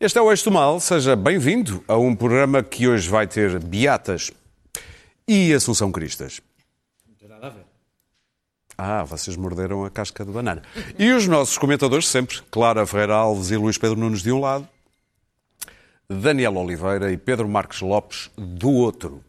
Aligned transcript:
Este 0.00 0.16
é 0.16 0.22
o 0.22 0.30
Eixo 0.30 0.48
Mal, 0.48 0.78
seja 0.78 1.16
bem-vindo 1.16 1.82
a 1.88 1.96
um 1.96 2.14
programa 2.14 2.62
que 2.62 2.86
hoje 2.86 3.08
vai 3.08 3.26
ter 3.26 3.58
Beatas 3.58 4.30
e 5.26 5.52
Assunção 5.52 5.90
Cristas. 5.90 6.40
Não 7.04 7.16
tem 7.16 7.28
nada 7.28 7.48
a 7.48 7.50
ver. 7.50 7.64
Ah, 8.78 9.02
vocês 9.02 9.36
morderam 9.36 9.84
a 9.84 9.90
casca 9.90 10.24
de 10.24 10.30
banana. 10.30 10.62
E 10.96 11.10
os 11.10 11.26
nossos 11.26 11.58
comentadores 11.58 12.06
sempre, 12.06 12.40
Clara 12.48 12.86
Ferreira 12.86 13.16
Alves 13.16 13.50
e 13.50 13.56
Luís 13.56 13.76
Pedro 13.76 13.98
Nunes 13.98 14.22
de 14.22 14.30
um 14.30 14.38
lado, 14.38 14.68
Daniel 16.08 16.54
Oliveira 16.54 17.10
e 17.10 17.16
Pedro 17.16 17.48
Marques 17.48 17.80
Lopes 17.80 18.30
do 18.36 18.70
outro. 18.70 19.24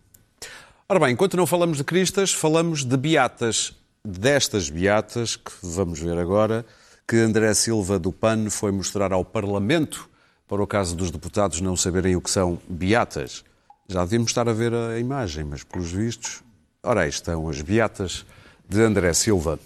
Ora 0.87 0.99
bem, 0.99 1.13
enquanto 1.13 1.35
não 1.35 1.47
falamos 1.47 1.79
de 1.79 1.83
Cristas, 1.83 2.31
falamos 2.31 2.85
de 2.85 2.95
Beatas. 2.95 3.73
Destas 4.05 4.69
Beatas, 4.69 5.35
que 5.35 5.51
vamos 5.63 5.99
ver 5.99 6.19
agora, 6.19 6.63
que 7.07 7.15
André 7.15 7.55
Silva 7.55 7.97
do 7.97 8.11
PAN 8.11 8.51
foi 8.51 8.71
mostrar 8.71 9.11
ao 9.11 9.25
Parlamento 9.25 10.07
para 10.49 10.63
o 10.63 10.67
caso 10.67 10.95
dos 10.95 11.11
deputados 11.11 11.61
não 11.61 11.77
saberem 11.77 12.15
o 12.15 12.21
que 12.21 12.29
são 12.29 12.59
beatas. 12.67 13.45
Já 13.87 14.03
devíamos 14.03 14.31
estar 14.31 14.49
a 14.49 14.53
ver 14.53 14.73
a 14.73 14.97
imagem, 14.99 15.43
mas 15.43 15.63
pelos 15.63 15.91
vistos, 15.91 16.43
ora 16.81 17.01
aí 17.01 17.09
estão 17.09 17.47
as 17.47 17.61
beatas 17.61 18.25
de 18.67 18.81
André 18.81 19.13
Silva. 19.13 19.59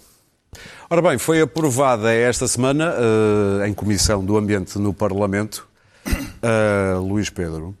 Ora 0.90 1.00
bem, 1.00 1.16
foi 1.16 1.40
aprovada 1.40 2.12
esta 2.12 2.46
semana, 2.46 2.92
uh, 2.92 3.64
em 3.64 3.72
Comissão 3.72 4.22
do 4.22 4.36
Ambiente 4.36 4.78
no 4.78 4.92
Parlamento, 4.92 5.66
uh, 6.06 7.00
Luís 7.00 7.30
Pedro, 7.30 7.74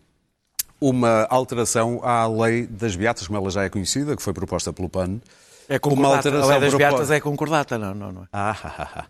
uma 0.80 1.26
alteração 1.28 2.00
à 2.02 2.26
lei 2.26 2.66
das 2.66 2.96
beatas, 2.96 3.26
como 3.26 3.38
ela 3.38 3.50
já 3.50 3.64
é 3.64 3.68
conhecida, 3.68 4.16
que 4.16 4.22
foi 4.22 4.32
proposta 4.32 4.72
pelo 4.72 4.88
PAN, 4.88 5.20
É 5.68 5.74
uma 5.74 5.80
concordata. 5.80 6.16
alteração 6.16 6.44
A 6.50 6.52
lei 6.52 6.60
das 6.60 6.70
proposta- 6.70 6.90
beatas 6.92 7.10
é 7.10 7.20
concordata, 7.20 7.78
não, 7.78 7.94
não, 7.94 8.12
não 8.12 8.22
é? 8.22 8.26
Ah, 8.32 8.56
ah, 8.62 8.74
ah, 8.78 8.88
ah. 8.96 9.06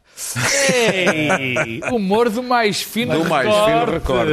Ei, 0.72 1.80
humor 1.92 2.30
do 2.30 2.42
mais 2.42 2.80
fino 2.82 3.18
Do 3.22 3.28
mais 3.28 3.48
fino 3.48 3.84
recorte. 3.92 4.32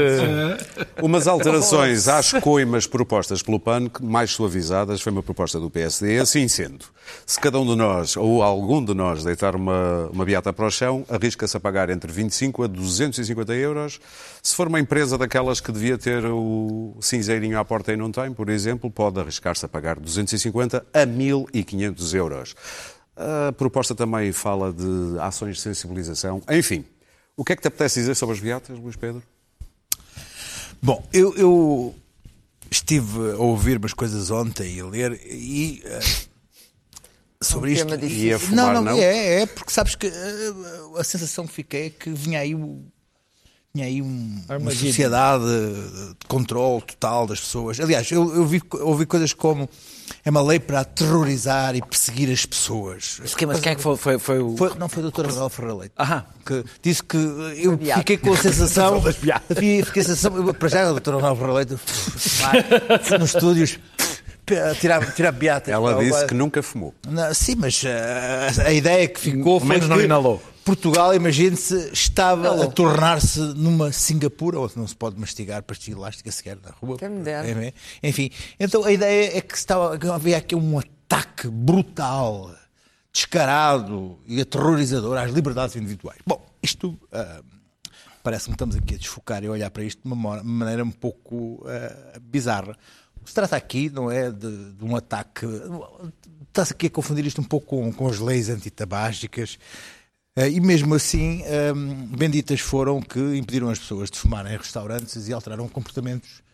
Umas 1.01 1.25
alterações 1.27 2.07
às 2.07 2.31
coimas 2.33 2.85
propostas 2.85 3.41
pelo 3.41 3.59
PAN, 3.59 3.87
que 3.89 4.03
mais 4.03 4.31
suavizadas, 4.31 5.01
foi 5.01 5.11
uma 5.11 5.23
proposta 5.23 5.59
do 5.59 5.69
PSD. 5.69 6.19
Assim 6.19 6.47
sendo, 6.47 6.85
se 7.25 7.39
cada 7.39 7.59
um 7.59 7.65
de 7.65 7.75
nós, 7.75 8.17
ou 8.17 8.41
algum 8.41 8.83
de 8.83 8.93
nós, 8.93 9.23
deitar 9.23 9.55
uma, 9.55 10.07
uma 10.11 10.25
beata 10.25 10.51
para 10.51 10.65
o 10.65 10.71
chão, 10.71 11.05
arrisca-se 11.09 11.55
a 11.55 11.59
pagar 11.59 11.89
entre 11.89 12.11
25 12.11 12.63
a 12.63 12.67
250 12.67 13.53
euros. 13.53 13.99
Se 14.41 14.55
for 14.55 14.67
uma 14.67 14.79
empresa 14.79 15.17
daquelas 15.17 15.59
que 15.59 15.71
devia 15.71 15.97
ter 15.97 16.25
o 16.25 16.95
cinzeirinho 17.01 17.59
à 17.59 17.65
porta 17.65 17.93
e 17.93 17.97
não 17.97 18.11
tem, 18.11 18.33
por 18.33 18.49
exemplo, 18.49 18.89
pode 18.89 19.19
arriscar-se 19.19 19.65
a 19.65 19.69
pagar 19.69 19.99
250 19.99 20.85
a 20.93 21.05
1.500 21.05 22.13
euros. 22.15 22.55
A 23.15 23.51
proposta 23.51 23.93
também 23.93 24.31
fala 24.31 24.73
de 24.73 25.19
ações 25.19 25.57
de 25.57 25.61
sensibilização. 25.61 26.41
Enfim, 26.49 26.85
o 27.35 27.43
que 27.43 27.53
é 27.53 27.55
que 27.55 27.61
te 27.61 27.67
apetece 27.67 27.99
dizer 27.99 28.15
sobre 28.15 28.35
as 28.35 28.41
beatas, 28.41 28.77
Luís 28.77 28.95
Pedro? 28.95 29.21
Bom, 30.81 31.07
eu, 31.13 31.35
eu 31.35 31.95
estive 32.71 33.33
a 33.33 33.37
ouvir 33.37 33.77
umas 33.77 33.93
coisas 33.93 34.31
ontem 34.31 34.77
e 34.77 34.79
a 34.79 34.85
ler 34.85 35.21
e 35.25 35.81
eh, 35.85 35.99
sobre 37.41 37.71
Um 37.71 37.73
isto. 37.73 37.85
tema 37.85 37.95
e- 37.95 37.99
difícil. 38.07 38.27
Ia 38.27 38.39
fumar, 38.39 38.65
não, 38.73 38.73
não, 38.83 38.91
não? 38.95 38.97
é, 39.01 39.41
é 39.41 39.45
porque 39.45 39.71
sabes 39.71 39.95
que 39.95 40.07
eh, 40.07 40.53
a 40.97 41.03
sensação 41.03 41.45
que 41.47 41.53
fiquei 41.53 41.87
é 41.87 41.89
que 41.89 42.09
vinha 42.09 42.39
aí 42.39 42.53
o. 42.55 42.81
Tinha 43.73 43.85
aí 43.85 44.01
um- 44.01 44.41
uma 44.47 44.55
Armadilha. 44.55 44.87
sociedade 44.91 45.45
de 45.45 46.27
controle 46.27 46.81
total 46.81 47.25
das 47.25 47.39
pessoas. 47.39 47.79
Aliás, 47.79 48.11
eu, 48.11 48.35
eu 48.35 48.45
vi, 48.45 48.61
ouvi 48.81 49.05
coisas 49.05 49.31
como 49.31 49.69
é 50.25 50.29
uma 50.29 50.41
lei 50.41 50.59
para 50.59 50.81
aterrorizar 50.81 51.73
e 51.73 51.81
perseguir 51.81 52.29
as 52.29 52.45
pessoas. 52.45 53.15
Mas 53.21 53.33
quem, 53.33 53.47
mas 53.47 53.61
quem 53.61 53.71
é 53.71 53.75
que 53.75 53.81
foi, 53.81 53.95
foi, 53.95 54.19
foi 54.19 54.39
o... 54.39 54.57
Foi- 54.57 54.77
não 54.77 54.89
foi 54.89 55.01
o 55.05 55.09
Dr. 55.09 55.25
Rafael 55.27 55.49
Ferreira 55.49 55.77
Leite. 55.77 55.93
Aham. 55.97 56.25
Que 56.45 56.65
disse 56.81 57.01
que 57.01 57.15
eu 57.15 57.79
fiquei 57.99 58.17
com 58.17 58.33
a 58.33 58.37
sensação. 58.37 59.01
Fiquei 59.01 59.79
a 60.01 60.05
sensação. 60.05 60.53
Para 60.53 60.67
já, 60.67 60.91
o 60.91 60.99
Dr. 60.99 61.13
Rafael 61.13 61.35
Ferreira 61.37 61.53
Leite 61.53 61.77
nos 63.19 63.33
estúdios 63.33 63.79
tirar, 64.79 65.13
tirar 65.13 65.31
beatas. 65.31 65.73
Ela 65.73 66.03
disse 66.03 66.25
que 66.25 66.33
nunca 66.33 66.61
fumou. 66.61 66.93
Não, 67.07 67.33
sim, 67.33 67.55
mas 67.55 67.83
eh, 67.85 68.47
a 68.65 68.71
ideia 68.71 69.07
que 69.07 69.19
ficou 69.19 69.59
foi 69.59 69.69
menos 69.69 69.87
não 69.87 69.97
que 69.97 70.03
inalou. 70.03 70.41
Portugal, 70.63 71.13
imagine-se, 71.13 71.89
estava 71.91 72.63
a 72.63 72.67
tornar-se 72.67 73.39
numa 73.39 73.91
Singapura, 73.91 74.59
onde 74.59 74.77
não 74.77 74.87
se 74.87 74.95
pode 74.95 75.19
mastigar 75.19 75.63
pastilha 75.63 75.95
elástica 75.95 76.31
sequer 76.31 76.57
na 76.63 76.69
rua. 76.71 76.97
Quem 76.97 77.09
me 77.09 77.23
dera. 77.23 77.47
É, 77.47 77.73
Enfim, 78.03 78.29
então 78.59 78.83
a 78.83 78.91
ideia 78.91 79.37
é 79.37 79.41
que 79.41 79.55
estava, 79.55 79.97
que 79.97 80.07
havia 80.07 80.37
aqui 80.37 80.55
um 80.55 80.77
ataque 80.77 81.47
brutal, 81.47 82.51
descarado 83.11 84.19
e 84.27 84.39
aterrorizador 84.39 85.17
às 85.17 85.31
liberdades 85.31 85.75
individuais. 85.75 86.19
Bom, 86.25 86.45
isto 86.61 86.97
ah, 87.11 87.41
parece-me 88.21 88.53
que 88.53 88.55
estamos 88.55 88.75
aqui 88.75 88.95
a 88.95 88.97
desfocar 88.97 89.43
e 89.43 89.47
a 89.47 89.51
olhar 89.51 89.71
para 89.71 89.83
isto 89.83 90.01
de 90.03 90.13
uma 90.13 90.43
maneira 90.43 90.83
um 90.83 90.91
pouco 90.91 91.65
ah, 91.65 92.19
bizarra. 92.21 92.77
Se 93.25 93.33
trata 93.33 93.55
aqui 93.55 93.89
não 93.89 94.09
é 94.11 94.31
de, 94.31 94.73
de 94.73 94.83
um 94.83 94.95
ataque. 94.95 95.45
Está-se 96.47 96.73
aqui 96.73 96.87
a 96.87 96.89
confundir 96.89 97.25
isto 97.25 97.39
um 97.41 97.45
pouco 97.45 97.67
com, 97.67 97.93
com 97.93 98.07
as 98.07 98.19
leis 98.19 98.49
antitabágicas. 98.49 99.57
Eh, 100.35 100.49
E 100.49 100.59
mesmo 100.59 100.95
assim, 100.95 101.43
hum, 101.75 102.07
benditas 102.17 102.59
foram 102.59 103.01
que 103.01 103.19
impediram 103.37 103.69
as 103.69 103.79
pessoas 103.79 104.09
de 104.09 104.17
fumarem 104.17 104.53
em 104.53 104.57
restaurantes 104.57 105.27
e 105.27 105.33
alteraram 105.33 105.67
comportamentos 105.69 106.41
eh, 106.41 106.50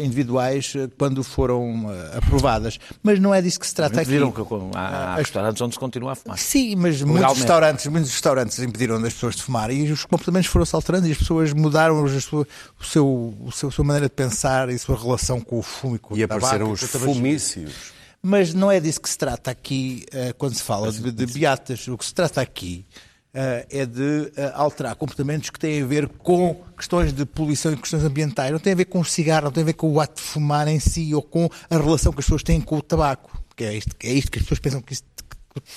individuais 0.00 0.72
eh, 0.76 0.88
quando 0.98 1.22
foram 1.22 1.86
eh, 1.92 2.16
aprovadas. 2.18 2.78
Mas 3.02 3.18
não 3.20 3.32
é 3.34 3.40
disso 3.40 3.60
que 3.60 3.66
se 3.66 3.74
trata 3.74 4.00
aqui. 4.00 4.10
Viram 4.10 4.32
que 4.32 4.40
há, 4.74 4.80
há 4.80 5.14
Ah, 5.14 5.16
restaurantes 5.16 5.60
onde 5.62 5.74
se 5.74 5.78
continua 5.78 6.12
a 6.12 6.14
fumar. 6.14 6.36
Sim, 6.38 6.74
mas 6.76 7.00
muitos 7.02 7.38
restaurantes, 7.38 7.86
muitos 7.86 8.10
restaurantes 8.10 8.58
impediram 8.58 9.00
das 9.00 9.12
pessoas 9.14 9.36
de 9.36 9.42
fumar 9.42 9.70
e 9.70 9.90
os 9.90 10.04
comportamentos 10.04 10.48
foram-se 10.48 10.74
alterando 10.74 11.06
e 11.06 11.12
as 11.12 11.18
pessoas 11.18 11.52
mudaram 11.52 12.04
as 12.04 12.24
suas- 12.24 12.46
o 12.80 12.84
seu, 12.84 13.34
o 13.40 13.52
seu, 13.52 13.68
a 13.68 13.72
sua 13.72 13.84
maneira 13.84 14.06
de 14.08 14.14
pensar 14.14 14.68
e 14.68 14.74
a 14.74 14.78
sua 14.78 14.96
relação 14.96 15.40
com 15.40 15.58
o 15.58 15.62
fumo 15.62 15.96
e 15.96 15.98
com 15.98 16.16
E 16.16 16.24
o 16.24 16.28
tabaco. 16.28 16.46
apareceram 16.46 16.70
e 16.70 16.72
os 16.72 16.80
com 16.80 16.86
o 16.86 16.88
tabagismo. 16.88 17.14
fumícios. 17.14 17.72
Mas 18.20 18.52
não 18.52 18.70
é 18.70 18.80
disso 18.80 19.00
que 19.00 19.08
se 19.08 19.16
trata 19.16 19.50
aqui 19.50 20.04
eh, 20.12 20.34
quando 20.36 20.54
se 20.54 20.62
fala 20.62 20.90
de, 20.90 21.12
de 21.12 21.26
beatas. 21.26 21.86
O 21.86 21.96
que 21.96 22.04
se 22.04 22.12
trata 22.12 22.40
aqui 22.40 22.84
eh, 22.94 23.00
é 23.34 23.86
de 23.86 24.32
eh, 24.36 24.52
alterar 24.54 24.94
comportamentos 24.96 25.50
que 25.50 25.58
têm 25.58 25.82
a 25.82 25.86
ver 25.86 26.08
com 26.08 26.54
questões 26.76 27.12
de 27.12 27.24
poluição 27.26 27.72
e 27.72 27.76
questões 27.76 28.02
ambientais. 28.04 28.50
Não 28.52 28.58
tem 28.58 28.72
a 28.72 28.76
ver 28.76 28.86
com 28.86 29.00
o 29.00 29.04
cigarro, 29.04 29.44
não 29.44 29.52
tem 29.52 29.62
a 29.62 29.66
ver 29.66 29.74
com 29.74 29.90
o 29.92 30.00
ato 30.00 30.16
de 30.16 30.22
fumar 30.22 30.66
em 30.68 30.80
si 30.80 31.14
ou 31.14 31.22
com 31.22 31.48
a 31.70 31.76
relação 31.76 32.12
que 32.12 32.20
as 32.20 32.24
pessoas 32.24 32.42
têm 32.42 32.60
com 32.60 32.76
o 32.78 32.82
tabaco. 32.82 33.38
Que 33.54 33.64
é 33.64 33.74
isto, 33.76 33.94
é 34.02 34.12
isto 34.12 34.30
que 34.30 34.38
as 34.38 34.44
pessoas 34.44 34.60
pensam 34.60 34.80
que 34.80 34.92
isto 34.94 35.06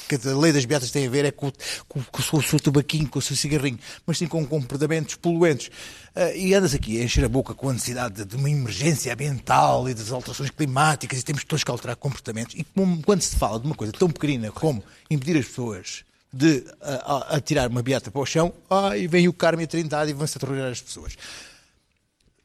que 0.07 0.15
a 0.29 0.35
lei 0.37 0.51
das 0.53 0.63
beatas 0.65 0.91
tem 0.91 1.07
a 1.07 1.09
ver 1.09 1.25
é 1.25 1.31
com, 1.31 1.51
com- 1.87 2.03
com 2.03 2.37
o 2.37 2.41
seu 2.43 2.59
tabaquinho, 2.59 3.07
com 3.07 3.17
o 3.17 3.21
seu 3.21 3.35
cigarrinho, 3.35 3.79
mas 4.05 4.17
sim 4.19 4.27
com 4.27 4.45
comportamentos 4.45 5.15
poluentes. 5.15 5.71
Ah, 6.15 6.31
e 6.35 6.53
andas 6.53 6.75
aqui 6.75 7.01
a 7.01 7.03
encher 7.03 7.25
a 7.25 7.29
boca 7.29 7.55
com 7.55 7.69
a 7.69 7.73
necessidade 7.73 8.13
de, 8.15 8.25
de 8.25 8.35
uma 8.35 8.47
emergência 8.49 9.11
ambiental 9.11 9.89
e 9.89 9.95
das 9.95 10.11
alterações 10.11 10.51
climáticas 10.51 11.19
e 11.19 11.23
temos 11.23 11.43
todos 11.43 11.63
que 11.63 11.71
alterar 11.71 11.95
comportamentos. 11.95 12.53
E 12.55 12.63
como- 12.63 13.01
quando 13.01 13.21
se 13.21 13.35
fala 13.35 13.59
de 13.59 13.65
uma 13.65 13.73
coisa 13.73 13.91
tão 13.91 14.07
pequenina 14.09 14.51
como 14.51 14.83
impedir 15.09 15.37
as 15.39 15.45
pessoas 15.47 16.03
de 16.33 16.63
ah, 16.81 17.03
ah, 17.05 17.35
atirar 17.35 17.69
uma 17.69 17.83
beata 17.83 18.09
para 18.09 18.21
o 18.21 18.25
chão, 18.25 18.53
ai, 18.69 19.07
vem 19.07 19.27
o 19.27 19.33
karma 19.33 19.61
e 19.61 19.65
a 19.65 19.67
trindade 19.67 20.11
e 20.11 20.13
vão-se 20.13 20.37
aterrorizar 20.37 20.71
as 20.71 20.81
pessoas. 20.81 21.17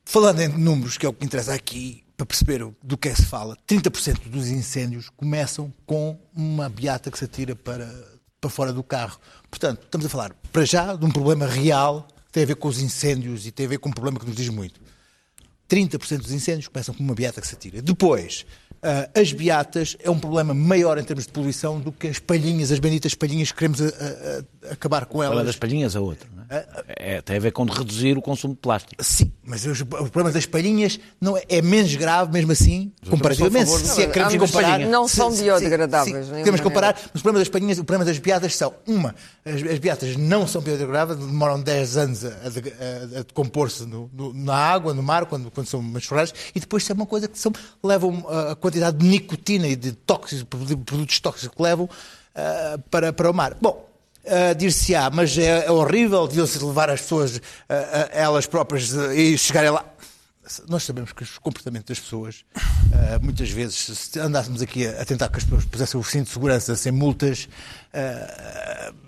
Falando 0.05 0.41
em 0.41 0.49
números, 0.49 0.99
que 0.99 1.07
é 1.07 1.09
o 1.09 1.13
que 1.13 1.25
interessa 1.25 1.55
aqui, 1.55 2.05
para 2.17 2.27
perceber 2.27 2.67
do 2.83 2.97
que 2.97 3.09
é 3.09 3.13
que 3.13 3.21
se 3.21 3.27
fala, 3.27 3.57
30% 3.69 4.29
dos 4.29 4.49
incêndios 4.49 5.11
começam 5.11 5.73
com 5.85 6.19
uma 6.35 6.69
beata 6.69 7.11
que 7.11 7.19
se 7.19 7.25
atira 7.25 7.55
para, 7.55 7.87
para 8.41 8.51
fora 8.51 8.73
do 8.73 8.83
carro. 8.83 9.19
Portanto, 9.51 9.83
estamos 9.85 10.07
a 10.07 10.09
falar, 10.09 10.33
para 10.53 10.65
já, 10.65 10.97
de 10.97 11.05
um 11.05 11.11
problema 11.11 11.47
real 11.47 12.07
que 12.27 12.33
tem 12.33 12.43
a 12.43 12.47
ver 12.47 12.57
com 12.57 12.69
os 12.69 12.81
incêndios 12.81 13.47
e 13.47 13.51
tem 13.51 13.67
a 13.67 13.69
ver 13.69 13.79
com 13.79 13.89
um 13.89 13.93
problema 13.93 14.19
que 14.19 14.27
nos 14.27 14.35
diz 14.35 14.49
muito. 14.49 14.81
30% 15.69 16.19
dos 16.19 16.33
incêndios 16.33 16.69
começam 16.69 16.95
com 16.95 17.03
uma 17.03 17.15
beata 17.15 17.41
que 17.41 17.47
se 17.47 17.55
atira. 17.55 17.83
Depois, 17.83 18.47
ah, 18.87 19.21
as 19.21 19.33
beatas 19.33 19.97
é 20.03 20.11
um 20.11 20.19
problema 20.19 20.55
maior 20.55 20.99
em 20.99 21.03
termos 21.05 21.27
de 21.27 21.33
poluição 21.33 21.81
do 21.81 21.91
que 21.93 22.07
as 22.09 22.19
palhinhas, 22.19 22.71
as 22.71 22.79
benditas 22.79 23.15
palhinhas 23.15 23.51
que 23.51 23.59
queremos 23.59 23.81
ah, 23.83 23.91
ah, 24.01 24.73
acabar 24.73 25.07
com 25.07 25.19
Uma 25.19 25.25
elas. 25.27 25.47
das 25.47 25.57
palhinhas 25.57 25.97
a 25.97 26.01
outra. 26.01 26.29
Não 26.35 26.45
é? 26.49 26.67
É, 26.89 27.21
tem 27.21 27.37
a 27.37 27.41
ver 27.41 27.51
com 27.53 27.65
reduzir 27.65 28.17
o 28.17 28.23
consumo 28.23 28.55
de 28.55 28.61
plástico. 28.61 29.03
Sim, 29.03 29.33
mas 29.45 29.67
os- 29.67 29.81
o 29.81 29.87
problema 29.87 30.31
das 30.31 30.47
palhinhas 30.47 30.99
não 31.21 31.37
é, 31.37 31.43
é 31.49 31.61
menos 31.61 31.95
grave, 31.97 32.33
mesmo 32.33 32.53
assim, 32.53 32.93
comparativamente. 33.11 33.65
a 33.65 33.67
favor 33.77 33.95
Se 33.95 34.03
é 34.03 34.07
que 34.07 34.13
queremos 34.13 34.51
comparar. 34.51 34.79
não 34.81 35.09
se- 35.09 35.17
são 35.17 35.33
se- 35.33 35.43
biodegradáveis, 35.43 36.27
sim, 36.27 36.33
nem 36.33 36.45
Temos 36.45 36.61
uma 36.61 36.65
que 36.65 36.75
comparar, 36.75 36.95
mas 37.13 37.21
o 37.21 37.23
problema 37.23 37.39
das 37.41 37.49
palhinhas, 37.49 37.79
o 37.79 37.85
problema 37.85 38.05
das 38.05 38.19
beatas 38.19 38.55
são, 38.57 38.75
uma, 38.87 39.15
as, 39.45 39.55
as 39.63 39.79
beatas 39.79 40.17
não 40.17 40.47
são 40.47 40.63
biodegradáveis, 40.63 41.19
demoram 41.19 41.61
10 41.61 41.97
anos 41.97 42.25
a, 42.25 42.29
a 42.29 42.49
de- 42.49 42.59
a- 42.71 43.19
a 43.21 43.23
decompor-se 43.25 43.85
na 44.35 44.55
água, 44.55 44.95
no 44.95 45.03
mar, 45.03 45.27
quando, 45.27 45.51
quando 45.51 45.67
são 45.67 45.83
menstruais, 45.83 46.33
e 46.55 46.61
depois 46.61 46.89
é 46.89 46.93
uma 46.93 47.07
coisa 47.07 47.27
que 47.29 47.39
são, 47.39 47.53
levam 47.83 48.25
a, 48.29 48.53
a 48.53 48.57
quantidade 48.77 48.99
de 48.99 49.07
nicotina 49.07 49.67
e 49.67 49.77
de 49.77 49.93
tóxicos, 49.93 50.67
de 50.67 50.77
produtos 50.77 51.19
tóxicos 51.21 51.57
que 51.57 51.63
levam 51.63 51.89
ah, 52.35 52.79
para, 52.91 53.13
para 53.13 53.31
o 53.31 53.35
mar. 53.35 53.57
Bom, 53.61 53.87
Uh, 54.27 54.53
dir-se-á, 54.57 55.09
mas 55.09 55.39
é, 55.39 55.67
é 55.67 55.71
horrível, 55.71 56.27
deviam-se 56.27 56.59
levar 56.59 56.91
as 56.91 57.01
pessoas, 57.01 57.37
uh, 57.37 57.39
uh, 57.39 57.43
elas 58.11 58.45
próprias, 58.45 58.93
uh, 58.93 59.13
e 59.13 59.39
chegarem 59.39 59.71
lá. 59.71 59.85
Nós 60.69 60.83
sabemos 60.83 61.13
que 61.13 61.23
os 61.23 61.39
comportamentos 61.39 61.87
das 61.87 62.01
pessoas, 62.01 62.45
uh, 62.57 63.23
muitas 63.23 63.49
vezes, 63.51 63.77
se 63.77 64.19
andássemos 64.19 64.61
aqui 64.61 64.85
a, 64.85 65.05
tentar 65.05 65.29
que 65.29 65.39
as 65.39 65.45
pessoas 65.45 65.65
pusessem 65.65 66.01
o 66.01 66.03
cinto 66.03 66.25
de 66.25 66.33
segurança 66.33 66.75
sem 66.75 66.91
multas, 66.91 67.45
uh, 67.45 67.86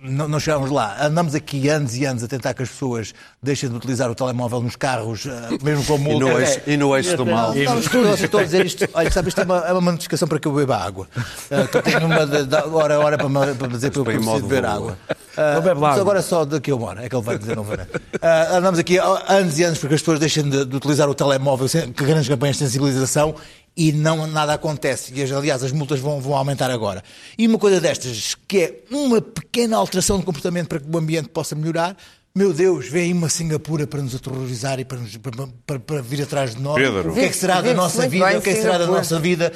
não, 0.03 0.29
não 0.29 0.41
chegávamos 0.41 0.71
lá. 0.71 0.97
Andamos 1.01 1.35
aqui 1.35 1.69
anos 1.69 1.97
e 1.97 2.05
anos 2.05 2.23
a 2.23 2.29
tentar 2.29 2.55
que 2.55 2.63
as 2.63 2.69
pessoas 2.69 3.15
deixem 3.43 3.69
de 3.69 3.77
utilizar 3.77 4.11
o 4.11 4.15
telemóvel 4.15 4.61
nos 4.61 4.77
carros, 4.77 5.25
uh, 5.25 5.31
mesmo 5.63 5.85
com 5.85 5.97
E 5.97 5.99
multas. 5.99 6.29
no 6.31 6.39
eixo, 6.41 6.61
e 6.67 6.77
no 6.77 6.97
eixo 6.97 7.17
do 7.17 7.27
mal. 7.27 7.53
Não, 7.55 8.15
estou, 8.15 8.41
a 8.41 8.45
dizer 8.45 8.65
isto. 8.67 8.89
Olha, 8.95 9.11
sabe, 9.11 9.29
isto 9.29 9.41
é 9.41 9.45
uma, 9.45 9.59
é 9.59 9.73
uma 9.73 9.93
notificação 9.93 10.27
para 10.29 10.39
que 10.39 10.47
eu 10.49 10.53
beba 10.53 10.77
água. 10.77 11.09
Uh, 11.51 11.69
que 11.69 11.77
eu 11.77 11.83
tenho 11.83 12.07
uma 12.07 12.27
de, 12.27 12.45
de 12.47 12.57
hora 12.57 12.95
a 12.97 12.99
hora 13.01 13.17
para, 13.19 13.29
me- 13.29 13.55
para 13.55 13.69
dizer 13.69 13.91
que 13.91 13.99
eu 13.99 14.05
preciso 14.05 14.41
beber 14.43 14.65
água. 14.65 14.97
Não 15.37 15.61
bebe 15.63 15.71
água. 15.85 16.01
agora 16.01 16.23
só 16.23 16.45
daqui 16.45 16.71
a 16.71 16.77
uma 16.77 16.87
hora, 16.89 17.05
é 17.05 17.09
que 17.09 17.15
ele 17.15 17.23
vai 17.25 17.39
dizer, 17.39 17.57
não 17.57 17.63
vai. 17.65 17.77
Uh, 17.79 18.57
andamos 18.57 18.79
aqui 18.79 18.99
há 18.99 19.23
anos 19.29 19.59
e 19.59 19.65
anos 19.65 19.79
para 19.79 19.89
que 19.89 19.95
as 19.95 20.01
pessoas 20.01 20.19
deixem 20.19 20.49
de, 20.49 20.65
de 20.65 20.77
utilizar 20.77 21.09
o 21.09 21.15
telemóvel, 21.15 21.69
que 21.69 22.05
grandes 22.05 22.29
campanhas 22.29 22.57
de 22.57 22.65
sensibilização 22.65 23.35
e 23.81 23.93
não 23.93 24.27
nada 24.27 24.53
acontece. 24.55 25.13
E, 25.15 25.33
aliás, 25.33 25.63
as 25.63 25.71
multas 25.71 26.01
vão, 26.01 26.21
vão 26.21 26.35
aumentar 26.35 26.69
agora. 26.71 27.03
E 27.39 27.47
uma 27.47 27.59
coisa 27.59 27.81
destas, 27.81 28.35
que 28.49 28.59
é 28.59 28.83
uma 28.91 29.21
pequena 29.23 29.77
alteração 29.77 30.19
de 30.19 30.25
comportamento 30.25 30.67
para 30.67 30.81
que 30.81 30.87
o 30.91 30.99
ambiente 30.99 31.29
possa 31.29 31.55
melhorar, 31.55 31.97
meu 32.35 32.53
Deus, 32.53 32.89
vem 32.89 33.05
aí 33.05 33.13
uma 33.13 33.29
Singapura 33.29 33.87
para 33.87 34.03
nos 34.03 34.15
aterrorizar 34.15 34.81
e 34.81 34.85
para, 34.85 34.99
nos- 34.99 35.17
para- 35.17 35.49
para- 35.65 35.79
para 35.79 36.03
vir 36.03 36.23
atrás 36.23 36.55
de 36.57 36.61
nós. 36.61 36.75
Pedro. 36.75 37.11
O 37.13 37.15
que 37.15 37.21
é 37.21 37.29
que 37.29 37.37
será 37.37 37.61
da 37.61 37.73
nossa 37.73 37.99
muito 37.99 38.11
vida? 38.11 38.27
bem 38.27 38.37
O 38.37 38.43
que 38.43 38.51
é 38.51 38.55
que 38.55 38.61
será 38.63 38.79
da 38.79 38.87
nossa 38.87 39.19
vida? 39.21 39.53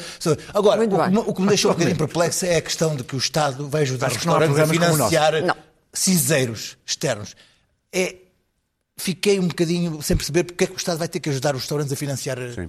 Agora, 0.54 0.84
o, 0.84 0.88
que 0.88 0.96
bem. 0.96 1.10
me- 1.10 1.18
o 1.18 1.34
que 1.34 1.42
me 1.42 1.48
deixou 1.48 1.70
um 1.70 1.74
bocadinho 1.74 1.96
perplexo 1.98 2.46
é 2.46 2.56
a 2.56 2.60
questão 2.62 2.94
de 2.96 3.02
que 3.04 3.14
o 3.16 3.18
Estado 3.18 3.68
vai 3.68 3.82
ajudar 3.82 4.06
os 4.10 4.16
restaurantes 4.16 4.56
a 4.58 4.66
financiar 4.66 5.56
cinzeiros 5.92 6.76
externos. 6.86 7.34
É, 7.92 8.16
fiquei 8.96 9.38
um 9.38 9.48
bocadinho 9.48 10.00
sem 10.02 10.16
perceber 10.16 10.44
porque 10.44 10.64
é 10.64 10.66
que 10.66 10.72
o 10.74 10.76
Estado 10.76 10.98
vai 10.98 11.08
ter 11.08 11.20
que 11.20 11.28
ajudar 11.28 11.54
os 11.54 11.62
restaurantes 11.62 11.92
a 11.92 11.96
financiar. 11.96 12.38
Sim. 12.54 12.68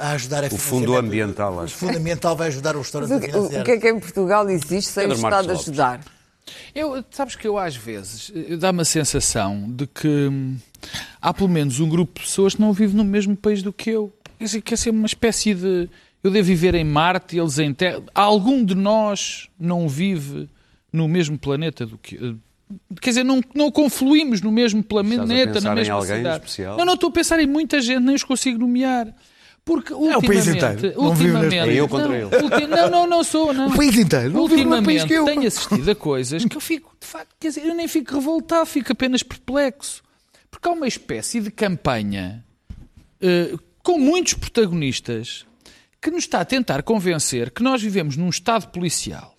A 0.00 0.12
ajudar 0.12 0.42
a 0.44 0.46
O 0.46 0.56
fundo 0.56 0.96
ambiental, 0.96 1.62
O 1.62 1.68
fundo 1.68 1.98
ambiental 1.98 2.34
vai 2.34 2.48
ajudar 2.48 2.70
os 2.76 2.90
Mas 2.90 3.10
restaurantes 3.10 3.14
o 3.14 3.16
a 3.16 3.20
que, 3.20 3.28
o- 3.28 3.32
financiar. 3.42 3.60
o 3.60 3.64
que 3.64 3.70
é 3.72 3.76
que 3.78 3.88
em 3.90 4.00
Portugal 4.00 4.48
existe 4.48 4.90
sem 4.90 5.02
Pedro 5.06 5.18
o 5.18 5.22
Marcos 5.22 5.40
Estado 5.40 5.52
Lopes. 5.54 5.68
ajudar? 5.68 6.00
Eu, 6.74 7.04
sabes 7.10 7.36
que 7.36 7.46
eu 7.46 7.58
às 7.58 7.76
vezes 7.76 8.32
dá-me 8.58 8.80
a 8.80 8.84
sensação 8.86 9.66
de 9.68 9.86
que 9.86 10.08
hum, 10.08 10.56
há 11.20 11.34
pelo 11.34 11.48
menos 11.50 11.78
um 11.80 11.88
grupo 11.88 12.18
de 12.20 12.26
pessoas 12.26 12.54
que 12.54 12.60
não 12.60 12.72
vive 12.72 12.96
no 12.96 13.04
mesmo 13.04 13.36
país 13.36 13.62
do 13.62 13.72
que 13.72 13.90
eu. 13.90 14.10
Quer 14.38 14.44
dizer, 14.44 14.60
quer 14.62 14.76
ser 14.78 14.90
uma 14.90 15.06
espécie 15.06 15.54
de. 15.54 15.90
Eu 16.24 16.30
devo 16.30 16.46
viver 16.46 16.74
em 16.74 16.84
Marte 16.84 17.36
e 17.36 17.38
eles 17.40 17.58
em 17.58 17.74
Terra. 17.74 18.02
Algum 18.14 18.64
de 18.64 18.74
nós 18.74 19.48
não 19.60 19.88
vive 19.88 20.48
no 20.92 21.06
mesmo 21.06 21.36
planeta 21.38 21.84
do 21.84 21.98
que. 21.98 22.16
eh, 22.16 22.34
Quer 23.00 23.10
dizer, 23.10 23.24
não, 23.24 23.40
não 23.54 23.70
confluímos 23.70 24.40
no 24.40 24.50
mesmo 24.50 24.82
planeta, 24.82 25.60
na 25.60 25.74
mesma 25.74 26.00
cidade. 26.02 26.28
especial? 26.36 26.76
Não, 26.78 26.84
não 26.84 26.94
estou 26.94 27.10
a 27.10 27.12
pensar 27.12 27.38
em 27.40 27.46
muita 27.46 27.80
gente, 27.80 28.00
nem 28.02 28.14
os 28.14 28.24
consigo 28.24 28.58
nomear. 28.58 29.12
Porque 29.66 29.92
o 29.92 29.98
país 30.22 30.46
ultimamente. 30.46 30.86
inteiro. 30.86 31.02
Não 31.02 31.14
vive 31.14 31.32
neste 31.32 31.44
ultimamente 31.44 31.66
país. 31.66 31.76
É 31.76 31.80
eu 31.80 31.88
contra 31.88 32.08
não, 32.08 32.14
ele. 32.14 32.24
ulti- 32.44 32.66
não, 32.70 32.88
não, 32.90 33.06
não 33.08 33.24
sou, 33.24 33.52
não. 33.52 33.66
O 33.66 33.76
país 33.76 33.96
inteiro. 33.98 34.30
Não 34.32 34.42
mesmo 34.48 34.48
país 34.48 35.02
Ultimamente 35.02 35.06
que 35.08 35.12
eu. 35.14 35.24
tenho 35.24 35.46
assistido 35.46 35.90
a 35.90 35.94
coisas 35.96 36.44
que 36.44 36.56
eu 36.56 36.60
fico, 36.60 36.96
de 37.00 37.06
facto, 37.06 37.34
quer 37.40 37.48
dizer, 37.48 37.66
eu 37.66 37.74
nem 37.74 37.88
fico 37.88 38.14
revoltado, 38.14 38.64
fico 38.64 38.92
apenas 38.92 39.22
perplexo. 39.24 40.02
Porque 40.50 40.68
há 40.68 40.70
uma 40.72 40.86
espécie 40.86 41.40
de 41.40 41.50
campanha 41.50 42.44
eh, 43.20 43.54
com 43.82 43.98
muitos 43.98 44.34
protagonistas 44.34 45.44
que 46.00 46.10
nos 46.12 46.20
está 46.24 46.40
a 46.40 46.44
tentar 46.44 46.82
convencer 46.84 47.50
que 47.50 47.62
nós 47.62 47.82
vivemos 47.82 48.16
num 48.16 48.28
Estado 48.28 48.68
policial. 48.68 49.34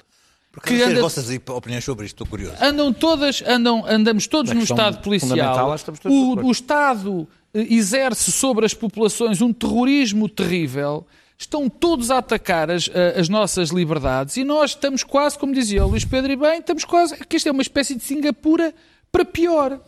Que 0.61 0.75
que 0.75 0.83
as 0.83 0.89
anda- 0.89 1.01
vossas 1.01 1.29
opiniões 1.49 1.83
sobre 1.85 2.05
isto, 2.05 2.15
estou 2.15 2.27
curioso. 2.27 2.55
Andam 2.59 2.91
todas, 2.91 3.43
andam, 3.47 3.85
andamos 3.87 4.25
todos 4.27 4.51
num 4.51 4.59
questão 4.59 4.75
Estado 4.75 5.01
policial. 5.03 5.77
O, 6.05 6.47
o 6.47 6.51
Estado 6.51 7.27
exerce 7.69 8.31
sobre 8.31 8.65
as 8.65 8.73
populações 8.73 9.41
um 9.41 9.51
terrorismo 9.53 10.27
terrível. 10.29 11.05
Estão 11.37 11.69
todos 11.69 12.09
a 12.09 12.17
atacar 12.17 12.71
as, 12.71 12.89
a- 12.89 13.19
as 13.19 13.29
nossas 13.29 13.69
liberdades 13.69 14.37
e 14.37 14.43
nós 14.43 14.71
estamos 14.71 15.03
quase, 15.03 15.37
como 15.37 15.53
dizia 15.53 15.85
o 15.85 15.89
Luís 15.89 16.03
Pedro 16.03 16.31
e 16.31 16.35
bem, 16.35 16.59
estamos 16.59 16.83
quase, 16.83 17.15
que 17.25 17.37
isto 17.37 17.47
é 17.47 17.51
uma 17.51 17.61
espécie 17.61 17.93
de 17.95 18.03
Singapura 18.03 18.73
para 19.11 19.23
pior. 19.23 19.79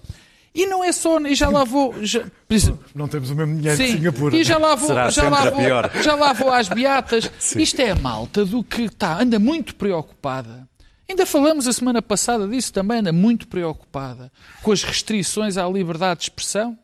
E 0.54 0.66
não 0.66 0.84
é 0.84 0.92
só, 0.92 1.20
e 1.22 1.36
já 1.36 1.48
lá 1.50 1.64
vou, 1.64 1.94
já, 2.04 2.24
Não 2.96 3.08
temos 3.08 3.30
o 3.30 3.36
mesmo 3.36 3.56
dinheiro 3.56 3.78
Sim, 3.78 3.86
de 3.86 3.92
Singapura. 3.94 4.36
e 4.36 4.44
já 4.44 4.58
lá 4.58 4.76
vou, 4.76 4.88
Será 4.88 5.10
já 5.10 5.30
lá 5.30 5.50
vou, 5.50 5.60
pior. 5.60 5.92
já 6.04 6.16
lá 6.16 6.34
vou 6.34 6.52
às 6.52 6.68
beatas. 6.68 7.30
Isto 7.56 7.80
é 7.82 7.92
a 7.92 7.96
malta 7.96 8.44
do 8.46 8.64
que 8.64 8.84
está, 8.84 9.22
anda 9.22 9.38
muito 9.40 9.76
preocupada. 9.76 10.68
Ainda 11.08 11.26
falamos 11.26 11.68
a 11.68 11.74
semana 11.74 12.02
passada 12.02 12.48
disso 12.48 12.72
também, 12.74 13.00
anda 13.00 13.12
muito 13.12 13.48
preocupada 13.48 14.32
com 14.62 14.72
as 14.72 14.84
restrições 14.84 15.58
à 15.58 15.68
liberdade 15.68 16.20
de 16.20 16.24
expressão. 16.26 16.78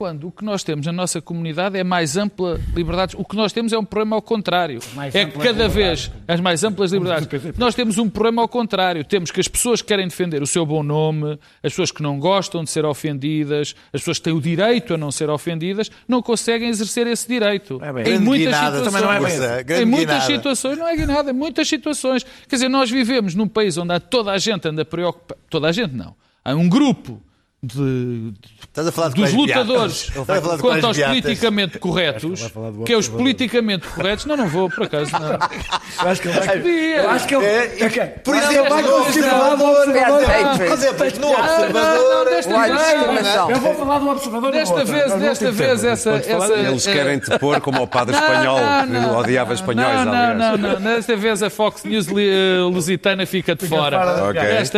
Quando 0.00 0.28
o 0.28 0.32
que 0.32 0.42
nós 0.42 0.64
temos 0.64 0.86
na 0.86 0.92
nossa 0.92 1.20
comunidade 1.20 1.76
é 1.76 1.84
mais 1.84 2.16
ampla 2.16 2.58
liberdade. 2.74 3.14
O 3.18 3.22
que 3.22 3.36
nós 3.36 3.52
temos 3.52 3.70
é 3.70 3.78
um 3.78 3.84
problema 3.84 4.16
ao 4.16 4.22
contrário. 4.22 4.80
Mais 4.94 5.14
é 5.14 5.26
que 5.26 5.32
cada 5.32 5.50
liberdade. 5.50 5.74
vez 5.74 6.10
as 6.26 6.40
mais 6.40 6.64
amplas 6.64 6.90
liberdades. 6.90 7.28
Nós 7.58 7.74
temos 7.74 7.98
um 7.98 8.08
problema 8.08 8.40
ao 8.40 8.48
contrário. 8.48 9.04
Temos 9.04 9.30
que 9.30 9.38
as 9.38 9.46
pessoas 9.46 9.82
que 9.82 9.88
querem 9.88 10.08
defender 10.08 10.40
o 10.40 10.46
seu 10.46 10.64
bom 10.64 10.82
nome, 10.82 11.38
as 11.62 11.72
pessoas 11.72 11.92
que 11.92 12.02
não 12.02 12.18
gostam 12.18 12.64
de 12.64 12.70
ser 12.70 12.86
ofendidas, 12.86 13.74
as 13.92 14.00
pessoas 14.00 14.16
que 14.16 14.24
têm 14.24 14.32
o 14.32 14.40
direito 14.40 14.94
a 14.94 14.96
não 14.96 15.10
ser 15.10 15.28
ofendidas, 15.28 15.90
não 16.08 16.22
conseguem 16.22 16.70
exercer 16.70 17.06
esse 17.06 17.28
direito. 17.28 17.78
É 17.82 17.92
bem. 17.92 18.00
em 18.00 18.04
Grande 18.06 18.24
muitas 18.24 18.54
guinada, 18.54 18.76
situações. 18.78 19.02
não 19.02 19.12
é 19.12 19.64
bem 19.64 19.82
em 19.82 19.84
muitas 19.84 20.14
guinada. 20.14 20.32
situações, 20.34 20.78
não 20.78 20.88
é 20.88 20.96
guinada, 20.96 21.30
em 21.30 21.34
muitas 21.34 21.68
situações. 21.68 22.24
Quer 22.48 22.56
dizer, 22.56 22.70
nós 22.70 22.90
vivemos 22.90 23.34
num 23.34 23.46
país 23.46 23.76
onde 23.76 23.92
há 23.92 24.00
toda 24.00 24.30
a 24.32 24.38
gente 24.38 24.66
anda 24.66 24.82
preocupada. 24.82 25.38
Toda 25.50 25.68
a 25.68 25.72
gente 25.72 25.94
não. 25.94 26.14
Há 26.42 26.54
um 26.54 26.70
grupo 26.70 27.20
de, 27.62 28.32
Estás 28.62 28.86
a 28.86 28.92
falar 28.92 29.08
de 29.10 29.16
dos 29.16 29.32
lutadores 29.34 30.08
Estás 30.08 30.30
a 30.30 30.40
falar 30.40 30.56
de 30.56 30.62
quanto 30.62 30.86
aos 30.86 30.96
beatas? 30.96 31.20
politicamente 31.20 31.78
corretos, 31.78 32.40
do 32.50 32.84
que 32.84 32.92
é 32.92 32.96
os 32.96 33.06
politicamente 33.08 33.86
corretos, 33.88 34.24
não, 34.24 34.34
não 34.36 34.48
vou, 34.48 34.70
por 34.70 34.84
acaso, 34.84 35.12
não. 35.12 35.30
Eu 36.02 36.08
acho 36.08 36.22
que 36.22 36.28
ele 36.28 36.40
vai. 36.40 36.56
Podia. 36.56 36.96
Eu 36.96 37.10
acho 37.10 37.26
que 37.26 37.34
ele. 37.34 37.44
É, 37.44 37.86
ok. 37.86 38.06
Por 38.24 38.34
Não, 38.34 38.42
exemplo, 38.42 38.60
ele 38.60 38.70
vai 38.70 38.82
falar 39.20 39.54
do 39.56 39.64
observador. 39.64 40.56
Por 40.56 40.72
exemplo, 40.72 41.20
no 41.20 41.20
não, 41.20 41.32
Observador. 41.40 42.26
Eu 43.50 43.60
vou 43.60 43.74
falar 43.74 43.98
do 43.98 44.08
observador. 44.08 44.52
desta 44.52 44.84
vez, 44.84 45.12
desta 45.14 45.52
vez, 45.52 45.84
essa, 45.84 46.10
Eles 46.56 46.86
eh, 46.86 46.92
querem 46.92 47.18
te 47.18 47.38
pôr 47.38 47.60
como 47.60 47.82
o 47.82 47.86
padre 47.86 48.16
espanhol 48.16 48.58
Não, 48.58 48.86
que 48.86 48.92
não, 48.92 49.18
odiava 49.18 49.52
espanhóis, 49.54 50.06
não. 50.06 50.34
Não, 50.34 50.56
não, 50.56 50.80
não. 50.80 50.80
Desta 50.80 51.16
vez 51.16 51.42
a 51.42 51.50
Fox 51.50 51.84
News 51.84 52.06
eh, 52.08 52.60
lusitana 52.60 53.26
fica 53.26 53.54
de 53.54 53.66
fora. 53.66 54.32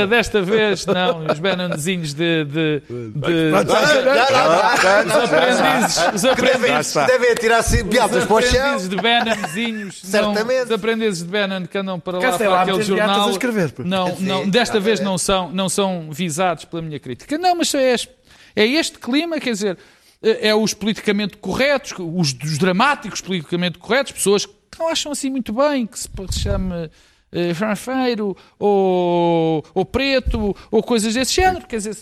Desta, 0.08 0.42
vez, 0.42 0.86
não. 0.86 1.26
Os 1.30 1.38
Benanzinhos 1.38 2.14
de. 2.14 2.71
De, 2.80 3.52
os 3.54 5.14
aprendizes. 5.16 6.14
Os 6.14 6.24
aprendizes. 6.24 6.94
Devem, 6.94 7.84
beatas 7.84 8.16
Os 8.22 8.24
para 8.26 8.36
o 8.36 8.42
chão. 8.42 8.60
aprendizes 8.60 8.88
de 8.88 8.96
Bannonzinhos. 8.96 10.00
Certamente. 10.02 10.64
Os 10.64 10.70
aprendizes 10.70 11.22
de 11.22 11.28
Bannon 11.28 11.66
que 11.66 11.78
andam 11.78 12.00
para 12.00 12.18
Cá 12.18 12.30
lá 12.30 12.38
para 12.38 12.48
lá, 12.48 12.62
aquele 12.62 12.82
jornal. 12.82 13.28
a 13.28 13.30
escrever, 13.30 13.72
pô. 13.72 13.82
Não, 13.84 14.16
não, 14.18 14.48
desta 14.48 14.80
vez 14.80 15.00
não 15.00 15.18
são, 15.18 15.50
não 15.52 15.68
são 15.68 16.08
visados 16.10 16.64
pela 16.64 16.82
minha 16.82 16.98
crítica. 16.98 17.36
Não, 17.38 17.54
mas 17.54 17.74
é 17.74 17.92
este, 17.92 18.10
é 18.56 18.66
este 18.66 18.98
clima, 18.98 19.38
quer 19.38 19.52
dizer, 19.52 19.78
é 20.22 20.48
é 20.48 20.54
os 20.54 20.72
politicamente 20.72 21.36
corretos, 21.36 21.92
os, 21.98 22.32
os 22.32 22.58
dramáticos 22.58 23.20
politicamente 23.20 23.78
corretos, 23.78 24.12
pessoas 24.12 24.46
que 24.46 24.78
não 24.78 24.88
acham 24.88 25.12
assim 25.12 25.30
muito 25.30 25.52
bem 25.52 25.86
que 25.86 25.98
se 25.98 26.08
chame 26.38 26.88
eh, 27.32 27.54
franfeiro 27.54 28.36
ou, 28.58 29.64
ou 29.74 29.84
preto 29.84 30.54
ou 30.70 30.82
coisas 30.82 31.14
desse 31.14 31.34
género. 31.34 31.66
Quer 31.66 31.76
dizer, 31.76 31.96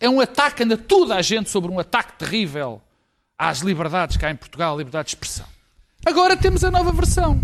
é 0.00 0.08
um 0.08 0.18
ataque, 0.20 0.62
anda 0.62 0.78
toda 0.78 1.14
a 1.14 1.22
gente 1.22 1.50
sobre 1.50 1.70
um 1.70 1.78
ataque 1.78 2.14
terrível 2.14 2.80
às 3.38 3.58
liberdades 3.58 4.16
cá 4.16 4.30
em 4.30 4.36
Portugal, 4.36 4.76
liberdade 4.76 5.08
de 5.08 5.14
expressão. 5.14 5.46
Agora 6.04 6.36
temos 6.36 6.64
a 6.64 6.70
nova 6.70 6.90
versão. 6.90 7.40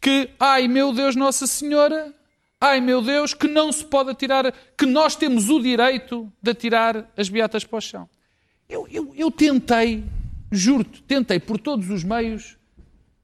Que, 0.00 0.30
ai 0.40 0.66
meu 0.66 0.94
Deus, 0.94 1.14
Nossa 1.14 1.46
Senhora, 1.46 2.14
ai 2.58 2.80
meu 2.80 3.02
Deus, 3.02 3.34
que 3.34 3.46
não 3.46 3.70
se 3.70 3.84
pode 3.84 4.10
atirar, 4.10 4.50
que 4.76 4.86
nós 4.86 5.14
temos 5.14 5.50
o 5.50 5.60
direito 5.60 6.32
de 6.42 6.50
atirar 6.50 7.06
as 7.14 7.28
beatas 7.28 7.64
para 7.64 7.76
o 7.76 7.80
chão. 7.80 8.08
Eu, 8.66 8.88
eu, 8.90 9.12
eu 9.14 9.30
tentei, 9.30 10.02
juro-te, 10.50 11.02
tentei 11.02 11.38
por 11.38 11.58
todos 11.58 11.90
os 11.90 12.02
meios 12.02 12.56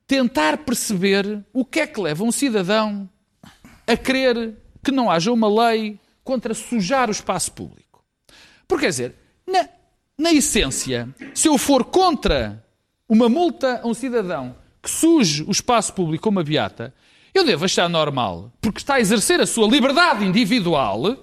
tentar 0.06 0.58
perceber 0.58 1.44
o 1.52 1.64
que 1.64 1.80
é 1.80 1.86
que 1.86 2.00
leva 2.00 2.22
um 2.22 2.30
cidadão 2.30 3.08
a 3.86 3.96
querer 3.96 4.54
que 4.84 4.92
não 4.92 5.10
haja 5.10 5.32
uma 5.32 5.48
lei 5.48 5.98
contra 6.22 6.52
sujar 6.52 7.08
o 7.08 7.12
espaço 7.12 7.52
público. 7.52 7.85
Porque, 8.68 8.84
quer 8.86 8.90
dizer, 8.90 9.14
na, 9.46 9.68
na 10.18 10.32
essência, 10.32 11.08
se 11.34 11.48
eu 11.48 11.56
for 11.58 11.84
contra 11.84 12.64
uma 13.08 13.28
multa 13.28 13.80
a 13.82 13.86
um 13.86 13.94
cidadão 13.94 14.56
que 14.82 14.90
suje 14.90 15.42
o 15.44 15.50
espaço 15.50 15.92
público 15.94 16.24
como 16.24 16.38
uma 16.38 16.44
beata, 16.44 16.92
eu 17.34 17.44
devo 17.44 17.64
achar 17.64 17.88
normal, 17.88 18.52
porque 18.60 18.78
está 18.78 18.94
a 18.94 19.00
exercer 19.00 19.40
a 19.40 19.46
sua 19.46 19.68
liberdade 19.68 20.24
individual, 20.24 21.16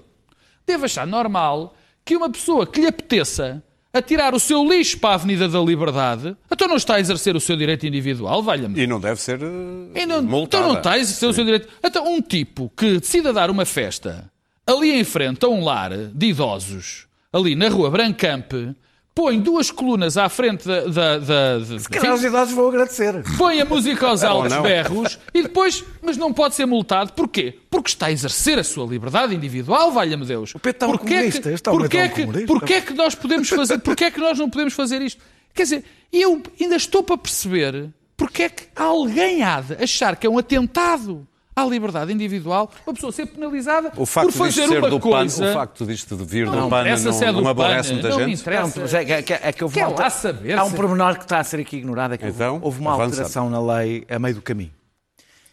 devo 0.66 0.86
achar 0.86 1.08
normal 1.08 1.76
que 2.06 2.16
uma 2.16 2.30
pessoa 2.30 2.68
que 2.68 2.82
lhe 2.82 2.88
apeteça 2.88 3.64
atirar 3.92 4.34
o 4.34 4.40
seu 4.40 4.64
lixo 4.68 4.98
para 5.00 5.12
a 5.12 5.14
Avenida 5.14 5.48
da 5.48 5.60
Liberdade, 5.60 6.36
então 6.52 6.68
não 6.68 6.76
está 6.78 6.96
a 6.96 7.00
exercer 7.00 7.36
o 7.36 7.40
seu 7.40 7.56
direito 7.56 7.86
individual, 7.86 8.42
valha-me. 8.42 8.80
E 8.82 8.88
não 8.88 9.00
deve 9.00 9.22
ser 9.22 9.40
eh, 9.42 10.02
E 10.02 10.06
não, 10.06 10.22
multada. 10.24 10.64
então 10.64 10.68
não 10.74 10.78
está 10.80 10.92
a 10.94 11.00
exercer 11.00 11.30
o 11.30 11.34
seu 11.34 11.44
direito. 11.46 11.68
Então, 11.84 12.06
um 12.12 12.20
tipo 12.22 12.72
que 12.76 12.98
decida 13.00 13.32
dar 13.32 13.52
uma 13.52 13.66
festa 13.66 14.32
ali 14.66 14.92
em 14.92 15.04
frente 15.04 15.46
a 15.46 15.50
um 15.50 15.64
lar 15.64 15.92
de 15.96 16.26
idosos, 16.28 17.06
ali 17.34 17.56
na 17.56 17.68
rua 17.68 17.90
Brancampe, 17.90 18.76
põe 19.16 19.40
duas 19.40 19.70
colunas 19.72 20.18
à 20.18 20.30
frente 20.30 20.68
da. 20.68 20.82
da, 20.86 21.18
da, 21.20 21.58
da- 21.60 21.80
Se 21.80 21.90
calhar 21.90 22.14
os 22.14 22.24
idosos 22.24 22.54
vão 22.54 22.68
agradecer. 22.70 23.24
põe 23.38 23.60
a 23.60 23.66
música 23.66 24.08
aos 24.08 24.24
altos 24.24 24.52
não. 24.54 24.62
berros 24.64 25.20
e 25.34 25.42
depois, 25.44 25.84
mas 26.02 26.16
não 26.18 26.32
pode 26.34 26.56
ser 26.56 26.66
multado. 26.66 27.12
Porquê? 27.14 27.60
Porque 27.70 27.90
está 27.90 28.06
a 28.08 28.12
exercer 28.12 28.58
a 28.58 28.64
sua 28.64 28.86
liberdade 28.86 29.36
individual, 29.36 29.92
valha-me 29.92 30.26
Deus. 30.26 30.54
O 30.56 30.60
Pedro 30.60 30.78
está 30.78 30.88
um 30.88 30.98
comunista, 30.98 31.52
este 31.52 31.70
homem 31.70 31.82
porquê, 31.82 31.98
está 31.98 32.06
um 32.06 32.06
é 32.06 32.10
que, 32.16 32.22
comunista. 32.26 32.48
porquê 32.48 32.74
é 32.76 32.82
que 32.82 32.94
nós 32.94 33.16
podemos 33.16 33.50
fazer, 33.50 33.78
porquê 33.84 34.06
é 34.06 34.12
que 34.12 34.20
nós 34.20 34.40
não 34.40 34.50
podemos 34.50 34.74
fazer 34.74 35.02
isto? 35.02 35.22
Quer 35.54 35.64
dizer, 35.64 35.84
eu 36.12 36.42
ainda 36.60 36.76
estou 36.76 37.04
para 37.04 37.18
perceber 37.18 37.90
porque 38.18 38.44
é 38.44 38.50
que 38.50 38.64
alguém 38.76 39.44
há 39.44 39.62
de 39.62 39.74
achar 39.84 40.16
que 40.16 40.26
é 40.26 40.30
um 40.30 40.38
atentado 40.38 41.28
à 41.56 41.64
liberdade 41.66 42.12
individual 42.12 42.72
uma 42.86 42.94
pessoa 42.94 43.12
ser 43.12 43.28
penalizada 43.28 43.92
O 43.96 44.06
facto 44.06 44.28
por 44.32 44.38
fazer 44.46 44.68
ser 44.68 44.80
uma 44.80 44.90
do 44.90 45.00
coisa... 45.00 45.44
PAN, 45.44 45.50
o 45.50 45.54
facto 45.54 45.86
disto 45.86 46.16
de 46.16 46.24
vir 46.26 46.46
não, 46.48 46.64
do 46.64 46.70
PAN 46.70 46.84
não, 46.84 47.14
se 47.14 47.24
é 47.26 47.32
do 47.32 47.42
não 47.42 47.50
aborrece 47.50 47.90
PAN, 47.90 47.94
muita 47.96 48.10
não 48.10 48.18
me 48.20 48.26
gente. 48.26 48.42
interessa. 48.42 48.80
Não, 48.80 49.00
é, 49.00 49.12
é, 49.12 49.22
que- 49.22 49.34
é 49.34 49.52
que 49.54 49.64
houve 49.64 49.76
Quer 49.76 49.88
uma 49.88 50.00
lá 50.00 50.10
saber 50.10 50.58
Há 50.58 50.64
um 50.64 50.72
pormenor 50.72 51.16
que 51.18 51.24
está 51.24 51.40
a 51.40 51.44
ser 51.44 51.60
aqui 51.60 51.78
ignorado, 51.78 52.14
é 52.14 52.18
que 52.18 52.26
houve- 52.26 52.36
Então, 52.36 52.60
houve 52.62 52.80
uma 52.80 52.94
avança. 52.94 53.10
alteração 53.22 53.50
na 53.50 53.62
lei 53.62 54.06
a 54.10 54.18
meio 54.18 54.36
do 54.36 54.42
caminho. 54.42 54.72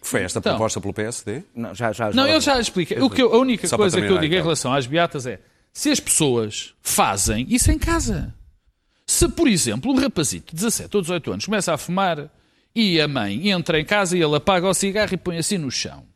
Foi 0.03 0.23
esta 0.23 0.39
Então. 0.39 0.53
proposta 0.53 0.81
pelo 0.81 0.95
PSD? 0.95 1.43
Não, 1.55 1.75
já, 1.75 1.93
já, 1.93 2.11
Não, 2.13 2.25
já- 2.27 2.31
ele 2.31 2.41
já 2.41 2.61
explica. 2.61 3.05
O 3.05 3.11
que 3.11 3.21
eu- 3.23 3.35
a 3.35 3.39
única 3.39 3.69
Só 3.69 3.77
coisa 3.77 4.01
que 4.01 4.07
eu 4.07 4.19
digo 4.19 4.33
em 4.33 4.37
então. 4.39 4.43
relação 4.45 4.73
às 4.73 4.87
beatas 4.87 5.27
é 5.27 5.39
se 5.73 5.91
as 5.91 6.01
pessoas 6.01 6.73
fazem 6.83 7.47
isso 7.51 7.71
em 7.71 7.79
casa. 7.79 8.35
Se, 9.07 9.29
por 9.29 9.47
exemplo, 9.49 9.93
um 9.93 10.01
rapazito 10.01 10.55
de 10.55 10.63
17 10.63 10.97
ou 10.97 11.03
18 11.03 11.33
anos 11.33 11.45
começa 11.45 11.75
a 11.75 11.77
fumar 11.77 12.31
e 12.75 13.01
a 13.01 13.09
mãe 13.09 13.51
entra 13.51 13.81
em 13.81 13.85
casa 13.85 14.17
e 14.17 14.23
ele 14.23 14.37
apaga 14.37 14.69
o 14.69 14.75
cigarro 14.75 15.13
e 15.13 15.17
põe 15.17 15.39
assim 15.39 15.59
no 15.59 15.71
chão. 15.71 16.09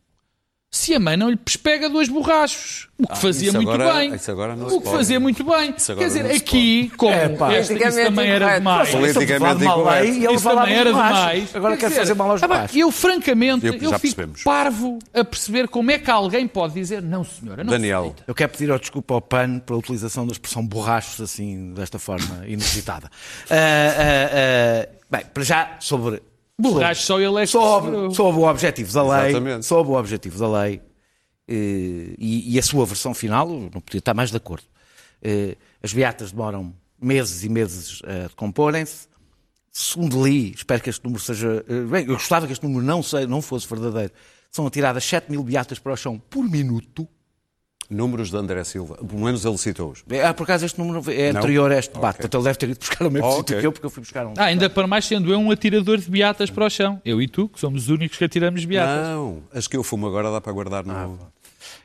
Se 0.71 0.93
a 0.93 0.99
mãe 0.99 1.17
não 1.17 1.31
lhe 1.31 1.39
pega 1.63 1.89
dois 1.89 2.09
borrachos, 2.09 2.89
o 2.99 3.07
que 3.07 3.17
fazia 3.17 3.47
isso 3.51 3.57
muito 3.57 3.71
agora- 3.71 3.95
bem. 3.97 4.13
isso 4.17 4.29
agora 4.29 4.57
não 4.57 4.67
o 4.67 4.71
se 4.71 4.79
que 4.79 4.83
pode. 4.83 4.97
fazia 4.97 5.21
muito 5.21 5.45
bem. 5.45 5.73
Quer 5.73 5.95
dizer, 6.09 6.27
se 6.31 6.37
aqui, 6.37 6.93
como 6.97 7.13
É, 7.15 7.29
pá. 7.29 7.55
este, 7.55 7.75
isso 7.75 8.03
também 8.03 8.29
era 8.29 8.59
demais. 8.59 8.91
Politicamente 8.91 9.65
incorreto. 9.65 10.35
Isso 10.35 10.43
também 10.51 10.75
era 10.75 10.91
demais. 10.93 11.55
Agora 11.55 11.77
quer 11.77 11.91
fazer 11.93 12.15
mal 12.15 12.29
aos 12.33 12.43
ah, 12.43 12.49
borrachos. 12.49 12.77
Eu, 12.77 12.91
francamente, 12.91 13.67
Eu- 13.67 13.75
eu, 13.75 13.79
já 13.83 14.01
fico 14.01 14.17
percebemos. 14.17 14.43
parvo 14.43 14.99
a 15.15 15.23
perceber 15.25 15.69
como 15.69 15.93
é 15.93 15.99
que 16.01 16.11
alguém 16.11 16.49
pode 16.49 16.75
dizer 16.75 17.01
não, 17.01 17.23
senhora, 17.23 17.63
não 17.63 17.73
se 17.73 17.79
Daniel. 17.79 18.03
deita." 18.07 18.25
Eu 18.27 18.35
quero 18.35 18.51
pedir 18.51 18.69
ao 18.73 18.79
desculpa 18.81 19.15
ao 19.15 19.21
PAN 19.21 19.61
pela 19.61 19.79
utilização 19.79 20.27
da 20.27 20.33
expressão 20.33 20.67
borrachos 20.67 21.21
assim, 21.21 21.73
desta 21.73 22.01
forma 22.01 22.45
inusitada. 22.49 23.09
Ah, 23.49 23.55
ah, 23.57 24.31
ah, 24.83 24.89
bem, 25.09 25.25
para 25.33 25.43
já, 25.45 25.77
sobre. 25.79 26.21
Borracho 26.59 27.03
só 27.03 27.19
ele 27.21 27.43
é 27.43 27.47
sofreu. 27.47 28.11
sobre 28.13 28.41
o 28.41 28.45
objetivo 28.49 28.93
da 28.93 29.03
lei. 29.03 29.31
Exatamente. 29.31 29.67
Sobre 29.67 29.93
o 29.93 29.97
objetivo 29.97 30.39
da 30.39 30.61
lei. 30.63 30.81
eh, 31.49 32.15
e, 32.19 32.55
e 32.55 32.59
a 32.59 32.63
sua 32.63 32.87
versão 32.87 33.13
final, 33.13 33.49
eu 33.51 33.71
não 33.75 33.81
podia 33.81 33.99
estar 33.99 34.15
mais 34.15 34.31
de 34.31 34.37
acordo. 34.37 34.65
Eh, 35.23 35.57
as 35.83 35.93
beatas 35.93 36.31
demoram 36.33 36.75
meses 37.01 37.43
e 37.45 37.49
meses 37.49 38.01
a 38.05 38.29
decomporem-se. 38.29 39.09
Segundo 39.73 40.25
li, 40.25 40.53
espero 40.53 40.81
que 40.83 40.89
este 40.91 41.05
número 41.05 41.21
seja. 41.23 41.65
eh, 41.69 41.81
Bem, 41.91 42.07
eu 42.07 42.15
gostava 42.15 42.47
que 42.47 42.53
este 42.53 42.65
número 42.65 42.85
não, 42.85 43.03
sei, 43.03 43.27
não 43.27 43.43
fosse 43.43 43.67
verdadeiro. 43.69 44.13
São 44.51 44.65
atiradas 44.67 45.05
7 45.05 45.31
mil 45.31 45.43
beatas 45.43 45.81
para 45.81 45.93
o 45.93 45.97
chão 45.97 46.19
por 46.31 46.49
minuto. 46.49 47.09
Números 47.91 48.31
de 48.31 48.37
André 48.37 48.65
Silva. 48.65 48.97
Pelo 48.97 49.21
menos 49.25 49.45
ele 49.45 49.59
citou-os. 49.59 50.03
Ah, 50.27 50.33
por 50.33 50.45
acaso 50.45 50.65
este 50.67 50.79
número 50.79 51.03
é 51.11 51.33
Não? 51.33 51.39
anterior 51.41 51.71
a 51.71 51.79
este 51.79 51.93
debate. 51.95 52.17
Ok. 52.17 52.23
Portanto, 52.23 52.35
ele 52.37 52.45
deve 52.45 52.59
ter 52.59 52.69
ido 52.71 52.79
buscar 52.79 53.07
o 53.07 53.11
mesmo 53.11 53.29
Oh, 53.29 53.33
sítio 53.37 53.43
ok. 53.57 53.61
que 53.61 53.67
eu, 53.67 53.73
porque 53.73 53.87
eu 53.87 53.91
fui 53.91 54.01
buscar 54.03 54.27
um. 54.27 54.35
Ah, 54.39 54.45
ainda 54.45 54.71
para 54.71 54.87
mais 54.87 55.05
sendo 55.05 55.33
eu 55.33 55.39
um 55.39 55.51
atirador 55.51 55.99
de 55.99 56.11
beatas 56.11 56.51
para 56.51 56.65
o 56.67 56.71
chão. 56.71 57.01
Eu 57.05 57.21
e 57.21 57.29
tu, 57.29 57.49
que 57.49 57.61
somos 57.61 57.85
os 57.85 57.89
únicos 57.91 58.17
que 58.19 58.25
atiramos 58.25 58.65
beatas. 58.65 59.09
Não, 59.09 59.43
as 59.53 59.67
que 59.69 59.77
eu 59.77 59.85
fumo 59.85 60.07
agora 60.07 60.31
dá 60.31 60.41
para 60.41 60.53
guardar 60.53 60.85
no... 60.85 61.19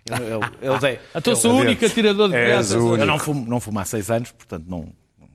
Ele, 0.10 0.24
ele, 0.24 0.46
ele 0.72 0.80
tem- 0.80 1.00
Então 1.16 1.36
sou 1.36 1.54
o 1.54 1.58
único 1.58 1.86
atirador 1.86 2.30
de 2.30 2.36
beatas. 2.36 2.72
Eu 2.72 2.98
não 3.06 3.20
fumo, 3.20 3.46
não 3.50 3.60
fumo 3.60 3.80
há 3.80 3.86
seis 3.86 4.10
anos, 4.10 4.32
portanto 4.32 4.66
não, 4.68 4.88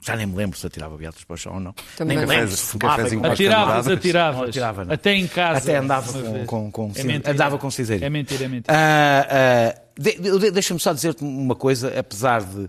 já 0.02 0.16
nem 0.16 0.26
me 0.26 0.34
lembro 0.36 0.58
se 0.58 0.66
atirava 0.66 0.96
beatas 0.96 1.22
para 1.24 1.34
o 1.34 1.36
chão 1.36 1.54
ou 1.54 1.60
não. 1.60 1.74
Também 1.96 2.16
nem 2.16 2.26
me 2.26 2.32
não. 2.32 2.40
lembro 2.40 2.56
se 2.56 2.76
Um 2.76 2.80
fumava. 2.80 3.02
Atiravas, 3.02 3.88
atiravas. 3.88 4.36
Não 4.40 4.44
atirava, 4.48 4.84
não. 4.84 4.94
Até 4.94 5.14
em 5.14 5.26
casa. 5.26 5.58
Até 5.58 5.76
andava 5.76 6.12
com, 6.12 6.46
com, 6.46 6.70
com, 6.70 6.92
É 6.96 7.02
mentira. 7.04 7.32
andava 7.32 7.58
com 7.58 7.70
cinzeirinho. 7.70 8.06
É 8.06 8.10
mentira, 8.10 8.44
é 8.44 8.48
mentira. 8.48 8.76
Ah, 8.76 9.26
ah, 9.30 9.80
de- 9.98 10.38
de- 10.38 10.50
Deixa-me 10.50 10.80
só 10.80 10.92
dizer-te 10.92 11.22
uma 11.24 11.54
coisa, 11.54 11.98
apesar 11.98 12.42
de. 12.42 12.68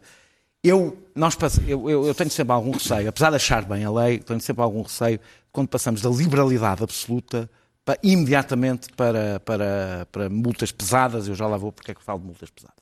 Eu, 0.63 0.97
nós, 1.13 1.37
eu, 1.67 1.89
eu, 1.89 2.07
eu 2.07 2.15
tenho 2.15 2.29
sempre 2.31 2.51
algum 2.53 2.71
receio, 2.71 3.07
apesar 3.07 3.29
de 3.29 3.35
achar 3.35 3.63
bem 3.65 3.83
a 3.85 3.91
lei, 3.91 4.17
tenho 4.19 4.39
sempre 4.41 4.63
algum 4.63 4.81
receio 4.81 5.19
quando 5.51 5.67
passamos 5.67 6.01
da 6.01 6.09
liberalidade 6.09 6.81
absoluta 6.83 7.47
para, 7.85 7.99
imediatamente 8.01 8.87
para, 8.93 9.39
para, 9.41 10.07
para 10.11 10.27
multas 10.29 10.71
pesadas. 10.71 11.27
Eu 11.27 11.35
já 11.35 11.45
lá 11.47 11.55
vou 11.57 11.71
porque 11.71 11.91
é 11.91 11.93
que 11.93 12.03
falo 12.03 12.19
de 12.19 12.25
multas 12.25 12.49
pesadas. 12.49 12.75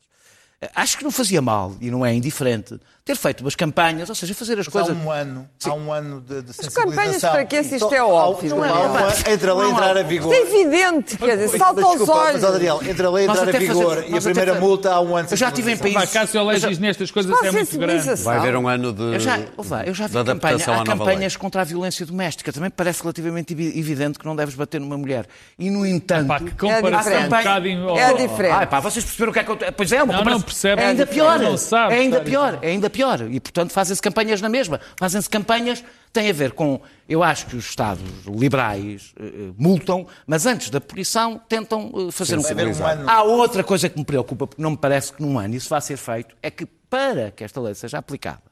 Ah, 0.61 0.81
Acho 0.81 0.97
que 0.97 1.03
não 1.03 1.11
fazia 1.11 1.41
mal 1.41 1.75
e 1.81 1.91
não 1.91 2.05
é 2.05 2.13
indiferente 2.13 2.79
ter 3.05 3.17
feito 3.17 3.41
umas 3.41 3.53
campanhas, 3.53 4.07
ou 4.07 4.15
seja, 4.15 4.33
fazer 4.33 4.57
as 4.59 4.67
Há 4.67 4.71
coisas. 4.71 4.95
um 4.95 5.11
ano, 5.11 5.45
há 5.65 5.73
um 5.73 5.91
ano 5.91 6.21
de, 6.21 6.41
de 6.41 6.51
As 6.51 6.55
sensibilização. 6.55 6.83
campanhas 6.89 7.21
para 7.21 7.43
que 7.45 7.61
se 7.63 7.75
isto 7.75 7.93
é 7.93 7.97
Então, 7.97 8.09
óbvio. 8.09 8.63
há- 8.63 8.65
há 8.65 8.69
Daniel. 8.71 8.89
um 8.89 8.95
ano 8.95 9.13
entre 9.27 9.49
a 9.49 9.53
lei 9.53 9.69
entrar 9.71 9.97
a 9.97 10.03
vigor. 10.03 10.33
Isto 10.33 10.45
é 10.47 10.49
evidente, 10.61 11.17
quer 11.17 11.37
dizer, 11.37 11.57
salta 11.57 11.81
aos 11.83 12.07
olhos. 12.07 12.41
Mas, 12.41 12.51
Daniel, 12.53 12.79
entre 12.87 13.05
a 13.05 13.09
lei 13.09 13.25
entrar 13.27 13.49
a 13.49 13.51
vigor 13.51 13.95
fazemos- 13.97 14.09
e 14.09 14.17
a 14.17 14.21
primeira 14.21 14.53
multa 14.59 14.93
há 14.93 15.01
um 15.01 15.17
ano 15.17 15.27
de 15.27 15.33
Eu 15.33 15.37
já 15.37 15.51
tive 15.51 15.73
em 15.73 15.77
países. 15.77 15.97
Vai, 15.97 16.07
Cássio 16.07 16.39
Alegis 16.39 16.79
nestas 16.79 17.11
coisas 17.11 17.29
é 17.43 17.51
muito 17.51 17.77
grande. 17.77 18.15
Vai 18.23 18.37
haver 18.37 18.55
um 18.55 18.67
ano 18.69 18.93
de, 18.93 19.01
Eu 19.03 19.19
já, 19.19 19.37
ouve 19.57 19.69
eu 19.85 19.93
já 19.93 20.07
vi 20.07 20.23
campanha, 20.23 20.55
há 20.65 20.83
campanhas 20.85 21.33
lei. 21.33 21.39
contra 21.41 21.61
a 21.61 21.65
violência 21.65 22.05
doméstica. 22.05 22.53
Também 22.53 22.69
parece 22.69 23.01
relativamente 23.01 23.51
evi- 23.51 23.77
evidente 23.77 24.17
que 24.17 24.25
não 24.25 24.33
deves 24.33 24.55
bater 24.55 24.79
numa 24.79 24.97
mulher. 24.97 25.25
E, 25.59 25.69
no 25.69 25.85
entanto... 25.85 26.27
Pá, 26.27 26.39
que 26.39 26.51
comparação 26.51 27.11
diferente. 27.11 27.25
um 27.25 27.37
bocadinho... 27.37 27.97
É 27.97 28.11
oh, 28.13 28.17
diferente. 28.17 28.53
Ah, 28.53 28.65
pá, 28.65 28.79
vocês 28.79 29.03
perceberam 29.03 29.31
o 29.31 29.33
que 29.33 29.39
é 29.39 29.43
que 29.43 29.51
eu... 29.51 29.57
Pois 29.75 29.91
é, 29.91 29.97
uma 30.01 30.13
Não, 30.13 30.19
comparação- 30.19 30.39
não 30.39 30.45
percebe. 30.45 30.81
É 30.81 30.85
ainda 30.85 31.03
É 31.03 31.05
pior. 31.05 31.39
Não 31.39 31.55
é 31.91 31.95
ainda 31.95 32.21
pior. 32.21 32.59
É 32.61 32.67
ainda 32.69 32.92
pior. 32.93 33.19
E, 33.29 33.39
portanto, 33.39 33.71
fazem-se 33.71 34.01
campanhas 34.01 34.39
na 34.39 34.47
mesma. 34.47 34.79
Fazem-se 34.97 35.29
campanhas... 35.29 35.83
Tem 36.13 36.29
a 36.29 36.33
ver 36.33 36.51
com... 36.51 36.79
Eu 37.09 37.23
acho 37.23 37.47
que 37.47 37.55
os 37.55 37.65
Estados 37.65 38.03
liberais 38.27 39.15
eh, 39.19 39.25
eh, 39.25 39.53
multam, 39.57 40.05
mas 40.27 40.45
antes 40.45 40.69
da 40.69 40.79
punição 40.79 41.41
tentam 41.49 41.91
eh, 42.07 42.11
fazer 42.11 42.37
um... 42.37 42.45
Haver 42.47 42.67
um 42.67 42.85
ano. 42.85 43.09
Há 43.09 43.23
outra 43.23 43.63
coisa 43.63 43.89
que 43.89 43.97
me 43.97 44.05
preocupa, 44.05 44.45
porque 44.45 44.61
não 44.61 44.71
me 44.71 44.77
parece 44.77 45.11
que 45.11 45.23
num 45.23 45.39
ano 45.39 45.55
isso 45.55 45.67
vá 45.69 45.81
ser 45.81 45.97
feito, 45.97 46.35
é 46.43 46.51
que 46.51 46.67
para 46.87 47.31
que 47.31 47.43
esta 47.43 47.59
lei 47.59 47.73
seja 47.73 47.97
aplicada, 47.97 48.43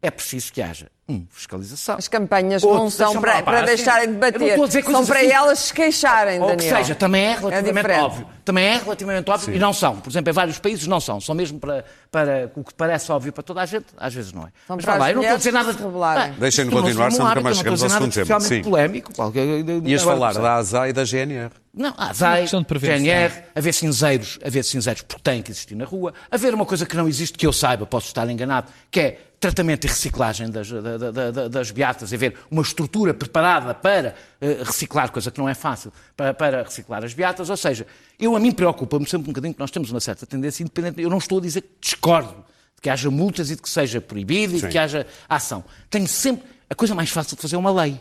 é 0.00 0.10
preciso 0.10 0.52
que 0.52 0.62
haja, 0.62 0.86
um, 1.08 1.26
fiscalização. 1.30 1.96
As 1.96 2.06
campanhas 2.06 2.62
Outro, 2.62 2.78
não 2.78 2.90
são 2.90 3.20
para, 3.20 3.42
para 3.42 3.62
deixarem 3.62 4.12
de 4.12 4.18
bater. 4.18 4.52
a 4.52 4.56
São 4.82 5.04
para 5.06 5.18
assim. 5.20 5.30
elas 5.32 5.58
se 5.58 5.72
queixarem, 5.74 6.40
Ou 6.40 6.50
que 6.50 6.56
Daniel. 6.56 6.76
seja, 6.76 6.94
também 6.94 7.24
é 7.24 7.34
relativamente 7.34 7.74
diferente. 7.74 8.00
óbvio. 8.04 8.28
Também 8.44 8.64
é 8.64 8.76
relativamente 8.78 9.30
óbvio 9.30 9.54
e 9.56 9.58
não 9.58 9.72
são. 9.72 9.96
Por 9.96 10.10
exemplo, 10.10 10.30
em 10.30 10.32
vários 10.32 10.58
países 10.58 10.86
não 10.86 11.00
são. 11.00 11.20
São 11.20 11.34
mesmo 11.34 11.58
para, 11.58 11.84
para 12.10 12.50
o 12.54 12.62
que 12.62 12.72
parece 12.74 13.10
óbvio 13.10 13.32
para 13.32 13.42
toda 13.42 13.60
a 13.62 13.66
gente, 13.66 13.86
às 13.96 14.14
vezes 14.14 14.32
não 14.32 14.42
é. 14.42 14.50
São 14.66 14.76
Mas 14.76 14.84
para 14.84 14.94
lá, 14.96 15.04
as 15.06 15.10
eu 15.10 15.14
não 15.16 15.22
estou 15.22 15.34
a 15.34 15.38
dizer 15.38 15.52
nada 15.52 15.72
rebelarem. 15.72 16.22
Ah, 16.22 16.34
Deixem-no 16.38 16.70
tornou-se 16.70 16.94
continuar, 16.96 17.10
senão 17.12 17.28
nunca 17.28 17.40
mais 17.40 17.56
chegamos 17.56 17.82
a 17.82 17.86
ao 17.86 17.90
segundo 17.90 18.12
tema. 18.12 18.40
Sim. 18.40 18.62
polémico. 18.62 19.12
qualquer- 19.14 19.46
Ias 19.84 20.02
falar 20.02 20.34
da 20.34 20.54
ASA 20.56 20.88
e 20.88 20.92
da 20.92 21.04
GNR. 21.04 21.50
Não, 21.74 21.94
há 21.96 22.12
ZAI, 22.12 22.40
questão 22.42 22.60
de 22.60 22.66
prevenção. 22.66 22.96
GNR, 22.98 23.32
haver 23.54 23.72
cinzeiros, 23.72 24.38
haver 24.44 24.64
cinzeiros 24.64 25.02
porque 25.02 25.22
têm 25.22 25.42
que 25.42 25.50
existir 25.52 25.74
na 25.76 25.84
rua, 25.84 26.12
haver 26.30 26.52
uma 26.54 26.66
coisa 26.66 26.84
que 26.84 26.96
não 26.96 27.06
existe, 27.08 27.38
que 27.38 27.46
eu 27.46 27.52
saiba, 27.52 27.86
posso 27.86 28.06
estar 28.08 28.28
enganado, 28.28 28.68
que 28.90 28.98
é 29.00 29.18
tratamento 29.40 29.84
e 29.84 29.88
reciclagem 29.88 30.50
das, 30.50 30.68
da- 30.68 30.98
da- 30.98 31.30
da- 31.30 31.48
das 31.48 31.70
beatas, 31.70 32.12
haver 32.12 32.34
uma 32.50 32.62
estrutura 32.62 33.14
preparada 33.14 33.72
para 33.74 34.14
eh, 34.40 34.62
reciclar, 34.64 35.12
coisa 35.12 35.30
que 35.30 35.38
não 35.38 35.48
é 35.48 35.54
fácil, 35.54 35.92
para, 36.16 36.34
para 36.34 36.62
reciclar 36.64 37.04
as 37.04 37.14
beatas, 37.14 37.48
ou 37.48 37.56
seja, 37.56 37.86
eu 38.18 38.34
a 38.34 38.40
mim 38.40 38.50
preocupa-me 38.52 39.06
sempre 39.06 39.30
um 39.30 39.32
bocadinho 39.32 39.54
que 39.54 39.60
nós 39.60 39.70
temos 39.70 39.90
uma 39.90 40.00
certa 40.00 40.26
tendência 40.26 40.62
independente, 40.62 41.00
eu 41.00 41.08
não 41.10 41.18
estou 41.18 41.38
a 41.38 41.40
dizer 41.40 41.60
que 41.62 41.68
discordo 41.80 42.34
de 42.74 42.82
que 42.82 42.90
haja 42.90 43.10
multas 43.10 43.50
e 43.50 43.56
de 43.56 43.62
que 43.62 43.70
seja 43.70 44.00
proibido 44.00 44.54
e 44.54 44.56
de 44.56 44.68
que 44.68 44.78
haja 44.78 45.06
ação. 45.28 45.64
Tenho 45.90 46.08
sempre, 46.08 46.44
a 46.68 46.74
coisa 46.74 46.94
mais 46.94 47.10
fácil 47.10 47.36
de 47.36 47.42
fazer 47.42 47.54
é 47.56 47.58
uma 47.58 47.70
lei. 47.72 48.00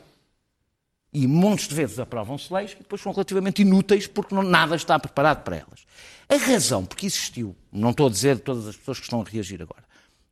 E 1.13 1.25
montes 1.25 1.67
de 1.67 1.73
vezes 1.73 1.97
aprovam-se 1.99 2.53
leis 2.53 2.73
que 2.73 2.83
depois 2.83 3.01
são 3.01 3.11
relativamente 3.11 3.61
inúteis 3.61 4.05
porque 4.07 4.35
não- 4.35 4.43
nada 4.43 4.75
está 4.75 4.99
preparado 4.99 5.43
para 5.43 5.55
elas. 5.55 5.85
A 6.29 6.35
razão 6.35 6.85
porque 6.85 7.05
existiu, 7.05 7.55
não 7.71 7.91
estou 7.91 8.07
a 8.07 8.09
dizer 8.09 8.39
todas 8.39 8.67
as 8.67 8.75
pessoas 8.75 8.97
que 8.99 9.05
estão 9.05 9.21
a 9.21 9.23
reagir 9.23 9.61
agora, 9.61 9.83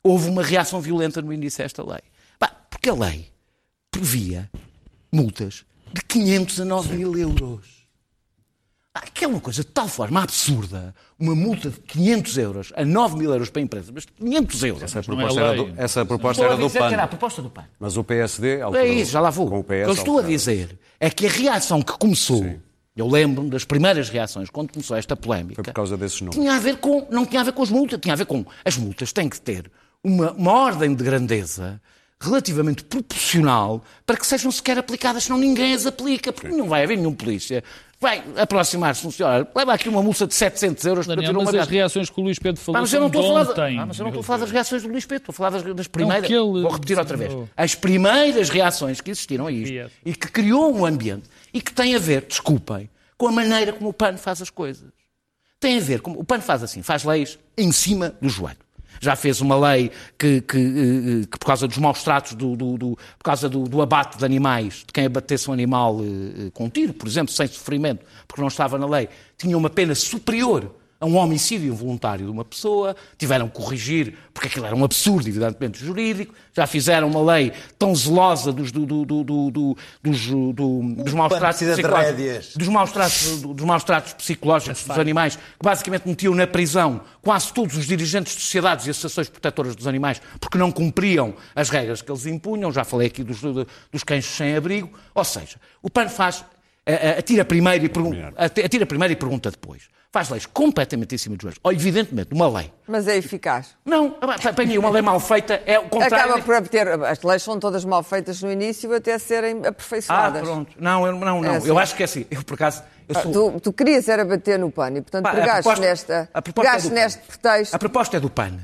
houve 0.06 0.30
uma 0.30 0.44
reação 0.44 0.80
violenta 0.80 1.20
no 1.22 1.34
início 1.34 1.64
a 1.64 1.66
esta 1.66 1.84
lei. 1.84 2.02
Pá, 2.38 2.48
porque 2.70 2.90
a 2.90 2.94
lei 2.94 3.28
previa 3.90 4.50
multas 5.12 5.66
de 5.92 6.02
500 6.02 6.62
a 6.62 6.66
9 6.66 6.96
mil 6.96 7.18
euros. 7.18 7.66
Ah, 8.94 9.02
Que 9.14 9.26
é 9.26 9.28
uma 9.28 9.42
coisa 9.42 9.62
de 9.64 9.68
tal 9.68 9.88
forma 9.88 10.22
absurda, 10.22 10.94
uma 11.20 11.36
multa 11.36 11.70
de 11.70 11.80
500 11.82 12.38
euros 12.38 12.74
a 12.76 12.86
9 12.86 13.18
mil 13.18 13.32
euros 13.32 13.50
para 13.50 13.62
a 13.62 13.64
empresa, 13.64 13.92
mas 13.94 14.06
500 14.06 14.64
euros. 14.64 14.84
Essa 14.84 15.00
é 15.00 15.02
proposta, 15.02 15.42
era 15.42 15.56
do, 15.56 15.74
essa 15.76 16.06
proposta 16.06 16.44
era 16.44 16.56
do 16.56 16.70
que 16.70 16.78
era 16.78 16.88
a 16.88 17.00
PAN. 17.00 17.08
proposta 17.08 17.42
do 17.42 17.50
PAN. 17.50 17.66
Mas 17.80 17.98
o 17.98 18.04
PSD... 18.04 18.60
É 18.78 18.88
isso, 18.88 19.12
já 19.12 19.20
lá 19.20 19.32
vou. 19.32 19.50
Com 19.50 19.58
o 19.58 19.60
O 19.62 19.64
PS 19.64 19.70
que 19.84 19.90
eu 19.90 19.92
estou 19.94 20.20
a 20.20 20.22
dizer 20.22 20.78
é 21.00 21.10
que 21.10 21.26
a 21.26 21.30
reação 21.30 21.82
que 21.82 21.92
começou, 21.98 22.46
eu 22.96 23.08
lembro-me 23.08 23.50
das 23.50 23.66
primeiras 23.66 24.08
reações 24.10 24.50
quando 24.50 24.72
começou 24.72 24.96
esta 24.96 25.16
polémica, 25.16 25.56
Foi 25.56 25.64
por 25.66 25.74
causa 25.74 25.98
desses 25.98 26.22
números. 26.22 26.40
tinha 26.40 26.54
a 26.56 26.60
ver 26.60 26.78
com, 26.78 27.06
não 27.10 27.26
tinha 27.26 27.42
a 27.42 27.44
ver 27.44 27.52
com 27.54 27.64
as 27.64 27.70
multas, 27.70 28.00
tinha 28.00 28.14
a 28.14 28.18
ver 28.18 28.26
com 28.26 28.46
as 28.64 28.78
multas 28.78 29.12
têm 29.12 29.28
que 29.28 29.42
ter 29.42 29.70
uma, 30.06 30.32
uma 30.34 30.52
ordem 30.52 30.94
de 30.94 31.04
grandeza 31.04 31.82
relativamente 32.20 32.84
proporcional 32.84 33.84
para 34.06 34.16
que 34.16 34.26
sejam 34.26 34.52
sequer 34.52 34.78
aplicadas, 34.78 35.26
senão 35.26 35.38
ninguém 35.38 35.74
as 35.74 35.86
aplica, 35.86 36.32
porque 36.32 36.48
não 36.48 36.68
vai 36.68 36.84
haver 36.84 36.98
nenhum 36.98 37.14
polícia. 37.14 37.64
Vai 38.00 38.24
aproximar-se 38.38 39.06
um 39.08 39.12
senhor, 39.12 39.48
leva 39.56 39.74
aqui 39.74 39.90
uma 39.90 40.04
multa 40.04 40.28
de 40.28 40.34
700 40.34 40.86
euros 40.86 41.06
para 41.06 41.16
Daniel, 41.16 41.32
tirar 41.32 41.40
uma 41.40 41.52
mas 41.52 41.62
as 41.62 41.68
reações 41.68 42.10
que 42.10 42.20
o 42.20 42.24
Luís 42.24 42.38
Pedro 42.38 42.60
Pá, 42.60 42.66
falou 42.66 42.82
mas 42.82 42.94
eu 42.94 43.00
não 43.00 43.08
estou 43.08 43.22
a 43.22 43.24
de 43.24 43.30
falar, 43.30 43.52
ontem. 43.52 43.80
Ah, 43.80 43.86
mas 43.86 43.98
eu 43.98 44.04
não 44.04 44.10
estou 44.10 44.22
a 44.22 44.24
falar 44.24 44.40
das 44.40 44.52
reações 44.52 44.84
do 44.84 44.90
Luís 44.90 45.06
Pedro, 45.06 45.22
estou 45.22 45.34
a 45.34 45.36
falar 45.36 45.50
das, 45.50 45.76
das 45.76 45.88
primeiras. 45.88 46.28
que 46.28 46.34
ele 46.34 46.62
Vou 46.62 46.72
repetir 46.72 47.00
outra 47.00 47.18
vez. 47.18 47.34
As 47.56 47.74
primeiras 47.74 48.50
reações 48.50 49.02
que 49.02 49.12
existiram 49.12 49.48
a 49.48 49.52
isto 49.52 49.92
e 50.06 50.14
que 50.14 50.28
criou 50.28 50.76
um 50.76 50.86
ambiente 50.86 51.30
e 51.54 51.62
que 51.62 51.74
tem 51.74 51.96
a 51.96 52.00
ver, 52.00 52.26
desculpem, 52.28 52.90
com 53.18 53.28
a 53.28 53.32
maneira 53.32 53.72
como 53.72 53.90
o 53.90 53.94
PAN 53.94 54.18
faz 54.18 54.42
as 54.42 54.50
coisas. 54.50 54.90
Tem 55.60 55.78
a 55.78 55.82
ver 55.82 56.02
com. 56.02 56.12
O 56.12 56.24
PAN 56.24 56.42
faz 56.42 56.64
assim, 56.64 56.84
faz 56.84 57.04
leis 57.04 57.40
em 57.58 57.72
cima 57.72 58.14
do 58.22 58.28
joelho. 58.30 58.64
Já 59.00 59.16
fez 59.16 59.42
uma 59.42 59.58
lei 59.58 59.92
que, 60.18 60.42
que, 60.42 60.58
eh, 60.58 61.22
eh, 61.24 61.28
que 61.30 61.38
por 61.40 61.46
causa 61.46 61.68
dos 61.68 61.78
maus 61.78 62.04
tratos, 62.04 62.34
do, 62.34 62.56
do- 62.56 62.78
do- 62.78 62.96
por 63.18 63.24
causa 63.24 63.48
do, 63.50 63.64
do 63.64 63.82
abate 63.82 64.18
de 64.18 64.25
animais, 64.25 64.84
de 64.86 64.94
quem 64.94 65.06
abatesse 65.06 65.50
um 65.50 65.54
animal 65.54 66.00
eh, 66.02 66.50
com 66.54 66.66
um 66.66 66.70
tiro, 66.70 66.94
por 66.94 67.08
exemplo, 67.08 67.34
sem 67.34 67.48
sofrimento, 67.48 68.06
porque 68.28 68.42
não 68.42 68.48
estava 68.48 68.78
na 68.78 68.86
lei, 68.88 69.10
tinha 69.38 69.58
uma 69.58 69.70
pena 69.70 69.94
superior 69.96 70.74
a 71.00 71.06
um 71.06 71.18
homicídio 71.18 71.68
involuntário 71.68 72.25
de 72.25 72.32
uma 72.32 72.46
pessoa, 72.46 72.96
tiveram 73.18 73.50
que 73.50 73.56
corrigir, 73.56 74.14
porque 74.34 74.48
aquilo 74.48 74.66
era 74.66 74.75
um 74.75 74.84
absurdo, 74.84 75.28
evidentemente, 75.28 75.84
jurídico, 75.84 76.34
já 76.54 76.66
fizeram 76.66 77.10
uma 77.10 77.22
lei 77.34 77.52
tão 77.78 77.94
zelosa 77.94 78.54
dos, 78.54 78.72
do, 78.72 78.86
do, 78.86 79.06
do, 79.06 79.24
do- 79.24 79.52
do- 79.52 79.78
dos, 80.02 80.25
do- 80.28 80.54
dos 81.04 81.14
maus 81.14 81.30
tratos 81.40 81.60
psicológicos, 81.75 82.56
dos 82.58 82.68
maus 82.70 82.92
tratos, 82.94 83.42
dos 83.42 83.66
maus 83.66 83.84
tratos 83.84 84.14
psicológicos 84.14 84.84
dos 84.84 84.98
animais, 85.02 85.36
que 85.36 85.42
basicamente 85.64 86.08
metiam 86.08 86.34
na 86.34 86.48
prisão 86.48 87.02
quase 87.22 87.52
todos 87.54 87.75
os 87.75 87.86
dirigentes 87.86 88.34
de 88.36 88.42
sociedades 88.42 88.88
e 88.88 88.90
associações 88.92 89.28
protetoras 89.30 89.75
dos 89.75 89.88
animais, 89.88 90.22
porque 90.40 90.58
não 90.58 90.72
cumpriam 90.72 91.36
as 91.54 91.70
regras 91.70 92.02
que 92.02 92.10
eles 92.10 92.25
impunham. 92.25 92.72
Já 92.72 92.86
falei 92.86 93.08
aqui 93.08 93.22
dos, 93.24 93.42
dos 93.42 94.04
cães 94.06 94.24
sem 94.25 94.56
abrigo. 94.56 94.90
Ou 95.14 95.24
seja, 95.25 95.58
o 95.82 95.90
PAN 95.90 96.08
faz, 96.08 96.46
atira 97.18 97.44
primeiro 97.44 97.84
e, 97.86 97.90
pergun- 97.90 98.14
atira 98.38 98.86
primeiro 98.86 99.12
e 99.12 99.16
pergunta 99.18 99.52
depois. 99.52 99.94
Faz 100.15 100.29
leis 100.29 100.45
completamente 100.45 101.13
em 101.13 101.17
cima 101.17 101.36
dos 101.36 101.41
joelhos. 101.43 101.60
Ou, 101.62 101.74
evidentemente, 101.74 102.29
uma 102.34 102.48
lei. 102.48 102.72
Mas 102.88 103.05
é 103.05 103.17
eficaz. 103.17 103.75
Não, 103.84 104.15
apanhei 104.48 104.77
uma 104.77 104.89
lei 104.89 105.01
mal 105.01 105.19
feita, 105.19 105.62
é 105.65 105.77
o 105.77 105.89
contrário. 105.89 106.36
Acaba 106.36 106.41
por 106.41 106.69
ter. 106.69 106.88
As 107.03 107.22
leis 107.22 107.43
são 107.43 107.60
todas 107.60 107.84
mal 107.84 108.01
feitas 108.01 108.41
no 108.41 108.50
início 108.50 108.95
até 108.95 109.19
serem 109.19 109.60
Ah, 109.65 109.67
aperfeiçoadas. 109.67 110.41
pronto. 110.41 110.72
Não, 110.79 111.05
eu, 111.05 111.12
não, 111.12 111.41
não. 111.41 111.45
É 111.53 111.57
assim. 111.57 111.67
Eu 111.67 111.77
acho 111.77 111.95
que 111.98 112.03
é 112.03 112.05
assim. 112.05 112.25
Eu, 112.31 112.41
por 112.45 112.53
acaso, 112.53 112.81
eu 113.10 113.17
Ah, 113.17 113.22
sou... 113.24 113.51
Tu, 113.51 113.60
tu 113.60 113.74
querias 113.74 114.07
era 114.07 114.24
bater 114.24 114.57
no 114.57 114.72
pano 114.72 115.00
e, 115.00 115.01
portanto, 115.01 115.24
Pá, 115.24 115.31
a 115.31 115.36
pegaste 115.36 115.63
proposta- 115.63 115.86
nesta, 115.86 116.29
a 116.34 116.41
proposta 116.41 116.69
pegaste 116.72 116.88
é 116.88 116.89
PAN. 116.91 116.95
neste 117.01 117.19
pretexto. 117.27 117.75
A 117.75 117.79
proposta 117.79 118.15
é 118.15 118.19
do 118.22 118.29
PAN. 118.29 118.57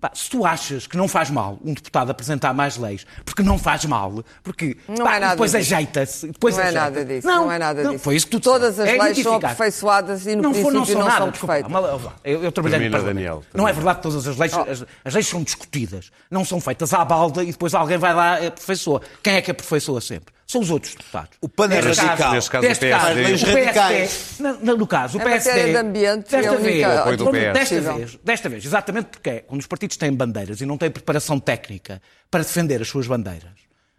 Pá, 0.00 0.12
se 0.14 0.30
tu 0.30 0.46
achas 0.46 0.86
que 0.86 0.96
não 0.96 1.08
faz 1.08 1.28
mal 1.28 1.58
um 1.64 1.74
deputado 1.74 2.08
apresentar 2.10 2.54
mais 2.54 2.76
leis, 2.76 3.04
porque 3.24 3.42
não 3.42 3.58
faz 3.58 3.84
mal, 3.84 4.22
porque 4.44 4.76
Não 4.86 5.04
pá, 5.04 5.16
é 5.16 5.18
nada 5.18 5.32
depois 5.32 5.52
ajeita-se. 5.56 6.28
depois 6.28 6.54
Não 6.56 6.62
é 6.62 6.66
ajeita-se. 6.68 6.90
nada 6.94 7.04
disso, 7.04 7.26
não 7.26 7.50
é 7.50 7.58
nada 7.58 7.84
disso. 7.84 7.98
Foi 8.04 8.14
isso 8.14 8.26
que 8.26 8.30
tu 8.30 8.40
Todas 8.40 8.76
disseste. 8.76 8.92
as 8.94 9.00
É 9.00 9.02
leis 9.02 9.18
são 9.18 9.34
aperfeiçoadas 9.34 10.26
e, 10.26 10.36
no 10.36 10.42
não, 10.42 10.54
for- 10.54 10.70
princípio, 10.70 10.78
não 10.78 10.86
são 10.86 10.98
não 11.00 11.06
nada, 11.06 11.18
são 11.18 11.30
desculpa, 11.30 11.54
perfeitas. 11.54 12.12
Eu, 12.22 12.44
eu 12.44 12.52
trabalhei 12.52 12.78
Termina, 12.78 12.98
no. 12.98 13.04
Daniel, 13.04 13.44
Não 13.52 13.66
é 13.66 13.72
verdade 13.72 13.96
que 13.96 14.02
todas 14.04 14.28
as 14.28 14.36
leis, 14.36 14.54
as, 14.54 14.84
as 15.04 15.14
leis 15.14 15.26
são 15.26 15.42
discutidas, 15.42 16.12
não 16.30 16.44
são 16.44 16.60
feitas 16.60 16.94
à 16.94 17.04
balda 17.04 17.42
e 17.42 17.50
depois 17.50 17.74
alguém 17.74 17.98
vai 17.98 18.14
lá 18.14 18.40
e 18.40 18.46
aperfeiçoa. 18.46 19.02
Quem 19.20 19.34
é 19.34 19.42
que 19.42 19.50
aperfeiçoa 19.50 20.00
sempre? 20.00 20.32
São 20.50 20.62
os 20.62 20.70
outros 20.70 20.94
deputados. 20.94 21.36
O 21.42 21.48
PAN 21.48 21.66
é 21.70 21.78
radical. 21.80 22.32
Neste 22.32 22.50
caso, 22.50 22.64
o 22.64 22.68
deste 22.68 22.80
PSD. 22.86 22.90
caso, 22.90 23.14
Leis 23.14 23.42
o 23.42 23.46
PSD, 23.46 24.42
na- 24.42 24.52
no 24.76 24.86
caso, 24.86 25.18
o 25.18 25.20
PSD. 25.22 25.50
matéria 25.50 25.72
de 25.72 25.78
ambiente, 25.78 26.34
é 26.34 26.38
desta 26.40 26.52
única- 26.56 26.62
vez, 26.64 26.86
O 26.86 26.98
apoio 27.00 27.16
do 27.18 27.30
PS. 27.30 27.52
desta 27.52 27.80
vez, 27.92 28.18
desta 28.24 28.48
vez, 28.48 28.64
exatamente 28.64 29.06
porque 29.10 29.28
é, 29.30 29.38
quando 29.40 29.60
os 29.60 29.66
partidos 29.66 29.98
têm 29.98 30.10
bandeiras 30.10 30.62
e 30.62 30.66
não 30.66 30.78
têm 30.78 30.90
preparação 30.90 31.38
técnica 31.38 32.00
para 32.30 32.42
defender 32.42 32.80
as 32.80 32.88
suas 32.88 33.06
bandeiras, 33.06 33.50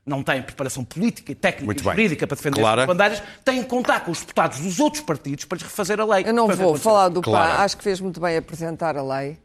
não 0.04 0.24
têm 0.24 0.42
preparação 0.42 0.84
política 0.84 1.32
e 1.32 1.36
técnica 1.36 1.66
Muito 1.66 1.82
e 1.82 1.84
bem. 1.84 1.92
jurídica 1.94 2.26
para 2.26 2.36
defender 2.36 2.60
Clara. 2.62 2.82
as 2.82 2.88
suas 2.88 2.98
bandeiras, 2.98 3.24
têm 3.46 3.62
que 3.62 3.70
contar 3.70 4.00
com 4.00 4.10
os 4.10 4.20
deputados 4.22 4.60
dos 4.60 4.80
outros 4.80 5.04
partidos 5.04 5.46
para 5.46 5.56
lhes 5.58 5.64
refazer 5.68 6.00
a 6.00 6.06
lei. 6.06 6.24
Eu 6.26 6.34
não 6.34 6.48
vou 6.48 6.76
falar 6.76 7.10
do. 7.10 7.22
PAN, 7.22 7.38
acho 7.60 7.78
que 7.78 7.84
fez 7.84 8.02
muito 8.02 8.20
bem 8.20 8.36
apresentar 8.36 8.98
a 8.98 9.04
lei. 9.04 9.38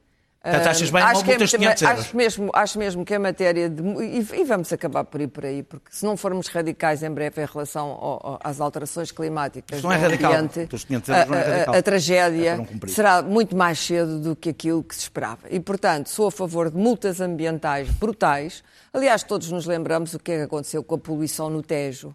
Portanto, 0.44 0.66
achas 0.68 0.90
bem 0.90 1.02
Ah, 1.02 1.06
uma 1.06 1.12
que 1.24 1.30
é 1.32 1.38
multa 1.38 1.46
de 1.46 1.56
muito- 1.56 1.58
500 1.78 1.82
euros? 1.82 2.00
acho 2.00 2.16
mesmo, 2.16 2.50
acho 2.52 2.78
mesmo 2.78 3.04
que 3.04 3.14
em 3.14 3.18
matéria 3.18 3.70
de. 3.70 3.82
E, 3.82 4.18
e 4.40 4.44
vamos 4.44 4.70
acabar 4.72 5.02
por 5.04 5.18
ir 5.20 5.28
por 5.28 5.44
aí, 5.46 5.62
porque 5.62 5.86
se 5.90 6.04
não 6.04 6.18
formos 6.18 6.48
radicais 6.48 7.02
em 7.02 7.10
breve 7.10 7.42
em 7.42 7.46
relação 7.46 7.86
ao- 7.88 8.26
ao- 8.26 8.40
às 8.44 8.60
alterações 8.60 9.10
climáticas 9.10 9.78
Isto 9.78 9.84
não 9.88 9.92
é 9.92 9.96
radical. 9.96 10.32
ambiente, 10.34 10.74
Os 10.74 10.84
500 10.84 11.08
euros 11.08 11.28
não 11.28 11.34
é 11.36 11.40
a- 11.40 11.42
a- 11.44 11.48
radical. 11.50 11.74
a, 11.74 11.78
É 11.78 11.82
tragédia 11.82 12.56
cumprir. 12.58 12.90
será 12.92 13.22
muito 13.22 13.56
mais 13.56 13.78
cedo 13.78 14.20
do 14.20 14.36
que 14.36 14.50
aquilo 14.50 14.82
que 14.84 14.94
se 14.94 15.00
esperava. 15.00 15.38
E, 15.50 15.58
portanto, 15.58 16.08
sou 16.10 16.26
a 16.26 16.30
favor 16.30 16.70
de 16.70 16.76
multas 16.76 17.20
ambientais 17.22 17.88
brutais. 17.88 18.62
Aliás, 18.92 19.22
todos 19.22 19.50
nos 19.50 19.64
lembramos 19.64 20.12
o 20.12 20.18
que 20.18 20.30
é 20.32 20.36
que 20.36 20.42
aconteceu 20.42 20.84
com 20.84 20.94
a 20.96 20.98
poluição 20.98 21.48
no 21.48 21.62
Tejo. 21.62 22.14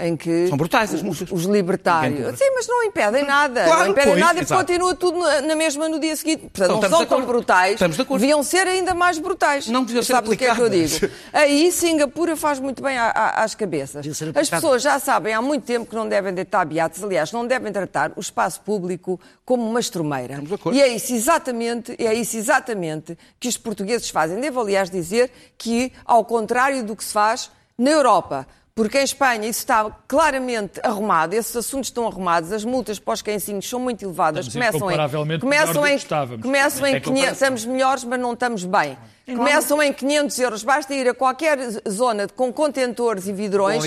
Em 0.00 0.16
que 0.16 0.48
São 0.48 0.56
brutais 0.56 0.90
as 0.90 0.96
os, 0.96 1.02
multas. 1.02 1.28
os 1.30 1.44
libertários. 1.44 2.38
Sim, 2.38 2.50
mas 2.54 2.66
não 2.66 2.82
impedem 2.84 3.24
nada. 3.24 3.64
Claro, 3.64 3.80
não 3.84 3.90
impedem 3.90 4.12
pois, 4.12 4.24
nada 4.24 4.40
e 4.40 4.46
continua 4.46 4.94
tudo 4.94 5.18
na, 5.18 5.54
mesma 5.54 5.88
no 5.88 5.98
dia 6.00 6.16
seguinte. 6.16 6.42
Portanto, 6.52 6.76
Então, 6.78 6.90
não 6.90 6.98
são 6.98 7.06
tão 7.06 7.24
brutais. 7.26 7.74
Estamos 7.74 7.96
de 7.96 8.02
acordo. 8.02 8.20
Deviam 8.20 8.42
ser 8.42 8.66
ainda 8.66 8.94
mais 8.94 9.18
brutais. 9.18 9.66
Não 9.68 9.84
deviam 9.84 10.02
ser 10.02 10.12
Sabes 10.12 10.30
o 10.32 10.36
que 10.36 10.44
é 10.46 10.54
que 10.54 10.60
eu 10.60 10.68
digo? 10.68 11.08
Aí 11.32 11.70
Singapura 11.70 12.36
faz 12.36 12.58
muito 12.58 12.82
bem 12.82 12.96
à- 12.98 13.10
à- 13.10 13.44
às 13.44 13.54
cabeças. 13.54 14.04
As 14.34 14.48
pessoas 14.48 14.82
já 14.82 14.98
sabem 14.98 15.34
há 15.34 15.42
muito 15.42 15.64
tempo 15.64 15.86
que 15.88 15.94
não 15.94 16.08
devem 16.08 16.32
deitar 16.32 16.64
beatos. 16.64 17.02
Aliás, 17.04 17.30
não 17.32 17.46
devem 17.46 17.72
tratar 17.72 18.12
o 18.16 18.20
espaço 18.20 18.60
público 18.62 19.20
como 19.44 19.68
uma 19.68 19.80
estrumeira. 19.80 20.34
Estamos 20.34 20.48
de 20.48 20.54
acordo. 20.54 20.76
E 20.78 20.82
é 20.82 20.88
isso 20.88 21.12
exatamente, 21.12 21.94
é 21.98 22.14
isso 22.14 22.36
exatamente 22.36 23.18
que 23.38 23.48
os 23.48 23.56
portugueses 23.56 24.08
fazem. 24.10 24.40
Devo, 24.40 24.60
aliás, 24.60 24.88
dizer 24.90 25.30
que, 25.58 25.92
ao 26.04 26.24
contrário 26.24 26.82
do 26.84 26.94
que 26.96 27.04
se 27.04 27.12
faz 27.12 27.50
na 27.76 27.90
Europa, 27.90 28.46
porque 28.74 28.98
em 28.98 29.04
Espanha 29.04 29.48
isso 29.48 29.60
está 29.60 29.84
claramente 30.08 30.80
arrumado, 30.82 31.34
esses 31.34 31.54
assuntos 31.56 31.88
estão 31.88 32.06
arrumados, 32.06 32.52
as 32.52 32.64
multas 32.64 32.98
para 32.98 33.14
os 33.14 33.22
cãezinhos 33.22 33.68
são 33.68 33.80
muito 33.80 34.04
elevadas, 34.04 34.46
Estamos 34.46 35.40
começam 35.40 35.74
do 35.74 35.82
que 35.82 35.88
em, 35.92 35.96
estávamos. 35.96 36.42
começam 36.42 36.86
em 36.86 36.94
É 36.94 37.00
500, 37.00 37.32
estamos 37.32 37.64
melhores, 37.66 38.04
mas 38.04 38.20
não 38.20 38.32
estamos 38.32 38.64
bem. 38.64 38.96
Começam 39.26 39.80
em 39.82 39.92
500 39.92 40.38
euros, 40.40 40.64
basta 40.64 40.92
ir 40.94 41.08
a 41.08 41.14
qualquer 41.14 41.58
zona 41.88 42.26
com 42.28 42.52
contentores 42.52 43.28
e 43.28 43.32
vidrões 43.32 43.84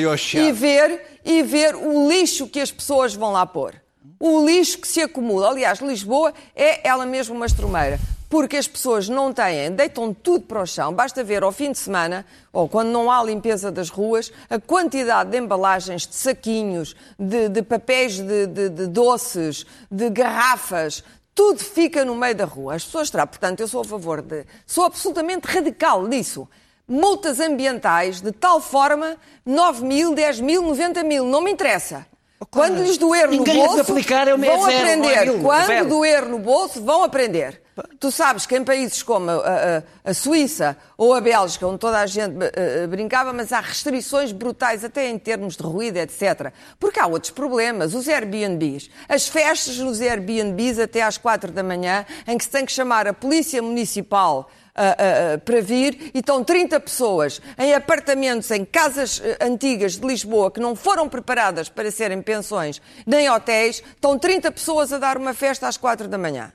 e 0.48 0.52
ver, 0.52 1.20
e 1.26 1.44
ver 1.44 1.76
o 1.76 2.08
lixo 2.08 2.48
que 2.48 2.62
as 2.62 2.72
pessoas 2.72 3.14
vão 3.14 3.32
lá 3.32 3.46
pôr. 3.46 3.74
O 4.20 4.46
lixo 4.46 4.78
que 4.78 4.88
se 4.88 5.02
acumula. 5.02 5.50
Aliás, 5.50 5.80
Lisboa 5.80 6.34
é 6.56 6.88
ela 6.88 7.06
mesma 7.06 7.36
uma 7.36 7.46
estrumeira. 7.46 8.00
Porque 8.34 8.58
as 8.58 8.68
pessoas 8.68 9.08
não 9.08 9.32
têm, 9.32 9.70
deitam 9.72 10.12
tudo 10.12 10.46
para 10.48 10.64
o 10.64 10.66
chão. 10.66 10.92
Basta 10.92 11.24
ver 11.24 11.44
ao 11.44 11.52
fim 11.52 11.72
de 11.72 11.78
semana, 11.78 12.26
ou 12.52 12.68
quando 12.68 12.88
não 12.90 13.12
há 13.12 13.24
limpeza 13.24 13.72
das 13.72 13.90
ruas, 13.92 14.32
a 14.50 14.60
quantidade 14.60 15.30
de 15.30 15.38
embalagens, 15.38 16.08
de 16.08 16.16
saquinhos, 16.16 16.96
de, 17.20 17.48
de 17.48 17.62
papéis 17.62 18.18
de, 18.18 18.48
de- 18.48 18.70
de 18.70 18.88
doces, 18.88 19.68
de 19.92 20.10
garrafas, 20.10 21.04
tudo 21.36 21.60
fica 21.60 22.04
no 22.04 22.16
meio 22.16 22.34
da 22.34 22.46
rua. 22.46 22.74
As 22.74 22.84
pessoas 22.84 23.12
terão. 23.12 23.28
Portanto, 23.28 23.60
eu 23.60 23.68
sou 23.68 23.82
a 23.82 23.86
favor 23.86 24.20
de. 24.20 24.48
Sou 24.66 24.84
absolutamente 24.86 25.46
radical 25.46 26.02
nisso. 26.08 26.50
Multas 26.88 27.40
ambientais 27.40 28.20
de 28.20 28.32
tal 28.32 28.60
forma 28.60 29.16
9 29.46 29.86
mil, 29.86 30.16
10 30.16 30.40
mil, 30.40 30.64
90 30.64 31.04
mil, 31.04 31.24
não 31.24 31.40
me 31.40 31.52
interessa. 31.52 32.04
Quando 32.52 32.82
lhes 32.84 32.98
doer 32.98 33.26
no 33.28 33.38
Ninguém 33.38 33.56
bolso, 33.66 33.82
aplicar 33.82 34.28
é 34.28 34.36
vão 34.36 34.40
zero, 34.66 34.78
aprender. 34.80 35.18
é 35.30 35.40
Quando 35.42 35.66
zero. 35.68 35.90
doer 35.90 36.26
no 36.28 36.40
bolso, 36.40 36.84
vão 36.84 37.04
aprender. 37.04 37.62
Tu 38.00 38.12
sabes 38.12 38.46
que 38.46 38.56
em 38.56 38.64
países 38.64 39.02
como 39.02 39.32
a, 39.32 39.34
a- 39.36 39.84
a 40.12 40.14
Suíça 40.14 40.78
ou 40.96 41.12
a 41.14 41.20
Bélgica, 41.20 41.66
onde 41.66 41.80
toda 41.80 42.00
a 42.00 42.06
gente 42.06 42.36
eh, 42.44 42.52
eh, 42.84 42.88
brincava, 42.88 43.34
mas 43.34 43.52
há 43.52 43.60
restrições 43.62 44.32
brutais, 44.32 44.84
até 44.84 45.10
em 45.10 45.18
termos 45.18 45.58
de 45.58 45.64
ruído, 45.64 45.98
etc. 45.98 46.52
Porque 46.80 47.00
há 47.00 47.08
outros 47.08 47.32
problemas. 47.32 47.96
Os 47.96 48.08
Airbnbs. 48.08 48.92
As 49.10 49.28
festas 49.28 49.78
nos 49.80 50.00
Airbnbs 50.02 50.78
até 50.78 51.02
às 51.02 51.18
quatro 51.18 51.52
da 51.52 51.64
manhã, 51.64 52.06
em 52.28 52.38
que 52.38 52.44
se 52.44 52.50
tem 52.52 52.64
que 52.66 52.72
chamar 52.72 53.08
a 53.08 53.14
Polícia 53.14 53.60
Municipal 53.62 54.50
ah, 54.76 54.96
ah, 55.36 55.38
para 55.38 55.62
vir 55.62 56.12
e 56.14 56.20
estão 56.20 56.44
30 56.44 56.80
pessoas 56.80 57.42
em 57.58 57.74
apartamentos, 57.74 58.50
em 58.52 58.66
casas 58.66 59.22
ah, 59.22 59.46
antigas 59.46 59.98
de 59.98 60.08
Lisboa 60.08 60.50
que 60.50 60.60
não 60.60 60.76
foram 60.76 61.08
preparadas 61.08 61.70
para 61.70 61.92
serem 61.92 62.22
pensões 62.22 62.82
nem 63.06 63.30
hotéis, 63.30 63.84
estão 63.96 64.18
30 64.18 64.52
pessoas 64.52 64.92
a 64.92 64.98
dar 64.98 65.18
uma 65.18 65.34
festa 65.34 65.68
às 65.68 65.78
4 65.78 66.08
da 66.08 66.18
manhã. 66.18 66.52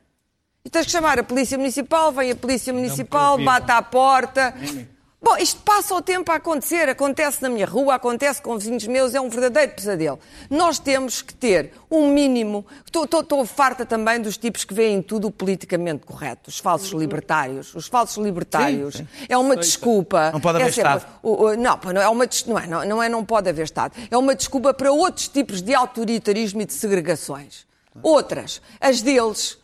E 0.64 0.70
tens 0.70 0.87
que 0.87 0.92
chamar 0.92 1.18
a 1.18 1.22
Polícia 1.22 1.57
Municipal, 1.57 2.12
vem 2.12 2.33
a 2.33 2.37
Polícia 2.37 2.72
Municipal, 2.72 3.38
bate 3.38 3.70
à 3.70 3.81
porta. 3.81 4.52
Bom, 5.20 5.37
isto 5.37 5.61
passa 5.62 5.96
o 5.96 6.00
tempo 6.00 6.31
a 6.31 6.37
acontecer, 6.37 6.88
acontece 6.88 7.42
na 7.42 7.48
minha 7.48 7.66
rua, 7.66 7.96
acontece 7.96 8.40
com 8.40 8.57
vizinhos 8.57 8.87
meus, 8.87 9.16
é 9.16 9.20
um 9.20 9.28
verdadeiro 9.28 9.72
pesadelo. 9.72 10.16
Nós 10.48 10.78
temos 10.78 11.20
que 11.20 11.35
ter 11.35 11.72
um 11.90 12.12
mínimo. 12.12 12.64
Estou, 12.87 13.02
estou, 13.02 13.20
estou 13.22 13.44
farta 13.44 13.85
também 13.85 14.20
dos 14.22 14.37
tipos 14.37 14.64
que 14.64 14.72
veem 14.72 15.02
tudo 15.02 15.28
politicamente 15.28 16.07
correto, 16.07 16.48
os 16.50 16.61
falsos 16.61 16.92
libertários. 16.92 17.74
Os 17.74 17.88
falsos 17.88 18.16
libertários 18.24 18.94
Sim, 18.94 19.09
é 19.28 19.37
uma 19.37 19.57
desculpa. 19.57 20.31
Não 20.31 20.40
pode 20.40 20.59
haver 20.59 20.68
é 20.68 20.72
sempre- 20.72 20.96
Estado. 20.98 21.12
o- 21.20 21.44
o- 21.46 21.57
não, 21.57 21.81
não 21.92 22.00
é 22.00 22.09
uma 22.09 22.28
não 22.46 22.59
é, 22.59 22.66
não, 22.68 22.85
não 22.85 23.02
é 23.02 23.09
não 23.09 23.24
pode 23.24 23.48
haver 23.48 23.64
Estado. 23.64 23.94
É 24.09 24.16
uma 24.16 24.37
desculpa 24.37 24.72
para 24.72 24.92
outros 24.92 25.26
tipos 25.26 25.61
de 25.61 25.74
autoritarismo 25.74 26.61
e 26.62 26.64
de 26.64 26.74
segregações. 26.74 27.66
Outras, 28.02 28.62
as 28.81 29.02
deles. 29.02 29.59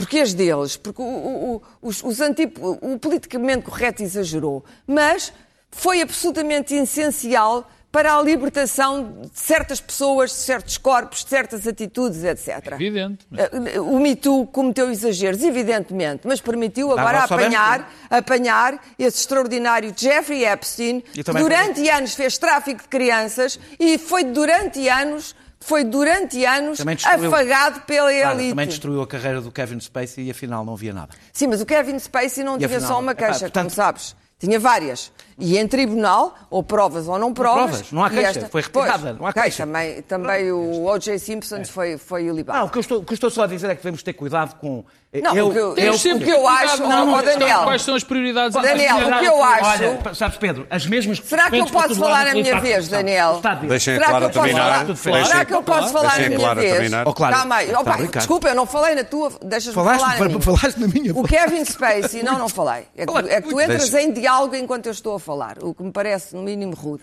Porque 0.00 0.18
as 0.20 0.34
deles, 0.34 0.76
porque 0.76 1.00
o, 1.02 1.04
o- 1.04 1.62
os, 1.82 2.02
os 2.02 2.20
anti, 2.20 2.50
o 2.60 2.98
politicamente 2.98 3.62
correto 3.64 4.02
exagerou, 4.02 4.64
mas 4.86 5.32
foi 5.70 6.00
absolutamente 6.00 6.74
essencial 6.74 7.68
para 7.92 8.14
a 8.14 8.22
libertação 8.22 9.20
de 9.22 9.30
certas 9.40 9.80
pessoas, 9.80 10.30
de 10.30 10.36
certos 10.36 10.78
corpos, 10.78 11.24
de 11.24 11.30
certas 11.30 11.66
atitudes, 11.66 12.22
etc. 12.22 12.74
Evidente. 12.74 13.26
Eh, 13.74 13.80
O 13.80 13.98
Me 13.98 14.14
Too 14.14 14.46
cometeu 14.46 14.88
exageros, 14.92 15.42
evidentemente, 15.42 16.20
mas 16.24 16.40
permitiu 16.40 16.92
agora 16.92 17.18
apanhar, 17.48 17.92
apanhar 18.08 18.80
esse 18.96 19.18
extraordinário 19.18 19.92
Jeffrey 19.96 20.44
Epstein, 20.44 21.00
que 21.00 21.24
durante 21.42 21.88
anos 21.90 22.14
fez 22.14 22.38
tráfico 22.38 22.80
de 22.82 22.88
crianças 22.88 23.58
e 23.78 23.98
foi 23.98 24.22
durante 24.22 24.88
anos, 24.88 25.34
foi 25.62 25.84
durante 25.84 26.44
anos 26.44 26.78
destruiu- 26.78 27.28
afagado 27.34 27.80
pela 27.82 28.10
Claro, 28.12 28.34
elite. 28.38 28.50
também 28.50 28.66
destruiu 28.66 29.02
a 29.02 29.06
carreira 29.06 29.40
do 29.40 29.52
Kevin 29.52 29.78
Spacey 29.80 30.24
e 30.26 30.30
afinal 30.30 30.64
não 30.64 30.72
havia 30.72 30.92
nada. 30.92 31.10
Sim, 31.32 31.48
mas 31.48 31.60
o 31.60 31.66
Kevin 31.66 31.98
Spacey 31.98 32.42
não 32.42 32.54
E 32.54 32.58
tinha 32.58 32.66
afinal, 32.66 32.88
só 32.88 32.98
uma 33.00 33.14
queixa, 33.14 33.40
portanto- 33.40 33.64
como 33.64 33.70
sabes. 33.70 34.16
Tinha 34.38 34.58
várias. 34.58 35.12
E 35.38 35.58
em 35.58 35.68
tribunal, 35.68 36.34
ou 36.48 36.62
provas 36.62 37.06
ou 37.06 37.18
não 37.18 37.34
provas. 37.34 37.66
provas, 37.72 37.92
não 37.92 38.02
há 38.02 38.08
queixa, 38.08 38.48
foi 38.48 38.62
retirada, 38.62 38.98
Pois, 39.08 39.18
não 39.18 39.26
há 39.26 39.32
queixa. 39.34 39.66
Também, 39.66 40.00
também 40.02 40.50
o 40.50 40.82
O.J. 40.86 41.18
Simpson 41.18 41.62
foi, 41.66 41.98
foi 41.98 42.24
ilibado. 42.24 42.58
Não, 42.58 42.66
o 42.66 42.70
que, 42.70 42.78
estou, 42.78 43.00
o 43.00 43.04
que 43.04 43.12
eu 43.12 43.14
estou 43.16 43.28
só 43.30 43.42
a 43.44 43.46
dizer 43.46 43.68
é 43.68 43.74
que 43.74 43.82
devemos 43.82 44.02
ter 44.02 44.14
cuidado 44.14 44.54
com. 44.58 44.82
Não, 45.12 45.32
o 45.32 45.34
que 45.34 45.58
eu- 45.58 45.74
eu, 45.76 45.92
o 45.92 46.20
que 46.20 46.30
eu 46.30 46.46
acho- 46.46 46.82
Não, 46.86 47.04
não, 47.06 47.20
Daniel. 47.24 47.62
Quais 47.64 47.82
são 47.82 47.96
as 47.96 48.04
prioridades? 48.04 48.52
Daniel, 48.62 48.96
o 48.96 49.18
que 49.18 49.24
eu 49.24 49.42
acho- 49.42 49.84
Olha, 49.84 50.14
sabes, 50.14 50.36
Pedro, 50.38 50.68
as 50.70 50.86
mesmas. 50.86 51.20
Será 51.24 51.50
que 51.50 51.58
eu 51.58 51.66
posso 51.66 51.96
falar 51.96 52.28
a 52.28 52.32
minha 52.32 52.60
vez. 52.60 52.86
Daniel? 52.86 53.40
Deixem 53.66 53.94
a 53.94 53.96
Será 53.96 54.06
que 54.06 54.10
Clara 54.12 54.24
eu 54.26 54.30
terminar. 54.30 54.96
Será 55.26 55.44
que 55.44 55.52
eu 55.54 55.62
posso 55.64 55.92
falar 55.92 56.14
a 56.14 56.28
minha 56.28 56.54
vez? 56.54 56.92
Oh, 57.04 57.12
Calma 57.12 57.56
aí. 57.56 57.72
desculpa, 58.18 58.48
eu 58.50 58.54
não 58.54 58.66
falei 58.66 58.94
na 58.94 59.02
tua. 59.02 59.32
Deixas-me 59.42 59.74
Falaste, 59.74 60.00
falar 60.00 60.18
na 60.20 60.24
minha. 60.28 60.40
falaste 60.40 60.76
na 60.78 60.86
minha. 60.86 61.12
O 61.12 61.24
Kevin 61.24 61.64
Spacey, 61.64 62.22
não, 62.22 62.38
não 62.38 62.48
falei. 62.48 62.84
É 62.96 63.04
que, 63.04 63.18
é 63.18 63.40
que 63.42 63.48
tu 63.48 63.60
entras 63.60 63.90
Deixa- 63.90 64.02
em 64.06 64.12
diálogo 64.12 64.54
enquanto 64.54 64.86
eu 64.86 64.92
estou 64.92 65.16
a 65.16 65.20
falar, 65.20 65.56
o 65.60 65.74
que 65.74 65.82
me 65.82 65.90
parece, 65.90 66.36
no 66.36 66.42
mínimo, 66.42 66.74
rude. 66.76 67.02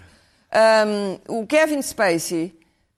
O 1.28 1.46
Kevin 1.46 1.82
Spacey, 1.82 2.57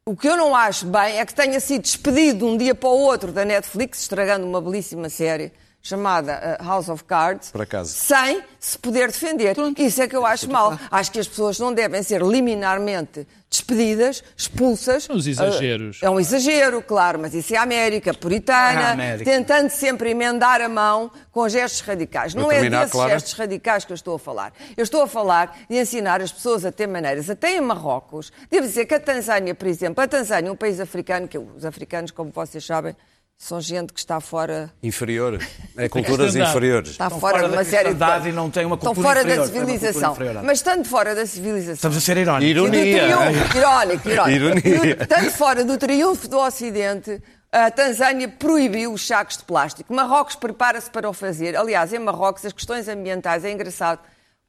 o 0.09 0.15
que 0.15 0.27
eu 0.27 0.35
não 0.35 0.55
acho 0.55 0.87
bem 0.87 1.19
é 1.19 1.23
que 1.23 1.35
tenha 1.35 1.59
sido 1.59 1.83
despedido 1.83 2.39
de 2.39 2.43
um 2.45 2.57
dia 2.57 2.73
para 2.73 2.89
o 2.89 2.97
outro 2.97 3.31
da 3.31 3.45
Netflix, 3.45 4.01
estragando 4.01 4.43
uma 4.43 4.59
belíssima 4.59 5.07
série 5.07 5.51
chamada 5.81 6.57
uh, 6.59 6.63
House 6.65 6.89
of 6.89 7.03
Cards, 7.05 7.51
Por 7.51 7.61
acaso. 7.61 7.91
sem 7.93 8.43
se 8.59 8.77
poder 8.77 9.07
defender. 9.07 9.55
Isso 9.77 10.01
é 10.01 10.07
que 10.07 10.15
eu 10.15 10.25
acho 10.25 10.49
mal. 10.51 10.77
Acho 10.91 11.11
que 11.11 11.19
as 11.19 11.27
pessoas 11.27 11.57
não 11.57 11.73
devem 11.73 12.03
ser 12.03 12.21
liminarmente 12.21 13.25
despedidas, 13.49 14.23
expulsas. 14.37 15.07
Os 15.09 15.25
exageros. 15.25 16.01
Uh, 16.01 16.05
É 16.05 16.09
um 16.09 16.19
exagero, 16.19 16.81
claro, 16.83 17.17
mas 17.19 17.33
isso 17.33 17.53
é 17.53 17.57
a 17.57 17.63
América 17.63 18.13
puritana, 18.13 18.81
Ah, 18.81 18.89
a 18.89 18.91
América. 18.91 19.31
tentando 19.31 19.69
sempre 19.69 20.11
emendar 20.11 20.61
a 20.61 20.69
mão 20.69 21.09
com 21.31 21.47
gestos 21.49 21.81
radicais. 21.81 22.33
Para 22.33 22.41
não 22.43 22.51
é 22.51 22.55
terminar, 22.55 22.79
desses 22.81 22.91
Clara. 22.91 23.09
gestos 23.13 23.33
radicais 23.33 23.85
que 23.85 23.91
eu 23.91 23.95
estou 23.95 24.15
a 24.15 24.19
falar. 24.19 24.53
Eu 24.77 24.83
estou 24.83 25.01
a 25.01 25.07
falar 25.07 25.57
de 25.69 25.77
ensinar 25.77 26.21
as 26.21 26.31
pessoas 26.31 26.65
a 26.65 26.71
ter 26.71 26.85
maneiras. 26.87 27.29
Até 27.29 27.55
em 27.55 27.61
Marrocos, 27.61 28.31
devo 28.51 28.67
dizer 28.67 28.85
que 28.85 28.93
a 28.93 28.99
Tanzânia, 28.99 29.55
por 29.55 29.67
exemplo, 29.67 30.03
a 30.03 30.07
Tanzânia 30.07 30.49
é 30.49 30.51
um 30.51 30.55
país 30.57 30.79
africano, 30.79 31.27
que 31.27 31.37
os 31.37 31.65
africanos, 31.65 32.11
como 32.11 32.29
vocês 32.31 32.63
sabem, 32.65 32.95
são 33.39 33.61
gente 33.61 33.93
que 33.93 33.99
está 33.99 34.19
fora 34.19 34.69
Inferior. 34.83 35.41
É 35.77 35.87
culturas 35.87 36.35
inferiores. 36.35 36.91
Está 36.91 37.05
Estão 37.05 37.19
fora, 37.21 37.37
fora 37.37 37.47
de 37.47 37.55
da 37.55 37.57
uma 37.61 37.63
série 37.63 37.93
de 37.93 38.29
e 38.29 38.31
não 38.33 38.51
têm 38.51 38.65
uma 38.65 38.75
Estão 38.75 38.93
cultura 38.93 39.07
fora 39.07 39.21
inferior, 39.21 39.47
da 39.47 39.53
civilização. 39.53 40.11
inferior. 40.11 40.43
Mas 40.43 40.57
estando 40.57 40.85
fora 40.85 41.15
da 41.15 41.25
civilização. 41.25 41.73
Estamos 41.75 41.97
a 41.97 42.01
ser 42.01 42.17
irónicos. 42.17 42.49
Ironia. 42.51 43.05
Triunfo, 43.07 43.57
irónico, 43.57 44.09
irónico. 44.09 44.67
Ironia. 44.67 44.95
Tanto 45.07 45.31
fora 45.31 45.63
do 45.63 45.77
triunfo 45.77 46.27
do 46.27 46.37
Ocidente, 46.37 47.23
a 47.49 47.71
Tanzânia 47.71 48.27
proibiu 48.27 48.91
os 48.91 49.07
sacos 49.07 49.37
de 49.37 49.43
plástico. 49.45 49.93
Marrocos 49.93 50.35
prepara-se 50.35 50.89
para 50.91 51.09
o 51.09 51.13
fazer. 51.13 51.55
Aliás, 51.55 51.93
em 51.93 51.99
Marrocos, 51.99 52.45
as 52.45 52.51
questões 52.51 52.89
ambientais 52.89 53.45
é 53.45 53.51
engraçado. 53.51 54.01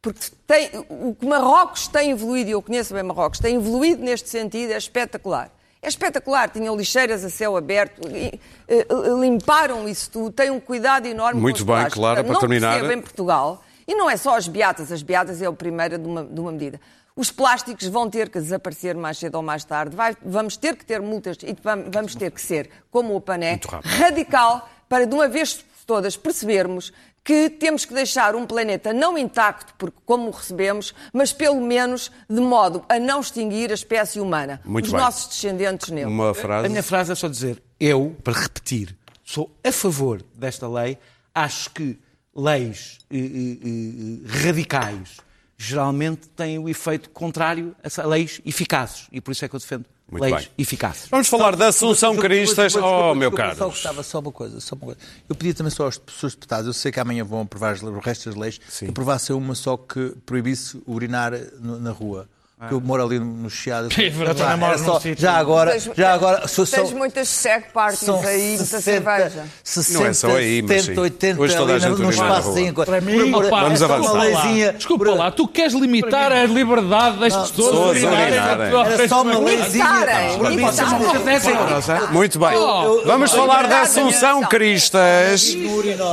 Porque 0.03 0.21
tem, 0.49 0.69
o 0.89 1.15
que 1.15 1.27
Marrocos 1.27 1.87
tem 1.87 2.11
evoluído, 2.11 2.51
e 2.51 2.53
eu 2.55 2.63
conheço 2.63 2.93
bem 2.93 3.05
Marrocos, 3.05 3.39
tem 3.39 3.55
evoluído 3.55 4.03
neste 4.03 4.29
sentido, 4.29 4.73
é 4.73 4.77
espetacular. 4.77 5.49
É 5.83 5.89
espetacular, 5.89 6.51
tinham 6.51 6.77
lixeiras 6.77 7.25
a 7.25 7.31
céu 7.31 7.57
aberto, 7.57 8.07
e, 8.09 8.39
eh, 8.69 8.87
limparam 9.19 9.89
isso 9.89 10.11
tudo, 10.11 10.31
têm 10.31 10.51
um 10.51 10.61
cuidado 10.61 11.07
enorme 11.07 11.41
Muito 11.41 11.57
com 11.57 11.63
os 11.63 11.67
bem, 11.67 11.85
Portanto, 12.17 12.27
para 12.39 12.41
terminar- 12.41 12.73
Não 12.73 12.79
percebo 12.81 12.99
em 13.01 13.03
Portugal, 13.03 13.65
e 13.89 13.95
não 13.95 14.11
é 14.11 14.17
só 14.17 14.37
as 14.37 14.47
beatas, 14.47 14.93
as 14.93 15.03
beatas 15.03 15.41
é 15.41 15.47
a 15.47 15.53
primeira 15.53 15.99
de 15.99 16.07
uma, 16.07 16.23
de 16.25 16.39
uma 16.39 16.53
medida. 16.53 16.79
Os 17.17 17.31
plásticos 17.31 17.87
vão 17.89 18.09
ter 18.11 18.29
que 18.29 18.39
desaparecer 18.39 18.95
mais 18.95 19.19
cedo 19.19 19.35
ou 19.37 19.43
mais 19.43 19.65
tarde. 19.65 19.97
Vai- 19.97 20.17
vamos 20.23 20.57
ter 20.57 20.77
que 20.77 20.85
ter 20.85 21.01
multas 21.01 21.39
e 21.43 21.55
vam- 21.63 21.91
vamos 21.91 22.15
ter 22.15 22.31
que 22.31 22.41
ser, 22.41 22.71
como 22.91 23.17
o 23.17 23.21
Pané, 23.21 23.59
radical 23.83 24.69
para 24.89 25.07
de 25.07 25.15
uma 25.15 25.29
vez 25.29 25.55
por 25.55 25.65
todas 25.87 26.17
percebermos 26.17 26.93
que 27.23 27.51
temos 27.51 27.85
que 27.85 27.95
deixar 27.95 28.35
um 28.35 28.47
planeta 28.47 28.93
não 28.93 29.17
intacto, 29.17 29.75
porque 29.79 29.99
como 30.05 30.29
o 30.29 30.31
recebemos, 30.31 30.95
mas 31.13 31.33
pelo 31.33 31.61
menos 31.61 32.11
de 32.29 32.41
modo 32.41 32.85
a 32.89 32.99
não 32.99 33.21
extinguir 33.21 33.71
a 33.71 33.75
espécie 33.75 34.21
humana. 34.21 34.61
Muito 34.65 34.87
os 34.87 34.93
bem. 34.93 35.01
nossos 35.01 35.29
descendentes 35.29 35.91
nele. 35.91 36.07
Uma 36.07 36.31
A 36.31 36.35
frase. 36.35 36.69
minha 36.69 36.83
frase 36.83 37.13
é 37.13 37.15
só 37.15 37.29
dizer: 37.29 37.63
eu, 37.79 38.17
para 38.25 38.39
repetir, 38.39 38.97
sou 39.25 39.51
a 39.63 39.71
favor 39.73 40.23
desta 40.35 40.69
lei. 40.69 40.99
Acho 41.35 41.71
que 41.71 41.99
leis 42.35 42.99
eh, 43.11 43.17
eh, 43.17 43.59
eh, 43.65 44.45
radicais 44.45 45.19
geralmente 45.57 46.27
têm 46.31 46.59
o 46.59 46.69
efeito 46.69 47.11
contrário 47.11 47.77
a 47.85 48.07
leis 48.07 48.41
eficazes. 48.47 49.09
E 49.13 49.21
por 49.21 49.33
isso 49.33 49.45
é 49.45 49.49
que 49.49 49.55
eu 49.55 49.61
defendo 49.61 49.85
Muito 50.11 50.23
leis 50.23 50.35
bem. 50.37 50.49
eficazes. 50.59 51.07
Vamos 51.11 51.29
falar 51.29 51.55
da 51.57 51.69
Assunção 51.69 52.17
Cristas. 52.17 52.73
Desculpa, 52.73 52.89
Oh, 53.11 53.15
meu 53.15 53.31
desculpa, 53.31 53.51
Só 53.55 53.59
caro. 53.59 53.71
gostava 53.71 54.03
só 54.03 54.19
uma 54.19 54.33
coisa, 54.33 54.61
só 54.61 54.75
uma 54.75 54.87
coisa. 54.87 55.01
Eu 55.29 55.35
pedi 55.35 55.55
também 55.55 55.71
só 55.71 55.85
aos 55.85 56.01
seus 56.19 56.35
deputados, 56.35 56.67
eu 56.67 56.73
sei 56.73 56.91
que 56.91 56.99
amanhã 57.01 57.25
vão 57.25 57.43
aprovar 57.43 57.73
as- 57.73 57.83
o 57.83 57.99
resto 57.99 58.29
das 58.29 58.35
leis, 58.39 58.59
que 58.79 58.87
aprovassem 58.87 59.35
uma 59.37 59.55
só 59.55 59.77
que 59.77 60.15
proibisse 60.27 60.83
urinar 60.87 61.33
no- 61.61 61.79
na 61.79 61.91
rua. 61.93 62.29
Que 62.69 62.75
eu 62.75 62.81
moro 62.81 63.03
ali 63.05 63.19
no 63.19 63.49
Chiado. 63.49 63.89
É 63.99 64.11
verdade. 64.11 64.63
Eu 64.73 64.79
só- 64.79 65.01
já 65.17 65.33
agora, 65.39 65.71
Tens- 65.73 65.91
já 65.97 66.13
agora, 66.13 66.47
sou- 66.49 66.67
Tens 66.67 66.89
são- 66.89 66.99
muitas 66.99 67.29
sec 67.29 67.73
parties 67.73 68.01
são 68.01 68.21
aí, 68.21 68.49
muita 68.51 68.65
60, 68.65 68.81
cerveja. 68.83 69.45
60, 69.65 69.99
Não 69.99 70.07
é 70.07 70.13
só 70.13 70.37
aí, 70.37 70.63
mas 70.63 70.71
70, 70.83 70.95
sim. 70.95 71.01
80 71.01 71.41
Hoje 71.41 71.57
toda 71.57 71.73
a 71.73 71.75
ali 71.77 71.85
gente 71.85 72.01
num 72.03 72.11
espacinho. 72.11 72.75
rua. 72.75 72.85
Para 72.87 73.01
mim, 73.01 73.31
Por- 73.33 73.45
Opa, 73.47 73.61
Vamos 73.63 73.83
avançar. 73.83 74.01
Desculpa 74.01 74.19
lá, 74.19 74.25
leizinha. 74.43 74.73
Desculpa 74.75 75.05
por- 75.05 75.17
lá, 75.17 75.31
tu 75.31 75.49
queres 75.49 75.73
limitar 75.75 76.33
a 76.33 76.45
liberdade 76.45 77.19
das 77.19 77.35
pessoas 77.37 77.97
pessoas 77.99 78.91
Era 78.91 79.09
só 79.09 79.23
uma 79.23 79.39
leizinha. 79.39 79.85
Imitarem, 79.85 80.39
Por 80.39 80.49
mim, 80.49 80.55
imitarem. 80.55 80.75
são 80.75 80.99
uma- 81.01 81.19
10 81.21 81.47
euros, 81.47 81.89
hein? 81.89 81.97
Muito 82.13 82.39
bem. 82.39 82.57
Oh, 82.57 83.03
Vamos 83.05 83.31
falar 83.33 83.67
da 83.69 83.81
Assunção 83.83 84.41
Não. 84.43 84.49
Cristas. 84.49 85.57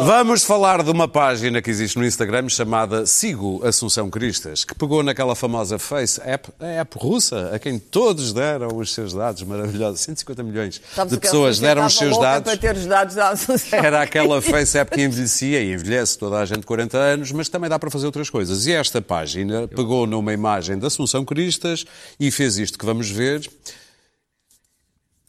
Vamos 0.06 0.44
falar 0.44 0.84
de 0.84 0.92
uma 0.92 1.08
página 1.08 1.62
que 1.62 1.70
existe 1.70 1.98
no 1.98 2.06
Instagram 2.06 2.48
chamada 2.50 3.06
Sigo 3.06 3.62
Assunção 3.66 4.10
Cristas, 4.10 4.64
que 4.64 4.76
pegou 4.76 5.02
naquela 5.04 5.36
famosa 5.36 5.78
Face 5.80 6.22
App, 6.24 6.37
a 6.60 6.66
app 6.66 6.98
russa, 6.98 7.52
a 7.54 7.60
quem 7.60 7.78
todos 7.80 8.34
deram 8.34 8.76
os 8.78 8.94
seus 8.94 9.14
dados 9.14 9.44
maravilhosos. 9.44 10.02
150 10.02 10.44
milhões 10.44 10.82
Sabes 10.94 11.12
de 11.12 11.18
a 11.18 11.22
pessoas 11.22 11.60
deram 11.60 11.86
os 11.86 11.96
seus 11.96 12.18
dados. 12.18 12.52
para 12.52 12.60
ter 12.60 12.76
os 12.76 12.86
dados 12.86 13.16
da. 13.16 13.34
Era 13.78 14.02
aquela 14.02 14.42
Face 14.42 14.78
App 14.78 14.92
que 14.92 15.02
envelhecia 15.02 15.62
e 15.62 15.74
envelhece 15.74 16.18
toda 16.18 16.38
a 16.38 16.46
gente 16.46 16.62
de 16.62 16.66
40 16.66 16.98
anos, 16.98 17.32
mas 17.32 17.50
também 17.50 17.70
dá 17.70 17.78
para 17.80 17.90
fazer 17.90 18.06
outras 18.06 18.30
coisas. 18.30 18.66
E 18.68 18.72
esta 18.74 19.02
página 19.02 19.68
pegou 19.68 20.06
numa 20.08 20.34
imagem 20.34 20.78
da 20.78 20.88
Assunção 20.88 21.26
Cristas 21.26 21.86
e 22.20 22.32
fez 22.32 22.58
isto 22.58 22.78
que 22.78 22.86
vamos 22.86 23.10
ver. 23.10 23.50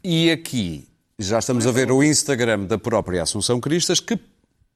E 0.03 0.31
aqui 0.31 0.87
já 1.19 1.39
estamos 1.39 1.67
a 1.67 1.73
ver 1.73 1.91
o 1.91 2.03
Instagram 2.03 2.65
da 2.65 2.79
própria 2.79 3.23
Assunção 3.23 3.61
Cristas 3.61 4.01
que 4.01 4.19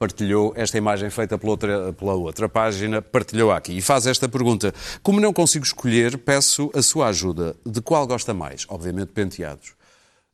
partilhou 0.02 0.52
esta 0.56 0.76
imagem 0.76 1.08
feita 1.10 1.38
pela 1.38 1.52
outra, 1.52 1.92
pela 1.92 2.14
outra 2.14 2.48
página, 2.48 3.00
partilhou 3.00 3.52
aqui 3.52 3.78
e 3.78 3.80
faz 3.80 4.04
esta 4.04 4.28
pergunta. 4.28 4.74
Como 5.00 5.20
não 5.20 5.32
consigo 5.32 5.64
escolher, 5.64 6.18
peço 6.18 6.72
a 6.74 6.82
sua 6.82 7.06
ajuda. 7.06 7.54
De 7.64 7.80
qual 7.80 8.04
gosta 8.04 8.34
mais? 8.34 8.66
Obviamente 8.68 9.12
penteados. 9.12 9.74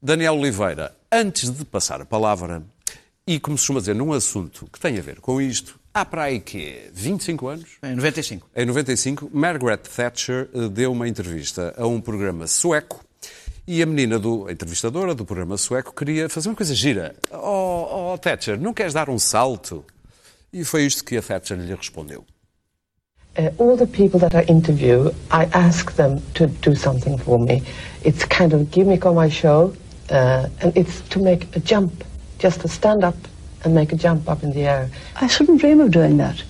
Daniel 0.01 0.39
Oliveira, 0.39 0.97
antes 1.13 1.51
de 1.51 1.67
passar 1.67 2.01
a 2.01 2.07
palavra, 2.07 2.63
e 3.27 3.39
como 3.39 3.59
se 3.59 3.65
costuma 3.65 3.81
dizer, 3.81 3.95
num 3.95 4.15
assunto 4.15 4.67
que 4.73 4.81
tem 4.81 4.97
a 4.97 5.03
ver 5.03 5.21
com 5.21 5.39
isto, 5.39 5.79
há 5.93 6.03
para 6.03 6.23
aí 6.23 6.41
que 6.41 6.89
25 6.95 7.49
anos, 7.49 7.69
Em 7.83 7.95
95. 7.95 8.49
em 8.57 8.65
95, 8.65 9.31
Margaret 9.31 9.77
Thatcher 9.95 10.49
eh, 10.55 10.69
deu 10.71 10.93
uma 10.93 11.07
entrevista 11.07 11.75
a 11.77 11.87
um 11.87 12.01
programa 12.01 12.47
sueco 12.47 13.05
e 13.71 13.83
a 13.83 13.87
menina, 13.87 14.19
do, 14.19 14.47
a 14.49 14.53
entrevistadora 14.53 15.15
do 15.15 15.27
programa 15.27 15.59
sueco, 15.59 15.93
queria 15.95 16.27
fazer 16.27 16.49
uma 16.49 16.55
coisa 16.55 16.75
gira. 16.75 17.15
Oh, 17.31 17.68
oh, 18.13 18.19
Thatcher, 18.19 18.59
não 18.59 18.73
queres 18.73 18.95
dar 18.95 19.09
um 19.09 19.19
salto? 19.19 19.85
E 20.53 20.65
foi 20.65 20.85
isto 20.85 21.05
que 21.05 21.17
a 21.17 21.23
Thatcher 21.23 21.57
lhe 21.57 21.75
respondeu. 21.75 22.25
uh, 23.39 23.51
all 23.59 23.77
the 23.77 23.87
people 23.87 24.19
that 24.21 24.35
I 24.35 24.43
interview, 24.43 25.11
I 25.31 25.45
ask 25.47 25.95
them 25.95 26.21
to 26.35 26.49
do 26.49 26.75
something 26.75 27.17
for 27.19 27.39
me. 27.39 27.63
It's 28.03 28.25
kind 28.25 28.53
of 28.53 28.71
gimmick 28.71 29.07
on 29.07 29.15
my 29.15 29.29
show, 29.29 29.75
uh, 30.11 30.49
and 30.61 30.77
it's 30.77 31.01
to 31.11 31.21
make 31.21 31.55
a 31.57 31.61
jump, 31.61 32.05
just 32.39 32.61
to 32.63 32.69
stand 32.69 33.05
up 33.05 33.17
and 33.65 33.75
make 33.75 33.93
a 33.93 33.97
jump 33.97 34.29
up 34.29 34.43
in 34.43 34.53
the 34.53 34.63
air. 34.63 34.91
I 35.17 35.27
shouldn't 35.29 35.61
dream 35.61 35.81
of 35.81 35.91
doing 35.91 36.17
that. 36.19 36.43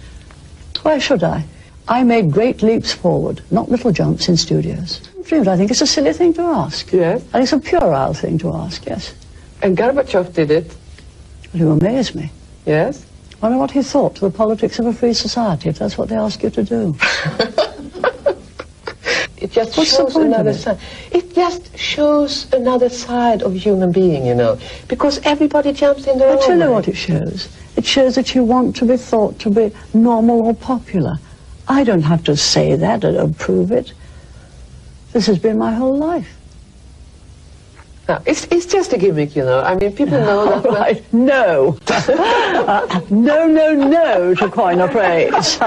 Why 0.83 0.99
should 0.99 1.23
I? 1.23 1.45
I 1.89 2.05
made 2.05 2.33
great 2.33 2.63
leaps 2.63 2.93
forward, 2.93 3.43
not 3.51 3.71
little 3.71 3.93
jumps 3.93 4.29
in 4.29 4.37
studios. 4.37 5.01
Dreamed, 5.25 5.49
I 5.49 5.57
think 5.57 5.71
it's 5.71 5.81
a 5.81 5.87
silly 5.87 6.13
thing 6.13 6.33
to 6.35 6.43
ask. 6.43 6.91
Yes. 6.93 7.23
And 7.33 7.43
it's 7.43 7.53
a 7.53 7.59
puerile 7.59 8.15
thing 8.15 8.39
to 8.39 8.53
ask, 8.53 8.85
yes. 8.87 9.15
And 9.63 9.77
Gorbachev 9.77 10.33
did 10.33 10.51
it. 10.51 10.75
You 11.55 11.71
amaze 11.71 12.15
me. 12.15 12.31
Yes. 12.67 13.05
I 13.41 13.47
Wonder 13.47 13.59
what 13.59 13.71
he 13.71 13.83
thought 13.83 14.17
to 14.17 14.23
the 14.23 14.31
politics 14.31 14.79
of 14.79 14.87
a 14.87 14.93
free 14.93 15.15
society, 15.15 15.69
if 15.69 15.79
that's 15.79 15.97
what 15.97 16.09
they 16.09 16.17
ask 16.17 16.43
you 16.43 16.51
to 16.51 16.63
do. 16.63 16.97
It 19.41 19.53
just 19.53 19.77
What's 19.79 19.97
the 19.97 20.03
shows 20.11 20.17
another 20.17 20.51
it? 20.51 20.55
side. 20.55 20.79
It 21.13 21.33
just 21.33 21.79
shows 21.79 22.53
another 22.53 22.89
side 22.89 23.43
of 23.43 23.55
human 23.55 23.93
being, 23.93 24.27
you 24.27 24.35
know, 24.35 24.59
because 24.89 25.21
everybody 25.25 25.73
jumps 25.73 26.09
in 26.09 26.19
their 26.19 26.31
I'll 26.31 26.39
own 26.39 26.45
tell 26.45 26.59
you 26.59 26.65
way. 26.65 26.71
what 26.73 26.89
it 26.89 26.97
shows. 26.97 27.49
It 27.77 27.85
shows 27.87 28.17
that 28.17 28.35
you 28.35 28.43
want 28.43 28.75
to 28.77 28.85
be 28.85 28.97
thought 28.97 29.39
to 29.41 29.51
be 29.51 29.71
normal 29.95 30.43
or 30.45 30.55
popular. 30.55 31.19
I 31.69 31.85
don't 31.85 32.03
have 32.03 32.25
to 32.25 32.37
say 32.37 32.75
that 32.75 33.05
or 33.05 33.17
approve 33.21 33.71
it. 33.71 33.93
This 35.13 35.27
has 35.27 35.39
been 35.39 35.57
my 35.57 35.73
whole 35.73 35.97
life. 35.97 36.37
No, 38.09 38.19
it's, 38.25 38.49
it's 38.51 38.65
just 38.65 38.95
a 38.95 38.99
gimmick, 38.99 39.37
you 39.37 39.45
know. 39.45 39.61
I 39.61 39.75
mean, 39.75 39.93
people 39.93 40.19
know 40.19 40.63
that. 40.63 40.65
right, 40.81 41.13
no. 41.13 41.77
Uh, 41.87 43.01
no, 43.11 43.47
no, 43.47 43.75
no, 43.75 44.35
to 44.35 44.49
coin 44.49 44.81
a 44.81 44.89
phrase. 44.89 45.59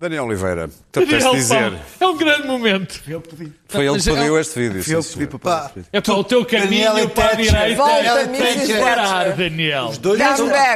Daniel 0.00 0.24
Oliveira, 0.24 0.70
te 0.90 1.00
apetece 1.00 1.30
dizer. 1.32 1.78
É 2.00 2.06
um 2.06 2.16
grande 2.16 2.46
momento. 2.46 3.02
Foi 3.68 3.86
ele 3.86 4.00
que 4.00 4.08
é- 4.08 4.14
pediu 4.14 4.40
este 4.40 4.58
vídeo. 4.58 4.94
Eu 4.94 5.02
sim, 5.02 5.10
que 5.10 5.26
pedi 5.26 5.30
senhor. 5.32 5.38
para. 5.38 5.72
É 5.92 6.00
para 6.00 6.14
o 6.14 6.24
teu 6.24 6.46
caminho 6.46 6.98
e 6.98 7.08
para 7.08 7.32
a 7.32 7.34
direita. 7.34 7.76
Volta, 7.76 8.28
Tem 8.28 8.60
que 8.60 8.74
parar. 8.80 9.36
Daniel. 9.36 9.88
Os 9.88 9.98
dois 9.98 10.18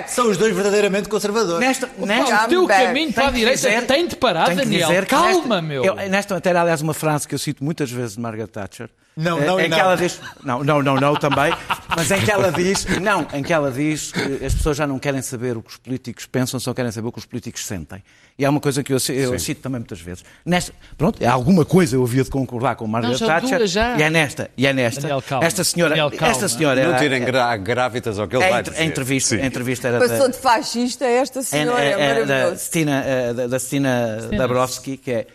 são, 0.09 0.29
os 0.29 0.37
dois 0.37 0.55
verdadeiramente 0.55 1.09
conservadores. 1.09 1.61
Nesta, 1.61 1.87
o 1.87 2.49
teu 2.49 2.67
caminho 2.67 3.11
para 3.11 3.29
a 3.29 3.31
direita 3.31 3.83
tem 3.87 4.07
de 4.07 4.17
parar, 4.17 4.55
Daniel. 4.55 4.91
Calma, 5.09 5.63
meu. 5.63 5.83
eu- 5.83 5.95
nesta 6.11 6.35
matéria, 6.35 6.61
aliás, 6.61 6.83
uma 6.83 6.93
frase 6.93 7.27
que 7.27 7.35
eu 7.35 7.39
cito 7.39 7.65
muitas 7.65 7.91
vezes 7.91 8.17
de 8.17 8.21
Margaret 8.21 8.49
Thatcher. 8.49 8.91
Não, 9.17 9.39
eh, 9.41 9.47
não 9.47 9.61
em 9.61 9.69
não. 9.69 9.77
que 9.77 9.81
ela 9.83 9.97
diz, 9.97 10.21
não, 10.43 10.65
não, 10.65 10.83
não, 10.83 10.97
não 10.97 11.15
também, 11.15 11.53
mas 11.97 12.11
em 12.11 12.21
que 12.21 12.31
ela 12.31 12.51
diz, 12.51 12.85
não, 13.01 13.27
em 13.33 13.43
que 13.45 13.53
ela 13.53 13.71
diz 13.71 14.11
que 14.11 14.45
as 14.45 14.55
pessoas 14.55 14.77
já 14.77 14.87
não 14.87 14.99
querem 14.99 15.23
saber 15.23 15.57
o 15.57 15.63
que 15.63 15.71
os 15.71 15.77
políticos 15.77 16.27
pensam, 16.27 16.59
só 16.59 16.75
querem 16.75 16.91
saber 16.91 17.07
o 17.09 17.13
que 17.13 17.19
os 17.21 17.25
políticos 17.25 17.65
sentem. 17.65 18.03
E 18.37 18.45
é 18.45 18.49
uma 18.51 18.59
coisa 18.61 18.83
que 18.83 18.93
eu, 18.93 18.99
eu 19.11 19.39
cito 19.39 19.61
também 19.61 19.79
muitas 19.79 20.01
vezes. 20.01 20.25
Nesta, 20.45 20.73
pronto, 20.99 21.23
é 21.23 21.27
alguma 21.29 21.65
coisa 21.65 21.95
eu 21.95 22.03
havia 22.03 22.25
de 22.25 22.31
concordar 22.31 22.75
com 22.75 22.85
Margaret 22.89 23.17
Não, 23.21 23.27
Thatcher. 23.29 23.59
duas 23.59 23.71
já. 23.71 23.97
E 23.97 24.03
é 24.03 24.11
nesta, 24.11 24.51
e 24.57 24.67
é 24.67 24.73
nesta. 24.73 25.03
Daniel, 25.03 25.23
calma. 25.23 25.47
Esta 25.47 25.63
senhora, 25.63 25.91
Daniel, 25.91 26.11
calma. 26.11 26.33
esta 26.33 26.49
senhora 26.49 26.83
Não 26.83 26.91
era- 26.91 26.99
tirem 26.99 27.25
gra- 27.25 27.57
grávidas 27.57 28.19
ao 28.19 28.27
que 28.27 28.35
ele 28.35 28.45
a, 28.45 28.51
vai 28.51 28.63
dizer. 28.65 28.81
a 28.81 28.85
entrevista, 28.85 29.37
a 29.37 29.47
entrevista 29.47 29.87
era 29.87 29.99
Passou 30.01 30.19
da, 30.19 30.27
de 30.35 30.39
fascista 30.39 31.05
esta 31.05 31.41
senhora, 31.43 31.81
é, 31.85 31.87
é- 31.87 31.93
é 31.93 31.97
da 31.97 32.35
maravilhoso. 32.35 32.65
Stina, 32.65 33.05
eh, 33.07 33.33
da, 33.35 33.47
da 33.47 33.59
Stina 33.61 34.19
Dabrowski, 34.37 34.97
que 34.97 35.11
é 35.13 35.27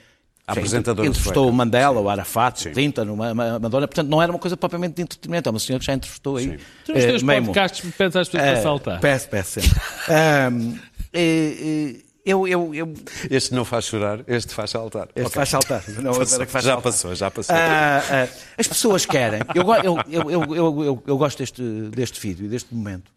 apresentadora 0.52 1.08
entrevistou 1.08 1.50
o 1.50 1.54
Mandela, 1.54 2.00
o 2.00 2.10
Arafat, 2.10 2.68
o 2.68 2.72
Clinton, 2.74 3.04
uma, 3.04 3.32
uma 3.32 3.60
Madonna, 3.60 3.88
portanto 3.88 4.08
não 4.10 4.22
era 4.22 4.32
uma 4.32 4.40
coisa 4.40 4.56
propriamente 4.58 4.96
de 4.96 5.02
entretenimento, 5.04 5.48
é 5.48 5.52
uma 5.52 5.60
senhora 5.60 5.80
que 5.80 5.86
já 5.86 5.94
entrevistou 5.94 6.38
aí. 6.38 6.60
Tu 6.86 6.94
nos 6.94 7.04
eh, 7.04 7.08
teus 7.08 7.24
meio 7.24 7.44
podcasts 7.46 7.84
me 7.86 7.92
pedes 7.92 8.16
às 8.16 8.28
pessoas 8.30 8.44
mundo. 8.44 8.52
para 8.54 8.60
Eh, 8.60 8.64
saltar. 8.64 9.00
Peço, 9.00 9.30
peço 9.30 9.62
sempre. 9.62 9.80
Ahm, 10.10 10.76
eh, 11.14 11.94
eh, 12.00 12.02
eu, 12.26 12.48
eu, 12.48 12.76
eu, 12.76 12.94
Este 13.32 13.54
não 13.56 13.66
faz 13.66 13.86
chorar, 13.86 14.20
este 14.28 14.54
faz 14.54 14.70
saltar. 14.72 15.08
este 15.16 15.22
Ok. 15.28 15.32
faz 15.32 15.50
saltar. 15.50 15.84
Não, 15.98 16.04
Passou, 16.12 16.24
espera 16.24 16.46
que 16.46 16.52
faz 16.52 16.66
já 16.66 16.72
saltar. 16.74 16.92
passou, 16.92 17.16
já 17.16 17.32
passou. 17.32 17.56
Ah, 17.56 18.04
ah, 18.12 18.28
as 18.58 18.68
pessoas 18.68 19.06
querem. 19.06 19.40
Eu, 19.56 19.64
eu, 19.64 19.98
eu, 20.08 20.30
eu, 20.32 20.56
eu, 20.56 20.84
eu- 20.84 21.04
eu 21.08 21.18
gosto 21.18 21.40
deste, 21.40 21.62
deste 21.90 22.20
vídeo 22.20 22.46
e 22.46 22.50
deste 22.50 22.74
momento, 22.76 23.12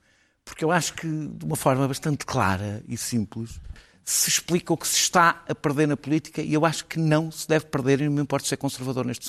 porque 0.44 0.64
eu 0.64 0.70
acho 0.70 0.94
que, 0.94 1.06
de 1.06 1.44
uma 1.44 1.56
forma 1.56 1.86
bastante 1.86 2.24
clara 2.24 2.82
e 2.88 2.96
simples, 2.96 3.60
se 4.04 4.28
explica 4.28 4.72
o 4.72 4.76
que 4.76 4.86
se 4.86 4.96
está 4.96 5.42
a 5.48 5.54
perder 5.54 5.86
na 5.86 5.96
política 5.96 6.42
e 6.42 6.52
eu 6.52 6.64
acho 6.64 6.84
que 6.86 6.98
não 6.98 7.30
se 7.30 7.46
deve 7.48 7.66
perder, 7.66 8.00
e 8.00 8.04
não 8.04 8.12
me 8.12 8.22
importa 8.22 8.48
ser 8.48 8.56
conservador 8.56 9.04
neste, 9.04 9.28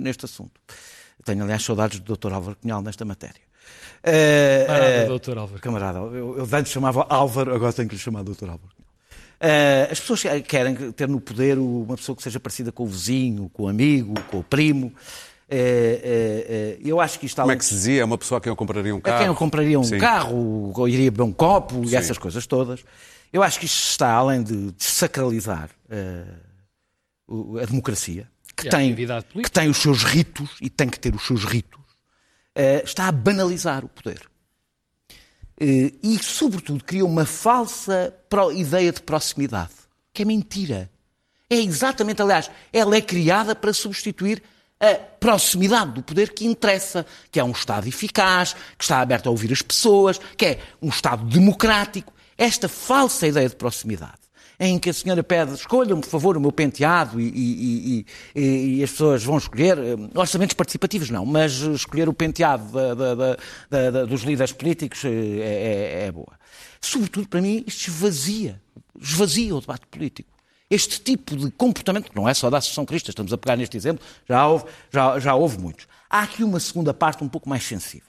neste 0.00 0.24
assunto. 0.24 0.60
Tenho, 1.24 1.42
aliás, 1.42 1.62
saudades 1.62 2.00
do 2.00 2.16
Dr. 2.16 2.32
Álvaro 2.32 2.56
Cunhal 2.60 2.82
nesta 2.82 3.04
matéria. 3.04 3.40
Ah, 4.02 4.66
Camarada 4.66 5.14
ah, 5.14 5.18
Dr. 5.18 5.38
Álvaro. 5.38 5.60
Camarada, 5.60 5.98
eu, 5.98 6.38
eu 6.38 6.48
antes 6.52 6.72
chamava 6.72 7.06
Álvaro, 7.08 7.54
agora 7.54 7.72
tenho 7.72 7.88
que 7.88 7.94
lhe 7.94 8.00
chamar 8.00 8.22
Dr. 8.22 8.50
Álvaro. 8.50 8.74
Uh, 9.40 9.90
as 9.90 10.00
pessoas 10.00 10.22
querem 10.46 10.92
ter 10.92 11.08
no 11.08 11.20
poder 11.20 11.58
uma 11.58 11.96
pessoa 11.96 12.16
que 12.16 12.22
seja 12.22 12.40
parecida 12.40 12.72
com 12.72 12.84
o 12.84 12.86
vizinho, 12.86 13.50
com 13.52 13.64
o 13.64 13.68
amigo, 13.68 14.14
com 14.30 14.38
o 14.38 14.44
primo. 14.44 14.86
Uh, 14.86 15.54
uh, 15.54 15.56
uh, 15.56 16.80
eu 16.82 17.00
acho 17.00 17.18
que 17.18 17.26
isto 17.26 17.40
Como 17.40 17.52
é 17.52 17.56
que 17.56 17.64
se 17.64 17.74
dizia? 17.74 18.02
É 18.02 18.04
uma 18.04 18.16
pessoa 18.16 18.38
a 18.38 18.40
quem 18.40 18.50
eu 18.50 18.56
compraria 18.56 18.94
um 18.94 18.98
a 18.98 19.00
carro. 19.02 19.18
quem 19.18 19.26
eu 19.26 19.34
compraria 19.34 19.78
um 19.78 19.84
Sim. 19.84 19.98
carro, 19.98 20.72
ou 20.74 20.88
iria 20.88 21.10
beber 21.10 21.24
um 21.24 21.32
copo 21.32 21.84
e 21.84 21.88
Sim. 21.88 21.96
essas 21.96 22.16
coisas 22.16 22.46
todas. 22.46 22.84
Eu 23.34 23.42
acho 23.42 23.58
que 23.58 23.66
isto 23.66 23.90
está, 23.90 24.12
além 24.12 24.44
de 24.44 24.70
desacralizar 24.70 25.68
uh, 27.26 27.58
a 27.58 27.64
democracia, 27.64 28.30
que 28.56 28.68
tem, 28.68 28.94
que 28.94 29.50
tem 29.50 29.68
os 29.68 29.78
seus 29.78 30.04
ritos 30.04 30.50
e 30.60 30.70
tem 30.70 30.88
que 30.88 31.00
ter 31.00 31.12
os 31.12 31.26
seus 31.26 31.42
ritos, 31.42 31.80
uh, 31.80 32.84
está 32.84 33.08
a 33.08 33.12
banalizar 33.12 33.84
o 33.84 33.88
poder. 33.88 34.20
Eh, 35.60 35.92
e, 36.00 36.16
sobretudo, 36.22 36.84
cria 36.84 37.04
uma 37.04 37.24
falsa 37.24 38.14
ideia 38.54 38.92
de 38.92 39.02
proximidade, 39.02 39.72
que 40.12 40.22
é 40.22 40.24
mentira. 40.24 40.88
É 41.50 41.56
exatamente, 41.56 42.22
aliás, 42.22 42.48
ela 42.72 42.94
é 42.96 43.00
criada 43.00 43.56
para 43.56 43.72
substituir 43.72 44.40
a 44.78 44.94
proximidade 44.94 45.90
do 45.90 46.04
poder 46.04 46.32
que 46.32 46.46
interessa, 46.46 47.04
que 47.32 47.40
é 47.40 47.44
um 47.44 47.50
Estado 47.50 47.88
eficaz, 47.88 48.54
que 48.78 48.84
está 48.84 49.00
aberto 49.00 49.26
a 49.26 49.30
ouvir 49.30 49.52
as 49.52 49.62
pessoas, 49.62 50.20
que 50.36 50.46
é 50.46 50.60
um 50.80 50.88
Estado 50.88 51.24
democrático. 51.24 52.13
Esta 52.36 52.68
falsa 52.68 53.26
ideia 53.26 53.48
de 53.48 53.56
proximidade, 53.56 54.18
em 54.58 54.78
que 54.78 54.90
a 54.90 54.94
senhora 54.94 55.22
pede, 55.22 55.54
escolham, 55.54 56.00
por 56.00 56.08
favor, 56.08 56.36
o 56.36 56.40
meu 56.40 56.52
penteado 56.52 57.20
e, 57.20 57.24
e- 57.28 58.06
e- 58.34 58.78
e- 58.78 58.82
as 58.84 58.90
pessoas 58.90 59.22
vão 59.24 59.36
escolher, 59.38 59.76
eh, 59.78 59.94
orçamentos 60.14 60.54
participativos 60.54 61.10
não, 61.10 61.24
mas 61.26 61.52
escolher 61.52 62.08
o 62.08 62.12
penteado 62.14 62.70
da- 62.72 62.94
da- 63.14 63.36
da- 63.90 64.04
dos 64.04 64.22
líderes 64.22 64.52
políticos 64.52 65.04
eh, 65.04 65.08
é, 65.08 66.02
é- 66.02 66.06
é 66.06 66.12
boa. 66.12 66.38
Sobretudo, 66.80 67.28
para 67.28 67.40
mim, 67.40 67.64
isto 67.66 67.88
esvazia, 67.88 68.60
esvazia 69.00 69.54
o 69.56 69.60
debate 69.60 69.86
político. 69.86 70.28
Este 70.70 71.00
tipo 71.00 71.36
de 71.36 71.50
comportamento, 71.52 72.10
que 72.10 72.16
não 72.16 72.28
é 72.28 72.34
só 72.34 72.48
da 72.50 72.58
Associação 72.58 72.84
Crista, 72.86 73.10
estamos 73.10 73.32
a 73.32 73.38
pegar 73.38 73.56
neste 73.56 73.76
exemplo, 73.76 74.04
já 74.28 74.46
houve, 74.46 74.64
já, 74.92 75.18
já 75.20 75.34
houve 75.34 75.58
muitos. 75.58 75.86
Há 76.08 76.22
aqui 76.22 76.42
uma 76.42 76.58
segunda 76.60 76.92
parte 76.94 77.22
um 77.22 77.28
pouco 77.28 77.48
mais 77.48 77.62
sensível. 77.64 78.08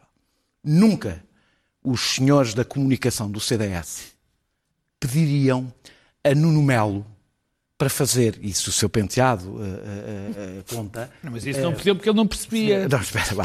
Nunca 0.63 1.23
os 1.83 2.01
senhores 2.15 2.53
da 2.53 2.63
comunicação 2.65 3.29
do 3.29 3.39
CDS 3.39 4.14
pediriam 5.05 5.71
a 6.23 6.33
Nuno 6.33 6.63
Melo 6.63 7.05
para 7.77 7.89
fazer, 7.89 8.39
se 8.53 8.69
o 8.69 8.71
seu 8.71 8.89
penteado 8.89 9.59
eh, 9.61 9.67
eh, 9.67 10.31
eh, 10.37 10.63
conta... 10.73 11.09
Não, 11.21 11.33
Mas 11.33 11.45
isso 11.45 11.59
não 11.59 11.73
pediu 11.73 11.93
porque 11.95 12.07
ele 12.09 12.15
não 12.15 12.25
percebia. 12.25 12.87
Não, 12.87 13.01
espera, 13.01 13.35
vá. 13.35 13.43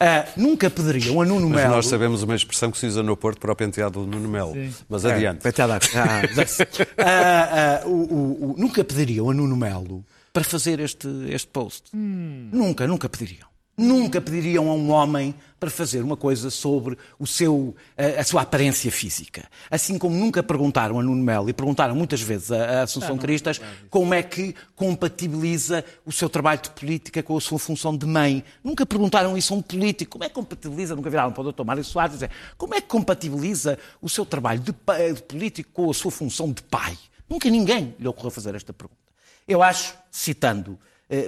Ah, 0.00 0.24
nunca 0.36 0.70
pediriam 0.70 1.20
a 1.20 1.26
Nuno 1.26 1.50
Mas 1.50 1.60
Melo... 1.60 1.74
nós 1.76 1.86
sabemos 1.86 2.22
uma 2.22 2.34
expressão 2.34 2.70
que 2.70 2.78
se 2.78 2.86
usa 2.86 3.02
no 3.02 3.14
Porto 3.16 3.38
para 3.38 3.52
o 3.52 3.56
penteado 3.56 4.00
do 4.00 4.06
Nuno 4.06 4.28
Melo. 4.30 4.54
Mas 4.88 5.04
É, 5.04 5.12
adiante. 5.14 5.42
penteado 5.42 5.74
à- 5.74 5.76
ah, 5.76 7.82
ah, 7.82 7.86
o- 7.86 7.90
o- 7.90 8.52
o- 8.52 8.54
nunca 8.58 8.82
pediriam 8.82 9.30
a 9.30 9.34
Nuno 9.34 9.56
Melo 9.56 10.02
para 10.32 10.42
fazer 10.44 10.80
este, 10.80 11.06
este 11.28 11.48
post. 11.48 11.90
Nunca, 11.94 12.86
nunca 12.86 13.08
pediriam. 13.10 13.46
Nunca 13.78 14.22
pediriam 14.22 14.70
a 14.70 14.74
um 14.74 14.90
homem 14.90 15.34
para 15.60 15.68
fazer 15.68 16.02
uma 16.02 16.16
coisa 16.16 16.48
sobre 16.48 16.96
o 17.18 17.26
seu, 17.26 17.74
a, 17.94 18.20
a 18.20 18.24
sua 18.24 18.40
aparência 18.40 18.90
física. 18.90 19.46
Assim 19.70 19.98
como 19.98 20.16
nunca 20.16 20.42
perguntaram 20.42 20.98
a 20.98 21.02
Nuno 21.02 21.22
Melo 21.22 21.50
e 21.50 21.52
perguntaram 21.52 21.94
muitas 21.94 22.22
vezes 22.22 22.50
a, 22.50 22.80
a 22.80 22.82
Assunção 22.84 23.18
Cristas 23.18 23.60
como 23.90 24.14
é 24.14 24.22
que 24.22 24.54
compatibiliza 24.74 25.84
o 26.06 26.12
seu 26.12 26.30
trabalho 26.30 26.62
de 26.62 26.70
política 26.70 27.22
com 27.22 27.36
a 27.36 27.40
sua 27.40 27.58
função 27.58 27.94
de 27.94 28.06
mãe. 28.06 28.42
Nunca 28.64 28.86
perguntaram 28.86 29.36
isso 29.36 29.52
a 29.52 29.58
um 29.58 29.62
político. 29.62 30.12
Como 30.12 30.24
é 30.24 30.28
que 30.28 30.34
compatibiliza? 30.34 30.96
Nunca 30.96 31.10
viraram 31.10 31.32
para 31.32 31.42
o 31.42 31.52
Dr. 31.52 31.64
Mário 31.64 31.84
Soares 31.84 32.14
dizer 32.14 32.30
como 32.56 32.74
é 32.74 32.80
que 32.80 32.88
compatibiliza 32.88 33.78
o 34.00 34.08
seu 34.08 34.24
trabalho 34.24 34.60
de, 34.60 34.72
de 35.12 35.22
político 35.22 35.70
com 35.74 35.90
a 35.90 35.94
sua 35.94 36.10
função 36.10 36.50
de 36.50 36.62
pai? 36.62 36.96
Nunca 37.28 37.50
ninguém 37.50 37.94
lhe 37.98 38.08
ocorreu 38.08 38.30
fazer 38.30 38.54
esta 38.54 38.72
pergunta. 38.72 39.00
Eu 39.46 39.62
acho, 39.62 39.94
citando, 40.10 40.78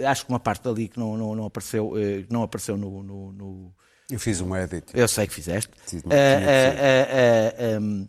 acho 0.09 0.25
que 0.27 0.33
uma 0.33 0.41
parte 0.41 0.62
dali 0.64 0.88
que 0.88 0.99
não, 0.99 1.17
não, 1.17 1.35
não 1.35 1.45
apareceu, 1.47 1.97
eh, 1.99 2.23
que 2.23 2.33
não 2.33 2.43
apareceu 2.43 2.77
no- 2.77 3.03
no- 3.03 3.33
no, 3.33 3.75
Eu 4.11 4.19
fiz 4.19 4.41
um 4.41 4.55
edit. 4.57 4.87
eu 4.95 5.07
sei 5.09 5.27
que 5.27 5.35
fizeste. 5.35 5.71
Sim, 5.87 5.99
Ah, 5.99 6.09
tinha 6.09 6.14
ah, 6.19 6.75
ah, 6.81 7.77
ah, 7.77 7.81
um, 7.81 8.09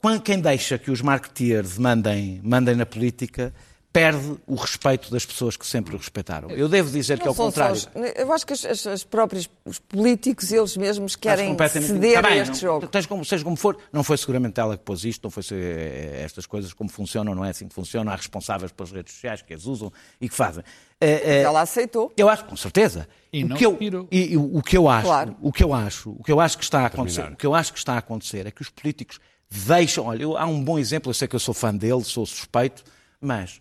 quando- 0.00 0.22
quem 0.22 0.40
deixa 0.40 0.78
que 0.78 0.90
os 0.90 1.00
marketeers 1.02 1.76
mandem, 1.78 2.40
mandem 2.42 2.74
na 2.74 2.86
política 2.86 3.52
perde 3.92 4.36
o 4.46 4.54
respeito 4.54 5.10
das 5.10 5.26
pessoas 5.26 5.56
que 5.56 5.66
sempre 5.66 5.96
o 5.96 5.98
respeitaram. 5.98 6.48
Eu 6.52 6.68
devo 6.68 6.88
dizer 6.92 7.18
que, 7.18 7.24
Não 7.24 7.30
ao 7.30 7.34
são 7.34 7.50
só 7.50 7.66
contrário. 7.66 7.74
os- 7.74 7.88
eu 8.16 8.32
acho 8.32 8.46
que 8.46 8.52
as, 8.52 8.64
as, 8.64 8.86
as 8.86 9.02
próprios 9.02 9.50
os 9.64 9.80
políticos, 9.80 10.52
eles 10.52 10.76
mesmos, 10.76 11.16
querem 11.16 11.56
ceder 11.68 12.12
Tá 12.12 12.18
a 12.20 12.22
bem, 12.30 12.38
este 12.38 12.50
não- 12.52 12.54
jogo. 12.60 12.86
tens 12.86 13.06
como, 13.06 13.24
seja 13.24 13.42
como 13.42 13.56
for, 13.56 13.76
não 13.92 14.04
foi 14.04 14.16
seguramente 14.16 14.60
ela 14.60 14.78
que 14.78 14.84
pôs 14.84 15.04
isto, 15.04 15.24
não 15.24 15.30
foi 15.30 15.42
eh, 15.50 16.22
estas 16.24 16.46
coisas 16.46 16.72
como 16.72 16.88
funcionam, 16.88 17.34
não 17.34 17.44
é 17.44 17.50
assim 17.50 17.66
que 17.66 17.74
funcionam. 17.74 18.12
Há 18.12 18.16
responsáveis 18.16 18.70
pelas 18.70 18.92
redes 18.92 19.12
sociais 19.12 19.42
que 19.42 19.52
as 19.52 19.66
usam 19.66 19.92
e 20.20 20.28
que 20.28 20.36
fazem. 20.36 20.62
Eh, 21.00 21.22
eh, 21.24 21.42
Ela 21.42 21.62
aceitou. 21.62 22.12
Eu 22.16 22.28
acho, 22.28 22.44
com 22.44 22.56
certeza. 22.56 23.08
E 23.32 23.44
o 23.44 23.48
não 23.48 23.56
que 23.56 23.64
eu, 23.64 23.78
e, 24.10 24.32
e 24.32 24.36
o 24.36 24.60
que 24.62 24.76
eu 24.76 24.88
acho, 24.88 25.06
Claro. 25.06 25.36
o 25.40 25.52
que 25.52 25.62
eu 25.64 25.72
acho, 25.72 26.10
o 26.10 26.22
que 26.22 26.32
eu 26.32 26.40
acho 26.40 26.58
que 26.58 26.64
está 26.64 26.80
a 26.82 26.86
acontecer, 26.86 27.16
Terminar. 27.22 27.34
o 27.34 27.38
que 27.38 27.46
eu 27.46 27.54
acho 27.54 27.72
que 27.72 27.78
está 27.78 27.94
a 27.94 27.98
acontecer 27.98 28.46
é 28.46 28.50
que 28.50 28.60
os 28.60 28.68
políticos 28.68 29.20
deixam, 29.48 30.06
olha, 30.06 30.22
eu- 30.22 30.36
há 30.36 30.44
um 30.46 30.62
bom 30.62 30.78
exemplo, 30.78 31.10
eu 31.10 31.14
sei 31.14 31.26
que 31.28 31.36
eu 31.36 31.40
sou 31.40 31.54
fã 31.54 31.74
dele, 31.74 32.02
sou 32.04 32.26
suspeito, 32.26 32.82
mas 33.20 33.60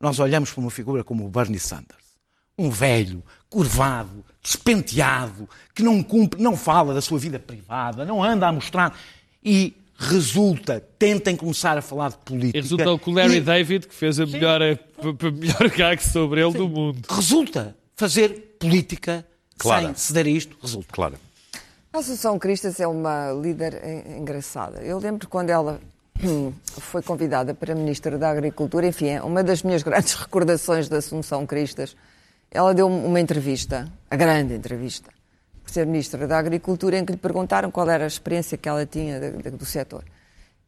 nós 0.00 0.18
olhamos 0.18 0.50
para 0.52 0.60
uma 0.60 0.70
figura 0.70 1.02
como 1.04 1.24
o 1.24 1.28
Bernie 1.30 1.58
Sanders, 1.60 2.04
um 2.58 2.68
velho, 2.70 3.22
curvado, 3.48 4.24
despenteado, 4.42 5.48
que 5.74 5.82
não 5.82 6.02
cumpre, 6.02 6.42
não 6.42 6.56
fala 6.56 6.92
da 6.92 7.00
sua 7.00 7.18
vida 7.18 7.38
privada, 7.38 8.04
não 8.04 8.22
anda 8.22 8.48
a 8.48 8.52
mostrar 8.52 8.98
e 9.44 9.74
resulta, 9.96 10.80
tentem 10.98 11.36
começar 11.36 11.76
a 11.78 11.82
falar 11.82 12.10
de 12.10 12.18
política. 12.18 12.58
E 12.58 12.60
resultou 12.60 12.98
com 12.98 13.10
o 13.10 13.14
Larry 13.14 13.36
e- 13.36 13.40
David, 13.40 13.86
que 13.86 13.94
fez 13.94 14.18
a 14.20 14.26
melhor, 14.26 14.60
a, 14.62 14.72
a 14.72 15.30
melhor 15.30 15.70
gag 15.76 16.02
sobre 16.02 16.42
ele 16.44 16.52
do 16.52 16.68
mundo. 16.68 17.00
resulta 17.08 17.76
fazer 17.96 18.56
política 18.58 19.24
Clara. 19.58 19.86
sem 19.86 19.94
ceder 19.94 20.26
a 20.26 20.30
isto, 20.30 20.56
resulta. 20.60 20.88
Claro. 20.92 21.14
A 21.92 21.98
Assunção 21.98 22.38
Cristas 22.38 22.80
é 22.80 22.86
uma 22.88 23.30
líder 23.32 23.80
en- 23.84 24.18
engraçada. 24.18 24.80
Eu 24.82 24.98
lembro 24.98 25.28
quando 25.28 25.50
ela 25.50 25.80
hum, 26.22 26.52
foi 26.80 27.00
convidada 27.02 27.54
para 27.54 27.72
Ministra 27.74 28.18
da 28.18 28.30
Agricultura, 28.30 28.86
enfim, 28.88 29.06
é 29.06 29.22
uma 29.22 29.44
das 29.44 29.62
minhas 29.62 29.82
grandes 29.84 30.12
recordações 30.18 30.88
da 30.88 30.96
Assunção 30.98 31.46
Cristas. 31.46 31.94
Ela 32.50 32.74
deu 32.74 32.88
uma 32.88 33.20
entrevista, 33.20 33.88
a 34.10 34.16
grande 34.16 34.54
entrevista, 34.54 35.10
por 35.64 35.72
ser 35.72 35.86
Ministra 35.86 36.28
da 36.28 36.38
Agricultura, 36.38 36.98
em 36.98 37.04
que 37.04 37.12
lhe 37.12 37.18
perguntaram 37.18 37.70
qual 37.70 37.88
era 37.88 38.04
a 38.04 38.06
experiência 38.06 38.58
que 38.58 38.68
ela 38.68 38.84
tinha 38.84 39.18
do 39.50 39.64
setor. 39.64 40.04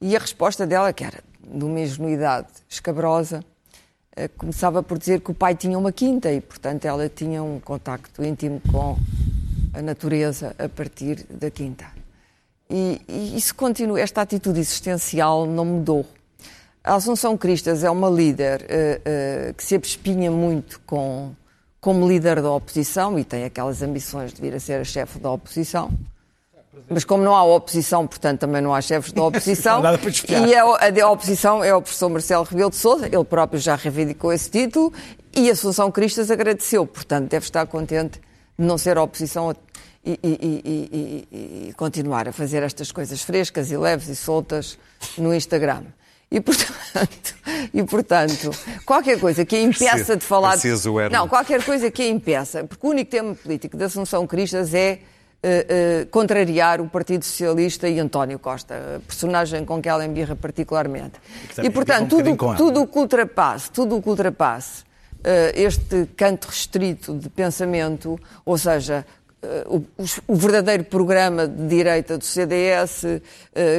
E 0.01 0.17
a 0.17 0.19
resposta 0.19 0.67
dela, 0.67 0.93
que 0.93 1.05
era 1.05 1.23
de 1.41 1.65
uma 1.65 1.79
ingenuidade 1.79 2.49
escabrosa, 2.69 3.45
eh, 4.17 4.29
começava 4.29 4.83
por 4.83 4.99
dizer 4.99 5.21
que 5.21 5.31
o 5.31 5.35
pai 5.35 5.55
tinha 5.55 5.79
uma 5.79 5.93
quinta 5.93 6.33
e, 6.33 6.41
portanto, 6.41 6.87
ela 6.87 7.09
tinha 7.09 7.43
um 7.43 7.61
contacto 7.61 8.25
íntimo 8.25 8.61
com 8.73 8.97
a 9.75 9.83
natureza 9.83 10.57
a 10.59 10.69
partir 10.69 11.27
da 11.29 11.51
quinta. 11.51 11.85
E, 12.69 13.01
e 13.07 13.37
isso 13.37 13.55
continua, 13.55 14.01
esta 14.01 14.23
atitude 14.23 14.59
existencial 14.59 15.47
não 15.47 15.65
mudou. 15.65 16.07
A 16.83 16.95
Assunção 16.95 17.37
Cristas 17.37 17.85
é 17.85 17.91
uma 17.91 18.09
líder 18.09 18.65
eh, 18.69 19.01
eh, 19.05 19.55
que 19.57 19.65
se 19.65 19.75
abespinha 19.75 20.31
muito 20.31 20.81
com, 20.87 21.35
como 21.87 22.09
líder 22.09 22.43
da 22.43 22.51
oposição 22.51 23.17
e 23.17 23.23
tem 23.23 23.45
aquelas 23.45 23.81
ambições 23.81 24.33
de 24.33 24.41
vir 24.41 24.53
a 24.53 24.59
ser 24.59 24.81
a 24.81 24.85
chefe 24.85 25.21
da 25.21 25.31
oposição. 25.31 25.89
Mas 26.91 27.05
como 27.05 27.23
não 27.23 27.33
há 27.33 27.45
oposição, 27.45 28.05
portanto 28.09 28.41
também 28.41 28.61
não 28.61 28.75
há 28.75 28.81
chefes 28.81 29.13
da 29.13 29.23
oposição. 29.23 29.81
Nada 29.81 29.97
para 29.97 30.11
espiar. 30.11 30.49
e 30.49 30.53
a, 30.53 30.65
a, 30.87 30.91
de 30.91 31.01
oposição 31.05 31.63
é 31.63 31.73
o 31.73 31.81
professor 31.81 32.09
Marcelo 32.09 32.43
Rebelo 32.43 32.71
de 32.71 32.77
Sousa, 32.77 33.07
ele 33.07 33.23
próprio 33.25 33.61
já 33.61 33.77
reivindicou 33.77 34.33
esse 34.33 34.51
título 34.51 34.93
e 35.33 35.49
a 35.49 35.53
Assunção 35.53 35.89
Cristas 35.93 36.29
agradeceu, 36.29 36.85
portanto 36.89 37.29
deve 37.31 37.45
estar 37.45 37.65
contente 37.69 38.21
de 38.59 38.67
não 38.67 38.77
ser 38.77 38.99
a 38.99 39.03
oposição 39.05 39.55
e- 40.05 40.19
e- 40.25 40.29
e- 40.35 41.69
e 41.69 41.73
continuar 41.75 42.27
a 42.27 42.33
fazer 42.33 42.65
estas 42.65 42.91
coisas 42.91 43.23
frescas 43.23 43.71
e 43.71 43.77
leves 43.77 44.09
e 44.09 44.17
soltas 44.17 44.77
no 45.17 45.33
Instagram. 45.33 45.85
E 46.37 46.41
portanto, 46.41 47.35
e, 47.73 47.83
portanto 47.83 48.51
qualquer 48.85 49.19
coisa 49.19 49.43
que 49.43 49.57
a 49.57 49.63
impeça 49.63 50.17
de 50.17 50.23
falar. 50.23 50.51
parecias 50.51 50.85
o 50.85 51.01
Herman. 51.01 51.19
Não, 51.19 51.27
qualquer 51.27 51.65
coisa 51.65 51.91
que 51.91 52.03
a 52.03 52.09
impeça, 52.09 52.63
porque 52.65 52.87
o 52.87 52.91
único 52.91 53.11
tema 53.11 53.35
político 53.35 53.75
da 53.75 53.87
Assunção 53.87 54.27
Cristas 54.27 54.75
é 54.75 54.99
eh, 55.43 55.67
eh, 55.69 56.07
contrariar 56.11 56.79
o 56.83 56.91
Partido 56.91 57.25
Socialista 57.25 57.89
e 57.89 57.99
António 57.99 58.39
Costa, 58.39 59.01
personagem 59.07 59.65
com 59.65 59.81
que 59.81 59.89
ela 59.89 60.05
embirra 60.05 60.37
particularmente. 60.37 61.15
também 61.55 61.71
E, 61.71 61.73
portanto, 61.73 62.19
um 62.19 62.37
tudo, 62.37 62.57
tudo 62.57 62.83
o 62.83 62.87
que 62.87 62.99
ultrapasse, 62.99 63.71
tudo 63.71 63.97
o 63.97 64.03
que 64.03 64.09
ultrapasse 64.11 64.85
eh, 65.25 65.53
este 65.55 66.07
canto 66.19 66.49
restrito 66.49 67.15
de 67.15 67.31
pensamento, 67.31 68.21
ou 68.45 68.59
seja, 68.59 69.07
o, 69.67 69.85
o 70.27 70.35
verdadeiro 70.35 70.85
programa 70.85 71.47
de 71.47 71.69
direita 71.69 72.19
do 72.19 72.25
CDS, 72.25 73.03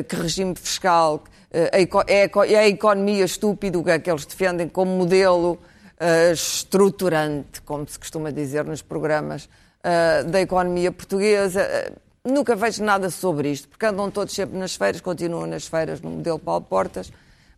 que 0.08 0.15
regime 0.15 0.56
fiscal, 0.56 1.22
é, 1.51 1.69
a 1.73 1.79
eco- 1.79 2.03
é 2.47 2.55
a 2.57 2.67
economia 2.67 3.25
estúpida, 3.25 3.77
é 3.91 3.99
que 3.99 4.10
eles 4.10 4.25
defendem 4.25 4.67
como 4.67 4.91
modelo 4.91 5.57
eh, 5.99 6.31
estruturante, 6.31 7.62
como 7.62 7.88
se 7.88 7.97
costuma 7.97 8.31
dizer 8.31 8.63
nos 8.65 8.81
programas 8.81 9.49
eh, 9.83 10.23
da 10.23 10.41
economia 10.41 10.91
portuguesa. 10.91 11.62
Eh, 11.62 11.91
Nunca 12.29 12.57
vejo 12.57 12.83
nada 12.83 13.10
sobre 13.10 13.49
isto, 13.49 13.69
porque 13.69 13.86
andam 13.86 14.12
todos 14.12 14.33
sempre 14.36 14.57
nas 14.60 14.75
feiras, 14.75 14.99
continuam 14.99 15.47
nas 15.47 15.65
feiras 15.65 16.01
no 16.01 16.10
modelo 16.10 16.38
Paulo 16.38 16.65
Portas, 16.65 17.10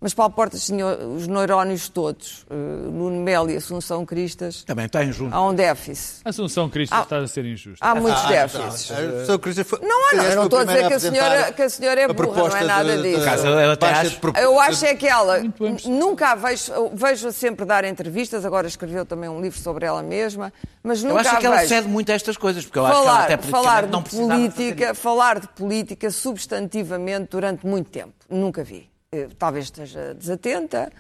mas 0.02 0.14
Paulo 0.14 0.34
Portas 0.34 0.66
tinha 0.66 0.86
os 0.86 1.28
neurónios 1.28 1.90
todos, 1.90 2.46
eh, 2.50 2.54
Nuno 2.56 3.22
Melo 3.22 3.50
e 3.52 3.58
Assunção 3.58 4.06
Cristas, 4.06 4.64
Também 4.64 4.88
têm 4.88 5.12
junto. 5.12 5.36
há 5.36 5.46
um 5.46 5.54
déficit. 5.54 6.22
Assunção 6.24 6.70
Cristas 6.70 7.00
Ah. 7.00 7.04
está 7.04 7.18
a 7.18 7.28
ser 7.28 7.46
injusta. 7.46 7.86
Há 7.86 7.94
muitos 7.96 8.24
Ah, 8.24 8.28
déficits. 8.30 8.92
A 8.92 8.96
professora 8.96 9.40
Cristina 9.40 9.66
foi- 9.66 9.80
Não, 9.82 9.88
não, 10.18 10.24
eu 10.24 10.36
não 10.36 10.44
estou 10.46 10.60
a 10.60 10.64
dizer 10.64 10.88
que 10.88 10.94
a 10.94 11.00
senhora- 11.00 11.52
que 11.52 11.62
a 11.62 11.70
senhora 11.70 12.02
é 12.02 12.04
a 12.06 12.14
burra, 12.14 12.48
não 12.50 12.58
é 12.58 12.64
nada 12.64 12.98
de- 12.98 13.04
disso. 13.12 13.26
Caso 13.26 13.48
eu 13.48 13.72
até 13.72 13.86
acho- 13.90 14.20
Eu 14.38 14.60
acho 14.60 14.86
é 14.86 14.96
que 14.96 15.08
ela 15.08 15.42
nunca 15.86 16.32
a 16.32 16.36
vejo, 16.36 16.72
vejo 16.94 17.32
sempre 17.32 17.66
dar 17.66 17.84
entrevistas, 17.84 18.46
agora 18.46 18.68
escreveu 18.68 19.06
também 19.06 19.30
um 19.30 19.42
livro 19.42 19.60
sobre 19.60 19.86
ela 19.86 20.02
mesma, 20.02 20.54
mas 20.82 21.04
Eu 21.04 21.10
nunca 21.10 21.22
acho 21.22 21.36
a 21.36 21.38
que 21.40 21.46
ela 21.46 21.56
vejo 21.58 21.68
cede 21.70 21.88
muito 21.88 22.10
a 22.12 22.16
estas 22.16 22.38
coisas, 22.38 22.64
porque 22.66 22.80
eu 22.80 22.86
acho 22.86 22.94
que 22.96 23.02
ela 23.02 23.06
falar, 23.12 23.24
até 23.26 23.38
falar 23.38 23.88
não 23.88 24.02
de 24.02 24.10
fazer 24.12 24.22
política, 24.28 24.94
falar 24.94 25.40
de 25.40 25.48
política 25.50 26.10
substantivamente 26.10 27.28
durante 27.32 27.66
muito 27.68 27.90
tempo. 27.90 28.14
Nunca 28.30 28.64
vi. 28.64 28.90
Eh, 29.12 29.28
Talvez 29.40 29.66
esteja 29.66 30.14
desatenta, 30.14 30.92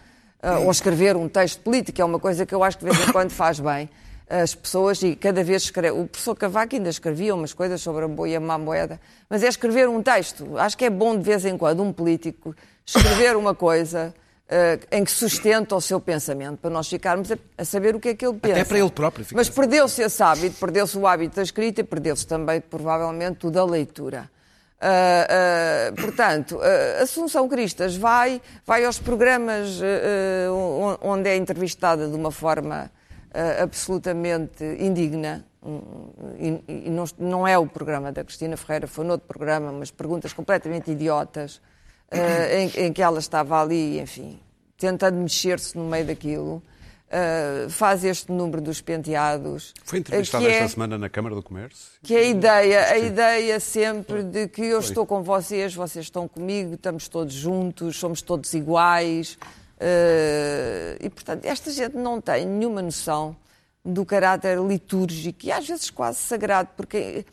eh, 0.41 0.51
ou 0.57 0.71
escrever 0.71 1.15
um 1.15 1.29
texto 1.29 1.61
político, 1.61 2.01
é 2.01 2.03
uma 2.03 2.19
coisa 2.19 2.43
que 2.43 2.55
eu 2.55 2.63
acho 2.63 2.75
que 2.79 2.83
de 2.85 2.91
vez 2.91 3.07
em 3.07 3.11
quando 3.11 3.29
faz 3.29 3.59
bem. 3.59 3.87
As 4.27 4.55
pessoas, 4.55 5.01
e 5.03 5.15
cada 5.15 5.43
vez 5.43 5.63
escreve. 5.63 5.99
O 5.99 6.07
professor 6.07 6.35
Cavaco 6.35 6.75
ainda 6.75 6.89
escrevia 6.89 7.35
umas 7.35 7.53
coisas 7.53 7.79
sobre 7.81 8.05
a 8.05 8.07
boa 8.07 8.27
e 8.27 8.35
a 8.35 8.39
má 8.39 8.57
moeda, 8.57 8.99
mas 9.29 9.43
é 9.43 9.47
escrever 9.47 9.87
um 9.87 10.01
texto. 10.01 10.57
Acho 10.57 10.75
que 10.75 10.85
é 10.85 10.89
bom 10.89 11.15
de 11.15 11.23
vez 11.23 11.45
em 11.45 11.55
quando 11.55 11.83
um 11.83 11.93
político 11.93 12.55
escrever 12.83 13.35
uma 13.35 13.53
coisa 13.53 14.11
eh, 14.47 14.79
em 14.91 15.03
que 15.03 15.11
sustenta 15.11 15.75
o 15.75 15.81
seu 15.81 15.99
pensamento, 15.99 16.57
para 16.57 16.71
nós 16.71 16.87
ficarmos 16.87 17.31
a, 17.31 17.37
a 17.59 17.63
saber 17.63 17.95
o 17.95 17.99
que 17.99 18.09
é 18.09 18.15
que 18.15 18.25
ele 18.25 18.39
pensa. 18.39 18.65
para 18.65 18.79
ele 18.79 18.89
próprio, 18.89 19.25
Mas 19.35 19.49
perdeu-se 19.49 20.01
esse 20.01 20.23
hábito, 20.23 20.55
perdeu-se 20.59 20.97
o 20.97 21.05
hábito 21.05 21.35
da 21.35 21.43
escrita 21.43 21.81
e 21.81 21.83
perdeu-se 21.83 22.25
também, 22.25 22.59
provavelmente, 22.59 23.45
o 23.45 23.51
da 23.51 23.63
leitura. 23.63 24.31
Ah, 24.81 25.27
ah, 25.29 25.91
portanto, 25.99 26.59
ah, 26.61 27.03
Assunção 27.03 27.47
Cristas 27.49 27.95
vai, 27.95 28.41
vai 28.65 28.85
aos 28.85 28.97
programas 28.99 29.79
on- 30.51 30.97
onde 31.01 31.29
é 31.29 31.35
entrevistada 31.35 32.07
de 32.07 32.15
uma 32.15 32.31
forma 32.31 32.89
absolutamente 33.61 34.63
indigna. 34.79 35.45
E, 36.39 36.63
e 36.85 36.89
não, 36.89 37.03
não 37.17 37.47
é 37.47 37.57
o 37.57 37.67
programa 37.67 38.11
da 38.11 38.23
Cristina 38.23 38.55
Ferreira, 38.55 38.87
foi 38.87 39.03
noutro 39.05 39.27
programa, 39.27 39.71
mas 39.71 39.91
perguntas 39.91 40.31
completamente 40.33 40.89
idiotas, 40.89 41.61
em, 42.11 42.85
em 42.85 42.93
que 42.93 43.01
ela 43.01 43.19
estava 43.19 43.61
ali, 43.61 43.99
enfim, 43.99 44.39
tentando 44.77 45.17
mexer-se 45.17 45.77
no 45.77 45.83
meio 45.85 46.05
daquilo. 46.05 46.63
Ah, 47.11 47.67
faz 47.69 48.03
este 48.03 48.31
número 48.31 48.61
dos 48.61 48.81
penteados. 48.81 49.73
Foi 49.83 49.97
entrevistada 49.99 50.45
que 50.45 50.51
esta 50.51 50.63
é- 50.65 50.67
semana 50.67 50.97
na 50.97 51.09
Câmara 51.09 51.33
do 51.33 51.41
Comércio. 51.41 51.89
que 52.03 52.15
a 52.15 52.21
ideia, 52.23 52.85
a 52.85 52.97
ideia 52.99 53.59
sempre 53.59 54.21
de 54.23 54.47
que 54.47 54.61
eu 54.61 54.79
estou 54.79 55.05
com 55.07 55.23
vocês, 55.23 55.73
vocês 55.73 56.05
estão 56.05 56.27
comigo, 56.27 56.75
estamos 56.75 57.07
todos 57.07 57.33
juntos, 57.33 57.95
somos 57.97 58.21
todos 58.21 58.53
iguais. 58.53 59.37
eh, 59.81 60.97
e, 61.01 61.09
portanto, 61.09 61.45
esta 61.45 61.71
gente 61.71 61.95
não 61.95 62.19
tem 62.19 62.45
nenhuma 62.45 62.81
noção 62.81 63.35
do 63.83 64.05
caráter 64.05 64.59
litúrgico 64.59 65.45
e 65.45 65.51
às 65.51 65.65
vezes 65.67 65.89
quase 65.89 66.19
sagrado, 66.19 66.69
porque 66.75 67.25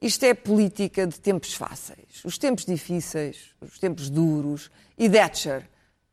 isto 0.00 0.24
é 0.24 0.32
política 0.32 1.06
de 1.06 1.20
tempos 1.20 1.52
fáceis. 1.54 2.24
Os 2.24 2.38
tempos 2.38 2.64
difíceis, 2.64 3.50
os 3.60 3.78
tempos 3.78 4.08
duros. 4.08 4.70
E 4.98 5.08
Thatcher, 5.10 5.68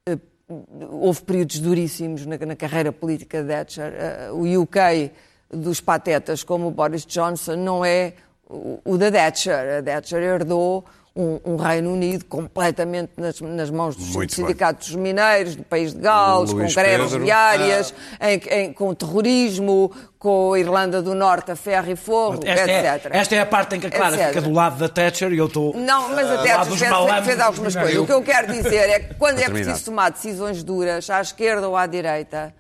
eh, 0.05 0.17
houve 0.49 1.21
períodos 1.21 1.59
duríssimos 1.59 2.25
na, 2.25 2.37
na 2.37 2.55
carreira 2.55 2.91
política 2.91 3.41
de 3.41 3.49
Thatcher. 3.49 3.93
Eh, 3.93 4.31
o 4.31 4.61
UK 4.61 5.11
dos 5.51 5.81
patetas 5.81 6.43
como 6.43 6.71
Boris 6.71 7.05
Johnson 7.05 7.55
não 7.57 7.83
é 7.83 8.13
o, 8.49 8.79
o 8.83 8.97
da 8.97 9.11
Thatcher. 9.11 9.79
A 9.79 9.83
Thatcher 9.83 10.21
herdou 10.21 10.85
um, 11.17 11.39
um 11.53 11.55
Reino 11.55 11.91
Unido 11.91 12.25
completamente 12.25 13.11
nas, 13.17 13.41
nas 13.41 13.69
mãos 13.71 13.95
dos 13.95 14.09
Muito 14.09 14.35
sindicatos 14.35 14.93
mineiros, 14.95 15.55
do 15.55 15.63
país 15.63 15.93
de 15.93 15.99
Gales, 15.99 16.51
Luís 16.51 16.75
com 16.75 16.81
greves 16.81 17.07
Pedro. 17.11 17.25
diárias, 17.25 17.93
em- 18.21 18.41
em- 18.65 18.73
com 18.73 18.93
terrorismo, 18.93 19.91
com 20.19 20.53
a 20.53 20.59
Irlanda 20.59 21.01
do 21.01 21.15
Norte 21.15 21.51
a 21.51 21.55
ferro 21.55 21.89
e 21.91 21.95
fogo, 21.95 22.39
Esta 22.45 22.71
é, 22.71 22.95
etc. 22.95 23.11
esta 23.13 23.35
é 23.35 23.39
a 23.39 23.45
parte 23.45 23.75
em 23.75 23.79
que 23.79 23.87
a 23.87 23.91
Clara 23.91 24.15
Etc. 24.15 24.27
fica 24.27 24.41
do 24.41 24.51
lado 24.51 24.77
da 24.77 24.87
Thatcher 24.89 25.31
e 25.33 25.37
eu 25.37 25.47
estou. 25.47 25.73
Não, 25.75 26.09
mas 26.09 26.27
Ah, 26.29 26.35
até 26.35 26.55
lá 26.55 26.65
fez, 26.65 26.81
malandros 26.89 27.25
fez 27.25 27.39
algumas 27.39 27.73
coisas. 27.75 27.81
Brasil. 27.93 28.03
O 28.03 28.05
que 28.05 28.13
eu 28.13 28.21
quero 28.21 28.47
dizer 28.53 28.89
é 28.89 28.99
que 28.99 29.13
quando 29.15 29.39
é 29.39 29.49
preciso 29.49 29.85
tomar 29.85 30.11
decisões 30.11 30.63
duras, 30.63 31.09
à 31.09 31.19
esquerda 31.21 31.67
ou 31.67 31.75
à 31.75 31.85
direita, 31.87 32.53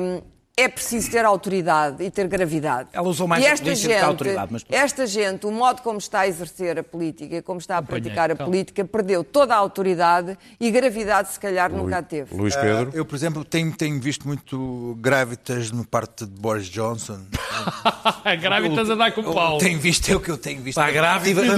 hum, 0.00 0.20
é 0.56 0.68
preciso 0.68 1.10
ter 1.10 1.24
autoridade 1.24 2.04
e 2.04 2.10
ter 2.10 2.28
gravidade. 2.28 2.88
Ela 2.92 3.08
usou 3.08 3.26
mais 3.26 3.42
e 3.42 3.46
a 3.46 3.50
esta 3.50 3.64
do 3.64 3.66
que 3.66 3.72
a 3.72 3.74
gente, 3.74 4.04
autoridade, 4.04 4.52
mas- 4.52 4.64
Esta 4.70 5.04
gente, 5.04 5.46
o 5.46 5.50
modo 5.50 5.82
como 5.82 5.98
está 5.98 6.20
a 6.20 6.28
exercer 6.28 6.78
a 6.78 6.82
política 6.84 7.36
e 7.36 7.42
como 7.42 7.58
está 7.58 7.78
a 7.78 7.82
praticar 7.82 8.30
a 8.30 8.36
política, 8.36 8.84
perdeu 8.84 9.24
toda 9.24 9.52
a 9.52 9.58
autoridade 9.58 10.38
e 10.60 10.70
gravidade, 10.70 11.32
se 11.32 11.40
calhar, 11.40 11.72
nunca 11.72 11.98
a 11.98 12.02
teve. 12.02 12.36
Luís 12.36 12.54
Pedro. 12.54 12.90
Ah, 12.94 12.96
eu, 12.96 13.04
por 13.04 13.16
exemplo, 13.16 13.44
tenho, 13.44 13.72
tenho 13.72 14.00
visto 14.00 14.28
muito 14.28 14.96
grávidas 15.00 15.72
no 15.72 15.84
parte 15.84 16.24
de 16.24 16.40
Boris 16.40 16.66
Johnson. 16.66 17.20
Grávidas 18.40 18.90
a 18.90 18.94
dar 18.94 19.12
com 19.12 19.22
o 19.22 19.34
pau. 19.34 19.58
Tenho 19.58 19.78
visto, 19.78 20.08
é 20.10 20.16
o 20.16 20.20
que 20.20 20.30
eu 20.30 20.38
tenho 20.38 20.60
visto. 20.62 20.78
Está 20.78 20.90
grávida 20.90 21.42
Tive, 21.42 21.52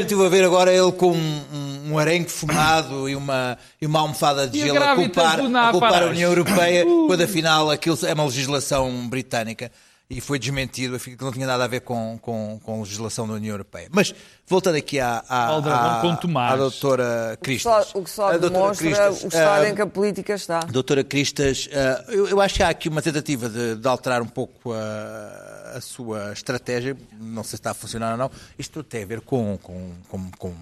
e 0.00 0.04
tive, 0.04 0.24
a 0.24 0.28
ver, 0.28 0.44
agora 0.44 0.72
ele 0.72 0.92
com 0.92 1.12
um, 1.12 1.42
um, 1.90 1.98
arenque 1.98 2.30
fumado 2.30 3.08
e 3.08 3.16
uma, 3.16 3.58
e 3.80 3.86
uma 3.86 4.00
almofada 4.00 4.46
de 4.46 4.58
E 4.58 4.62
gelo 4.62 4.82
a 4.82 4.94
culpar, 4.94 5.40
a 5.40 5.70
culpar 5.70 6.02
a. 6.02 6.06
União 6.06 6.30
Europeia, 6.30 6.84
quando 6.84 7.22
afinal 7.22 7.71
aquilo 7.74 7.98
é 8.04 8.12
uma 8.14 8.24
legislação 8.24 9.08
britânica. 9.08 9.70
E 10.10 10.20
foi 10.20 10.38
desmentido, 10.38 10.98
que 11.00 11.16
não 11.18 11.32
tinha 11.32 11.46
nada 11.46 11.64
a 11.64 11.66
ver 11.66 11.80
com, 11.80 12.18
com, 12.20 12.60
com 12.62 12.74
a 12.74 12.78
legislação 12.80 13.26
da 13.26 13.32
União 13.32 13.54
Europeia. 13.54 13.88
Mas, 13.90 14.14
voltando 14.46 14.76
aqui 14.76 15.00
à, 15.00 15.24
à, 15.26 15.56
à, 15.56 16.52
à 16.52 16.56
doutora 16.56 17.30
Só, 17.30 17.36
Cristas. 17.36 17.94
o 17.94 18.02
que 18.02 18.10
só 18.10 18.26
A 18.28 18.36
doutora 18.36 18.50
demonstra 18.50 18.86
Cristas, 18.86 19.24
o 19.24 19.28
estado 19.28 19.64
ah, 19.64 19.68
em 19.70 19.74
que 19.74 19.80
a 19.80 19.86
política 19.86 20.34
está. 20.34 20.60
Doutora 20.60 21.02
Cristas, 21.02 21.66
eh, 21.72 22.04
eu, 22.08 22.28
eu 22.28 22.40
acho 22.42 22.56
que 22.56 22.62
há 22.62 22.68
aqui 22.68 22.90
uma 22.90 23.00
tentativa 23.00 23.48
de, 23.48 23.76
de 23.76 23.88
alterar 23.88 24.20
um 24.20 24.26
pouco 24.26 24.74
a, 24.74 25.76
a 25.76 25.80
sua 25.80 26.34
estratégia, 26.34 26.94
não 27.18 27.42
sei 27.42 27.50
se 27.50 27.54
está 27.56 27.70
a 27.70 27.74
funcionar 27.74 28.12
ou 28.12 28.18
não. 28.18 28.30
Isto 28.58 28.82
tem 28.82 29.04
a 29.04 29.06
ver 29.06 29.22
com, 29.22 29.58
com, 29.62 29.92
com, 30.10 30.30
com 30.32 30.54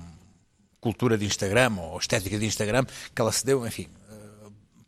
cultura 0.80 1.18
de 1.18 1.24
Instagram 1.24 1.72
ou 1.76 1.98
estética 1.98 2.38
de 2.38 2.46
Instagram 2.46 2.84
que 3.12 3.20
ela 3.20 3.32
se 3.32 3.44
deu, 3.44 3.66
enfim. 3.66 3.88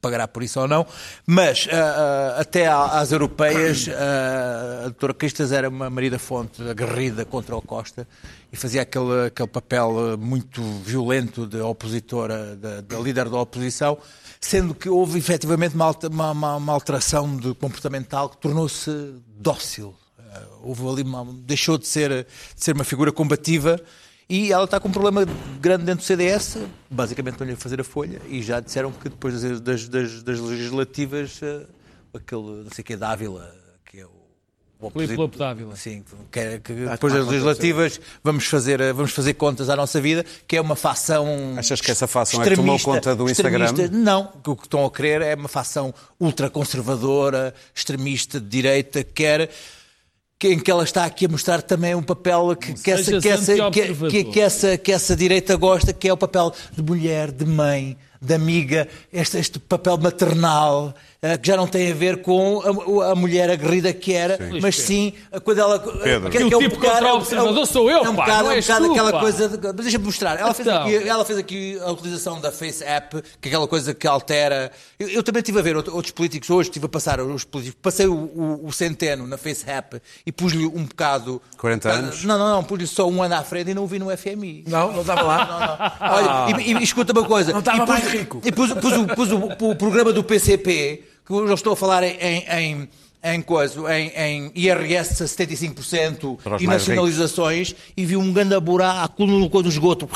Pagará 0.03 0.27
por 0.27 0.43
isso 0.43 0.59
ou 0.59 0.67
não, 0.67 0.85
mas 1.25 1.69
ah, 1.71 2.35
ah, 2.37 2.41
até 2.41 2.67
às 2.67 3.13
europeias, 3.13 3.89
ah, 3.89 4.81
a 4.81 4.83
doutora 4.87 5.15
Cristas 5.15 5.53
era 5.53 5.69
uma 5.69 5.89
Maria 5.89 6.11
da 6.11 6.19
Fonte 6.19 6.61
aguerrida 6.69 7.25
contra 7.25 7.55
o 7.57 7.63
Costa 7.63 8.07
e 8.53 8.57
fazia 8.57 8.83
aquele, 8.83 9.27
aquele 9.29 9.47
papel 9.47 10.19
muito 10.19 10.61
violento 10.61 11.47
de 11.47 11.61
opositora, 11.61 12.57
da, 12.57 12.81
da 12.81 12.99
líder 12.99 13.29
da 13.29 13.39
oposição, 13.39 13.97
sendo 14.41 14.75
que 14.75 14.89
houve 14.89 15.21
efetivamente 15.21 15.77
uma, 15.77 15.97
uma- 16.11 16.57
uma- 16.57 16.73
alteração 16.73 17.37
de 17.37 17.55
comportamental 17.55 18.29
que 18.29 18.39
tornou-se 18.39 18.91
dócil. 19.39 19.95
Houve 20.63 20.85
ali 20.89 21.03
uma- 21.03 21.25
deixou 21.45 21.79
de 21.79 21.87
ser, 21.87 22.11
de 22.57 22.65
ser 22.65 22.75
uma 22.75 22.83
figura 22.85 23.13
combativa 23.13 23.81
e 24.29 24.53
ela 24.53 24.65
está 24.65 24.79
com 24.81 24.89
um 24.89 24.93
problema 24.93 25.25
grande 25.61 25.85
dentro 25.85 26.03
do 26.05 26.07
CDS, 26.07 26.59
basicamente 26.91 27.35
estão-lhe 27.35 27.53
a 27.53 27.57
fazer 27.57 27.81
a 27.81 27.85
folha, 27.85 28.21
e 28.29 28.43
já 28.43 28.61
disseram 28.61 28.91
que 28.93 29.09
depois 29.09 29.41
das, 29.61 29.61
das, 29.61 30.23
das- 30.23 30.41
legislativas, 30.41 31.41
eh, 31.43 31.67
aquele, 32.15 32.43
não 32.65 32.71
sei 32.73 32.83
o 32.83 32.85
que, 32.85 32.97
Dávila, 32.97 33.55
que 33.85 34.01
é 34.01 34.07
o, 34.07 34.11
o 34.81 34.91
Filipe 34.91 35.17
Dávila. 35.39 35.77
Sim, 35.77 36.03
que, 36.31 36.39
é- 36.41 36.59
que 36.59 36.73
depois 36.73 37.13
das 37.13 37.27
legislativas 37.27 38.01
vamos 38.25 38.47
fazer, 38.47 38.81
eh, 38.81 38.93
vamos 38.93 39.13
fazer 39.13 39.35
contas 39.35 39.69
à 39.69 39.77
nossa 39.77 40.01
vida, 40.01 40.25
que 40.49 40.57
é 40.57 40.61
uma 40.61 40.77
facção. 40.77 41.27
Achas 41.59 41.81
que 41.81 41.91
essa 41.91 42.07
facção 42.07 42.41
é 42.43 42.45
que 42.49 42.57
tomou 42.57 42.77
extremista- 42.77 43.11
conta 43.11 43.17
do 43.17 43.29
Instagram? 43.31 43.59
Não, 43.93 44.33
o 44.47 44.57
que 44.57 44.63
estão 44.67 44.85
a 44.85 44.91
querer 44.91 45.21
é 45.23 45.35
uma 45.35 45.49
facção 45.49 45.93
ultraconservadora, 46.19 47.55
extremista, 47.75 48.41
de 48.41 48.47
direita, 48.49 49.05
que 49.05 49.13
quer. 49.13 49.49
que- 49.49 49.55
Em 50.49 50.59
que 50.59 50.71
ela 50.71 50.85
está 50.85 51.05
aqui 51.05 51.27
a 51.27 51.29
mostrar 51.29 51.63
também 51.63 51.95
um 51.95 52.03
papel 52.03 52.57
que, 52.57 52.73
que, 52.75 52.91
essa, 52.91 53.21
que, 53.21 53.29
essa, 53.29 53.53
que, 53.71 54.25
que, 54.25 54.41
essa, 54.41 54.77
que 54.77 54.93
essa 54.93 55.15
direita 55.15 55.57
gosta, 55.57 55.93
que 55.93 56.09
é 56.09 56.13
o 56.13 56.17
papel 56.17 56.53
de 56.73 56.83
mulher, 56.83 57.31
de 57.31 57.45
mãe, 57.45 57.97
de 58.21 58.35
amiga, 58.35 58.89
este, 59.13 59.39
este 59.39 59.59
papel 59.59 59.99
maternal, 59.99 60.95
que 61.41 61.47
já 61.47 61.57
não 61.57 61.69
tem 61.69 61.93
a 61.93 61.95
ver 61.95 62.21
com 62.21 62.61
a, 63.01 63.13
a 63.13 63.15
mulher 63.15 63.49
aguerrida 63.49 63.93
que 63.93 64.13
era, 64.13 64.37
mas 64.61 64.77
sim 64.77 65.13
eh, 65.31 65.39
quando 65.39 65.59
ela. 65.61 65.79
Pedro. 65.79 66.29
que- 66.31 66.43
o 66.43 66.49
que 66.49 66.55
é 66.55 66.57
um 66.57 66.61
tipo 66.61 66.75
bocado- 66.75 66.95
contra-observador 66.95 67.65
sou 67.67 67.89
eu, 67.89 67.99
é 68.05 68.11
um 68.11 68.17
pá, 68.17 68.25
bocado, 68.25 68.45
não 68.45 68.51
é 68.53 68.59
um 68.59 68.61
bocado 68.61 68.85
tu, 68.87 68.91
aquela 68.91 69.13
pá. 69.13 69.21
coisa. 69.21 69.49
de- 69.49 69.67
mas 69.69 69.77
deixa-me 69.77 70.05
mostrar. 70.05 70.37
Ela 70.41 70.53
fez, 70.53 70.67
Então. 70.67 70.83
aqui, 70.83 71.09
ela 71.09 71.25
fez 71.25 71.39
aqui 71.39 71.79
a 71.81 71.93
utilização 71.93 72.41
da 72.41 72.51
Face 72.51 72.83
App, 72.83 73.23
que 73.41 73.49
é 73.49 73.51
aquela 73.51 73.69
coisa 73.69 73.95
que 73.95 74.05
altera. 74.07 74.73
Eu, 74.99 75.09
eu 75.11 75.23
também 75.23 75.39
estive 75.41 75.61
a 75.61 75.63
ver 75.63 75.77
outro- 75.77 75.95
outros 75.95 76.11
políticos 76.13 76.51
hoje, 76.51 76.71
estive 76.71 76.87
a 76.87 76.89
passar 76.89 77.21
os 77.21 77.45
políticos. 77.45 77.79
Passei 77.81 78.07
o, 78.07 78.15
o- 78.15 78.67
o 78.67 78.73
Centeno 78.73 79.25
na 79.25 79.39
Face 79.39 79.65
App 79.71 80.03
e 80.27 80.33
pus-lhe 80.33 80.67
um 80.67 80.85
bocado. 80.85 81.41
40 81.57 81.89
anos? 81.89 82.25
Não, 82.25 82.37
não, 82.37 82.51
não, 82.51 82.65
pus-lhe 82.65 82.87
só 82.87 83.09
um 83.09 83.23
ano 83.23 83.37
à 83.37 83.43
frente 83.45 83.71
e 83.71 83.75
não 83.75 83.85
o 83.85 83.87
vi 83.87 84.01
no 84.01 84.11
FMI. 84.17 84.65
Não, 84.67 84.91
não 84.93 85.03
estava 85.03 85.23
lá. 85.23 85.97
Olha, 86.51 86.61
e, 86.61 86.73
e, 86.73 86.77
e 86.79 86.83
escuta 86.83 87.13
uma 87.13 87.25
coisa. 87.25 87.53
Não 87.53 87.61
estava 87.61 87.77
e 87.77 87.81
pus, 87.81 87.89
mais 87.89 88.09
rico. 88.13 88.41
E 88.45 88.51
pus, 88.51 88.73
pus 88.73 88.93
o, 88.97 89.07
pus 89.07 89.31
o- 89.31 89.71
o 89.71 89.77
programa 89.77 90.13
do 90.13 90.25
PCP, 90.25 91.05
que 91.27 91.33
eu 91.33 91.53
estou 91.55 91.73
a 91.73 91.77
falar 91.77 92.03
em. 92.05 92.17
em, 92.49 92.89
em 93.25 93.41
coisa, 93.41 93.81
em, 93.97 94.09
em 94.17 94.53
IRS 94.53 95.23
a 95.23 95.27
75% 95.27 96.39
Para 96.43 96.57
os 96.57 96.63
e 96.63 96.67
nacionalizações 96.67 97.73
e 97.97 98.05
vi 98.05 98.17
um 98.17 98.33
grande 98.33 98.59
buraco 98.59 99.25
no, 99.25 99.49
no 99.49 99.69
esgoto. 99.69 100.09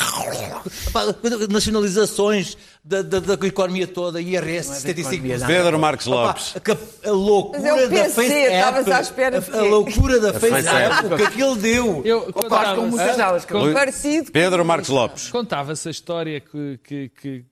Pá, 0.92 1.04
Nacionalizações 1.48 2.56
da, 2.84 3.02
da, 3.02 3.20
da 3.20 3.46
economia 3.46 3.86
toda, 3.86 4.20
IRS 4.20 4.88
é 4.88 4.92
da 4.92 5.00
economia, 5.00 5.36
75%. 5.36 5.40
não. 5.40 5.46
Pedro 5.46 5.78
Opa, 6.08 6.16
Lopes. 6.26 6.54
a, 6.56 7.08
a 7.08 7.12
loucura 7.12 7.68
é 7.82 7.82
da 7.86 7.88
PC, 7.88 8.10
Face 8.12 8.32
estavas 8.32 8.80
App, 8.88 8.92
à 8.92 9.00
espera 9.00 9.40
de 9.40 9.50
a, 9.56 9.62
loucura 9.62 10.20
da 10.20 10.32
Face 10.32 10.52
Face 10.52 10.68
App, 10.68 11.06
App. 11.06 11.14
o 11.14 11.16
que 11.16 11.22
aquilo 11.22 11.56
deu. 11.56 12.02
Eu 12.04 12.18
Opa, 12.34 12.74
com 12.74 12.86
muitas 12.86 13.18
eu- 13.68 13.74
Parecido. 13.74 14.32
Pedro 14.32 14.64
Marcos 14.64 14.88
Lopes. 14.88 15.28
Contava-se 15.28 15.86
a 15.86 15.90
história 15.90 16.40
que, 16.40 16.80
que, 16.82 17.08
que, 17.20 17.44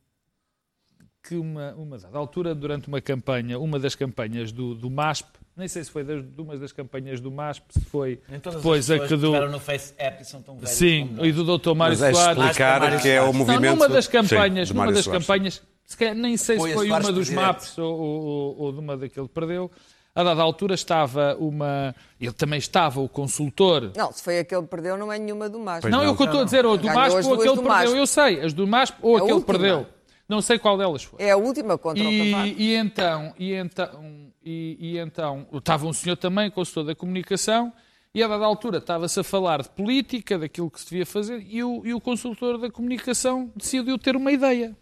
que 1.27 1.37
uma, 1.37 1.73
uma 1.75 1.99
dada 1.99 2.19
altura, 2.19 2.55
durante 2.55 2.87
uma 2.87 3.01
campanha, 3.01 3.59
uma 3.59 3.79
das 3.79 3.95
campanhas 3.95 4.53
do, 4.53 4.75
do 4.75 4.91
MASP, 4.91 5.27
nem 5.57 5.67
sei 5.67 5.83
se 5.83 5.91
foi 5.91 6.05
das, 6.05 6.23
de 6.23 6.41
uma 6.41 6.57
das 6.59 6.71
campanhas 6.71 7.21
do 7.21 7.31
MASP, 7.31 7.65
se 7.71 7.81
foi 7.81 8.21
depois 8.29 8.91
a 8.91 8.99
que 8.99 9.17
do. 9.17 9.49
no 9.49 9.59
Face 9.59 9.95
App 9.97 10.21
e 10.21 10.25
são 10.25 10.43
tão 10.43 10.57
velhos 10.57 10.71
Sim, 10.71 11.17
e 11.23 11.33
do 11.33 11.45
Dr. 11.59 11.75
Mário 11.75 11.97
Mas 11.99 12.03
é 12.03 12.13
Soares. 12.13 12.39
explicar 12.39 13.01
que 13.01 13.09
é 13.09 13.23
o 13.23 13.27
Não, 13.27 13.33
movimento... 13.33 13.75
numa 13.77 13.89
das 13.89 14.05
Sim, 14.05 14.11
campanhas, 14.13 14.69
de 14.69 14.75
numa 14.75 14.93
das 14.93 15.05
Soares. 15.05 15.27
campanhas, 15.27 15.63
se 15.87 15.97
calhar, 15.97 16.15
nem 16.15 16.37
sei 16.37 16.59
Foi 16.59 16.71
se 16.71 16.75
foi 16.77 16.91
uma 16.91 17.13
dos. 17.13 17.31
MAPs 17.31 17.79
ou, 17.79 17.99
ou, 17.99 18.57
ou 18.59 18.73
de 18.73 18.79
uma 18.81 18.97
daquele 18.97 19.27
que 19.27 19.35
perdeu. 19.35 19.71
A 20.15 20.23
dada 20.23 20.43
altura 20.43 20.75
estava 20.75 21.37
uma. 21.41 21.95
Ele 22.21 22.33
também 22.33 22.59
estava 22.59 23.01
o 23.01 23.09
consultor. 23.09 23.91
Não, 23.97 24.13
se 24.13 24.23
foi 24.23 24.39
aquele 24.39 24.63
que 24.63 24.69
perdeu, 24.69 24.97
não 24.97 25.13
é 25.13 25.19
nenhuma 25.19 25.49
do 25.49 25.59
MASP. 25.59 25.89
Não, 25.91 26.03
é 26.03 26.09
o 26.09 26.15
que 26.17 26.23
eu 26.23 26.27
estou 26.27 26.43
a 26.43 26.45
dizer, 26.45 26.65
ou 26.67 26.77
do 26.77 26.87
MASP 26.87 27.19
as 27.19 27.27
ou 27.27 27.35
aquele 27.35 27.49
do 27.57 27.63
que 27.63 27.69
perdeu. 27.69 27.69
MASP. 27.73 27.97
Eu 27.97 28.07
sei, 28.07 28.41
as 28.41 28.53
do 28.53 28.67
MASP 28.67 28.97
ou 29.03 29.13
É 29.17 29.21
a 29.21 29.25
aquele 29.25 29.29
que 29.43 29.51
última. 29.51 29.59
perdeu. 29.59 29.87
Não 30.29 30.41
sei 30.41 30.59
qual 30.59 30.79
delas 30.79 31.05
foi. 31.05 31.23
É 31.23 31.31
a 31.31 31.37
última 31.37 31.77
contra 31.77 32.03
o 32.03 32.07
Cavaco. 32.07 32.47
E, 32.47 32.71
e 32.71 32.75
então, 32.75 33.35
e 33.39 33.53
então, 33.53 34.33
e, 34.43 34.77
e 34.81 34.99
então, 34.99 35.47
estava 35.53 35.87
um 35.87 35.93
senhor 35.93 36.17
também, 36.17 36.51
consultor 36.51 36.85
da 36.85 36.95
comunicação, 36.95 37.73
e 38.15 38.23
a 38.23 38.29
dada 38.29 38.45
altura 38.45 38.79
estava-se 38.79 39.19
a 39.21 39.25
falar 39.25 39.63
de 39.63 39.69
política, 39.71 40.39
daquilo 40.39 40.71
que 40.71 40.81
se 40.81 40.89
devia 40.89 41.05
fazer, 41.05 41.45
e 41.49 41.63
o, 41.63 41.83
e 41.85 41.93
o 41.93 42.01
consultor 42.01 42.59
da 42.59 42.71
comunicação 42.71 43.53
decidiu 43.57 43.99
ter 43.99 44.17
uma 44.17 44.33
ideia. 44.33 44.77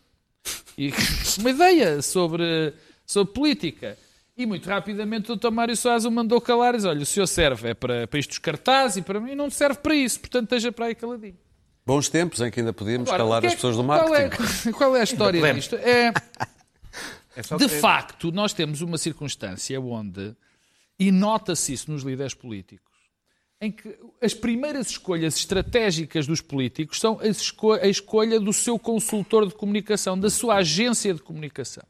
E, 0.79 0.93
uma 1.41 1.51
ideia 1.51 2.03
sobre, 2.03 2.75
sobre 3.07 3.33
política. 3.33 3.99
E 4.37 4.47
muito 4.47 4.69
rapidamente 4.69 5.31
o 5.31 5.37
Dr. 5.37 5.51
Mário 5.51 5.77
Soares 5.77 6.05
o 6.05 6.11
mandou 6.11 6.41
calar 6.41 6.75
e 6.75 6.77
disse, 6.79 6.89
olha, 6.89 7.03
o 7.03 7.07
senhor 7.07 7.27
serve 7.27 7.71
é 7.71 7.75
para, 7.75 8.07
para 8.07 8.19
isto 8.19 8.31
dos 8.31 8.39
cartazes 8.39 8.99
e 8.99 9.03
para 9.03 9.21
mim 9.21 9.35
não 9.35 9.51
serve 9.51 9.79
para 9.79 9.95
isso, 9.95 10.21
portanto 10.21 10.45
esteja 10.45 10.73
para 10.73 10.87
aí 10.87 10.95
caladinho. 10.95 11.37
Bons 11.85 12.09
tempos 12.09 12.41
em 12.41 12.51
que 12.51 12.61
ainda 12.61 12.73
podíamos 12.73 13.09
Agora, 13.09 13.23
calar 13.25 13.45
é 13.45 13.49
as 13.49 13.55
pessoas 13.55 13.77
do 13.77 13.85
qual 13.85 14.09
marketing. 14.09 14.69
é, 14.69 14.73
qual 14.77 14.97
é 14.97 15.01
a 15.01 15.05
história 15.05 15.55
disto? 15.55 15.77
É, 15.77 16.13
É 17.35 17.43
só 17.43 17.57
de 17.57 17.67
facto, 17.69 18.31
nós 18.31 18.53
temos 18.53 18.83
uma 18.83 18.99
circunstância 18.99 19.81
onde, 19.81 20.37
e 20.99 21.11
nota-se 21.11 21.73
isso 21.73 21.91
nos 21.91 22.03
líderes 22.03 22.35
políticos, 22.35 22.93
em 23.59 23.73
que 23.73 23.97
as 24.21 24.35
primeiras 24.35 24.91
escolhas 24.91 25.35
estratégicas 25.37 26.27
dos 26.27 26.43
políticos 26.43 27.01
são 27.01 27.19
a, 27.21 27.27
esco- 27.27 27.73
a 27.73 27.87
escolha 27.87 28.39
do 28.39 28.53
seu 28.53 28.79
consultor 28.79 29.47
de 29.49 29.55
comunicação, 29.55 30.19
da 30.19 30.29
sua 30.29 30.57
agência 30.57 31.15
de 31.15 31.23
comunicação. 31.23 31.83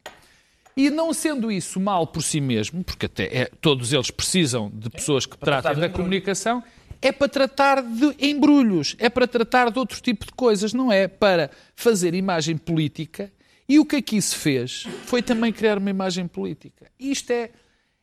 E 0.77 0.89
não 0.91 1.13
sendo 1.13 1.51
isso 1.51 1.81
mal 1.81 2.07
por 2.07 2.23
si 2.23 2.41
mesmo, 2.41 2.85
porque 2.85 3.07
até 3.07 3.25
é- 3.37 3.51
todos 3.61 3.93
eles 3.93 4.11
precisam 4.13 4.71
de 4.73 4.89
pessoas 4.91 5.27
que 5.27 5.37
tratem 5.37 5.75
da 5.75 5.89
comunicação, 5.89 6.63
é 7.03 7.11
para 7.11 7.29
tratar 7.29 7.83
de 7.83 8.15
embrulhos, 8.21 8.95
é 8.99 9.11
para 9.11 9.27
tratar 9.27 9.71
de 9.71 9.79
outro 9.79 10.01
tipo 10.01 10.25
de 10.25 10.33
coisas, 10.33 10.73
não 10.73 10.91
é 10.91 11.09
para 11.09 11.51
fazer 11.75 12.15
imagem 12.15 12.57
política. 12.57 13.31
E 13.69 13.79
o 13.79 13.85
que 13.85 13.97
aqui 13.97 14.23
se 14.23 14.37
fez 14.37 14.87
foi 15.05 15.21
também 15.21 15.53
criar 15.53 15.79
uma 15.79 15.91
imagem 15.91 16.29
política. 16.29 16.87
E 16.99 17.11
isto 17.11 17.31
é. 17.31 17.51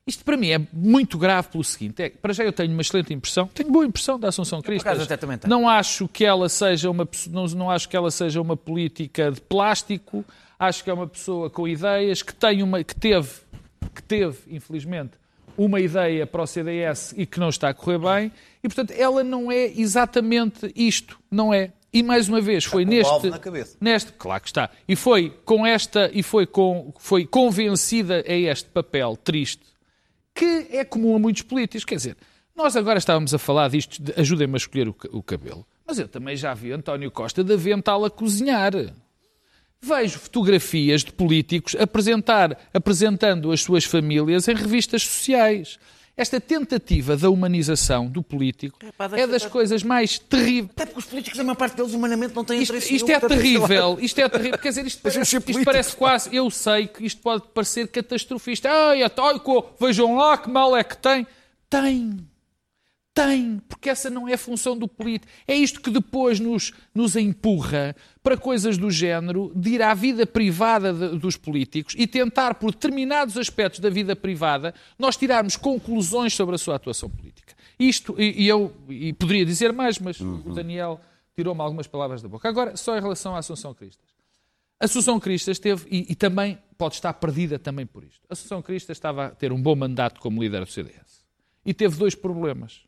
Isto 0.06 0.26
para 0.26 0.36
mim 0.36 0.50
é 0.50 0.60
muito 0.74 1.18
grave 1.18 1.50
pelo 1.50 1.64
seguinte: 1.64 2.02
é, 2.02 2.10
para 2.10 2.34
já 2.34 2.44
eu 2.44 2.52
tenho 2.52 2.72
uma 2.74 2.82
excelente 2.82 3.14
impressão, 3.14 3.48
tenho 3.48 3.72
boa 3.72 3.86
impressão 3.86 4.20
da 4.20 4.30
Assunção 4.30 4.62
Cristas. 4.62 4.92
tenho. 5.38 5.50
Não 5.50 5.70
acho 5.70 6.08
que 6.08 6.26
ela 6.26 6.50
seja 6.50 6.90
uma 6.90 7.08
não, 7.30 7.46
não 7.46 7.70
acho 7.70 7.88
que 7.88 7.96
ela 7.96 8.12
seja 8.12 8.42
uma 8.42 8.58
política 8.58 9.32
de 9.32 9.40
plástico. 9.40 10.26
Acho 10.58 10.84
que 10.84 10.90
é 10.90 10.94
uma 10.94 11.08
pessoa 11.08 11.50
com 11.50 11.68
ideias 11.68 12.22
que 12.22 12.34
tem 12.34 12.64
uma 12.64 12.84
que 12.84 12.96
teve 12.96 13.30
que 13.94 14.04
teve 14.04 14.38
infelizmente 14.48 15.12
uma 15.58 15.80
ideia 15.80 16.26
para 16.26 16.42
o 16.42 16.48
CDS 16.48 17.14
e 17.18 17.26
que 17.26 17.40
não 17.40 17.50
está 17.50 17.70
a 17.70 17.74
correr 17.74 17.98
bem 17.98 18.32
e 18.64 18.68
portanto 18.68 18.92
ela 18.92 19.24
não 19.24 19.52
é 19.52 19.66
exatamente 19.66 20.72
isto, 20.76 21.20
não 21.30 21.54
é. 21.54 21.72
E 21.92 22.04
mais 22.04 22.30
uma 22.30 22.40
vez 22.40 22.66
foi 22.66 22.86
neste, 22.86 23.12
alvo 23.12 23.30
na 23.30 23.40
cabeça. 23.40 23.76
neste, 23.82 24.12
claro 24.14 24.42
que 24.42 24.50
está, 24.50 24.70
e 24.88 24.96
foi 24.96 25.32
com 25.44 25.66
esta 25.66 26.10
e 26.14 26.22
foi 26.22 26.46
com 26.46 26.94
foi 27.00 27.26
convencida 27.26 28.24
a 28.28 28.34
este 28.34 28.70
papel 28.70 29.18
triste 29.18 29.64
que 30.36 30.68
é 30.72 30.86
comum 30.86 31.16
a 31.16 31.20
muitos 31.20 31.42
políticos, 31.42 31.84
quer 31.84 31.96
dizer, 31.96 32.18
nós 32.56 32.76
agora 32.76 33.00
estávamos 33.00 33.34
a 33.34 33.40
falar 33.40 33.70
disto, 33.70 34.02
de 34.02 34.14
ajudem-me 34.16 34.54
a 34.54 34.58
escolher 34.58 34.88
o, 34.88 34.96
o 35.12 35.24
cabelo, 35.24 35.66
mas 35.86 35.98
eu 35.98 36.08
também 36.08 36.36
já 36.36 36.54
vi 36.54 36.72
António 36.72 37.10
Costa 37.10 37.44
de 37.44 37.54
avental 37.54 38.06
a 38.06 38.10
cozinhar. 38.10 38.74
Vejo 39.82 40.20
fotografias 40.20 41.04
de 41.06 41.12
políticos 41.14 41.74
apresentar, 41.80 42.58
apresentando 42.74 43.52
as 43.52 43.62
suas 43.62 43.86
famílias 43.86 44.48
em 44.48 44.54
revistas 44.54 45.04
sociais. 45.04 45.80
Esta 46.18 46.42
tentativa 46.42 47.16
da 47.16 47.30
humanização 47.30 48.08
do 48.08 48.22
político 48.22 48.78
pá, 48.98 49.10
é 49.14 49.26
das 49.26 49.46
coisas 49.46 49.82
mais 49.84 50.20
terríveis. 50.20 50.72
Até 50.72 50.86
porque 50.86 51.00
os 51.00 51.06
políticos, 51.06 51.40
a 51.40 51.44
maior 51.46 51.56
parte 51.56 51.78
deles, 51.78 51.94
humanamente, 51.94 52.36
não 52.36 52.44
têm 52.44 52.62
Isto, 52.62 52.72
interesse 52.74 52.94
isto 52.94 53.08
nenhum, 53.08 53.18
é 53.18 53.22
terrível, 53.30 53.98
isto 54.02 54.20
é 54.20 54.28
terrível. 54.28 54.58
Quer 54.60 54.68
dizer, 54.70 54.86
isto 54.86 55.00
parece, 55.02 55.38
isto 55.38 55.64
parece 55.64 55.96
quase. 55.96 56.36
Eu 56.36 56.52
sei 56.52 56.88
que 56.88 57.06
isto 57.06 57.22
pode 57.22 57.48
parecer 57.54 57.88
catastrofista. 57.88 58.70
Ai, 58.70 59.02
ai, 59.04 59.40
co- 59.40 59.70
vejam 59.80 60.18
lá 60.18 60.38
que 60.38 60.50
mal 60.50 60.76
é 60.76 60.84
que 60.84 60.98
tem. 60.98 61.26
Tem. 61.70 62.20
Tem. 63.14 63.62
Porque 63.70 63.90
essa 63.90 64.10
não 64.10 64.28
é 64.28 64.34
a 64.34 64.38
função 64.38 64.78
do 64.78 64.90
político. 64.90 65.32
É 65.48 65.56
isto 65.56 65.80
que 65.80 65.90
depois 65.90 66.38
nos, 66.38 66.74
nos 66.94 67.16
empurra 67.16 67.96
para 68.30 68.38
coisas 68.38 68.78
do 68.78 68.92
género 68.92 69.52
de 69.56 69.72
ir 69.72 69.82
à 69.82 69.92
vida 69.96 70.24
privada 70.24 70.94
de- 70.94 71.18
dos 71.18 71.36
políticos 71.36 71.96
e 71.98 72.06
tentar, 72.06 72.54
por 72.54 72.70
determinados 72.72 73.36
aspectos 73.38 73.80
da 73.80 73.90
vida 73.90 74.16
privada, 74.16 74.72
nós 75.00 75.18
tirarmos 75.18 75.58
conclusões 75.58 76.36
sobre 76.36 76.54
a 76.54 76.58
sua 76.60 76.76
atuação 76.76 77.10
política. 77.10 77.56
Isto, 77.80 78.14
e, 78.22 78.44
e 78.44 78.48
eu 78.48 78.72
e 78.88 79.12
poderia 79.14 79.44
dizer 79.44 79.74
mais, 79.74 79.98
mas 79.98 80.22
o 80.22 80.54
Daniel 80.54 81.02
tirou-me 81.36 81.60
algumas 81.60 81.88
palavras 81.88 82.22
da 82.22 82.28
boca. 82.30 82.48
Agora, 82.48 82.78
só 82.78 82.96
em 82.96 83.02
relação 83.02 83.36
à 83.36 83.40
Assunção 83.40 83.74
Cristas. 83.74 84.06
A 84.80 84.86
Assunção 84.86 85.20
Cristas 85.20 85.58
teve, 85.58 85.88
e, 85.90 86.06
e 86.12 86.14
também 86.16 86.60
pode 86.78 86.94
estar 86.96 87.14
perdida 87.14 87.58
também 87.58 87.88
por 87.88 88.04
isto. 88.04 88.22
A 88.30 88.34
Assunção 88.34 88.62
Cristas 88.62 88.96
estava 88.96 89.26
a 89.26 89.30
ter 89.32 89.52
um 89.52 89.60
bom 89.60 89.76
mandato 89.76 90.22
como 90.22 90.40
líder 90.44 90.66
do 90.66 90.70
CDS. 90.72 91.26
E 91.66 91.74
teve 91.74 91.98
dois 91.98 92.14
problemas. 92.14 92.82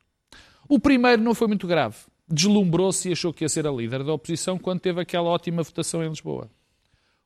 O 0.70 0.78
primeiro 0.78 1.20
não 1.24 1.34
foi 1.34 1.48
muito 1.48 1.66
grave. 1.66 1.96
Deslumbrou-se 2.32 3.10
e 3.10 3.12
achou 3.12 3.34
que 3.34 3.44
ia 3.44 3.50
ser 3.50 3.68
a 3.68 3.72
líder 3.72 4.04
da 4.04 4.14
oposição 4.14 4.58
quando 4.58 4.80
teve 4.80 5.02
aquela 5.02 5.30
ótima 5.30 5.64
votação 5.64 6.04
em 6.04 6.10
Lisboa. 6.10 6.50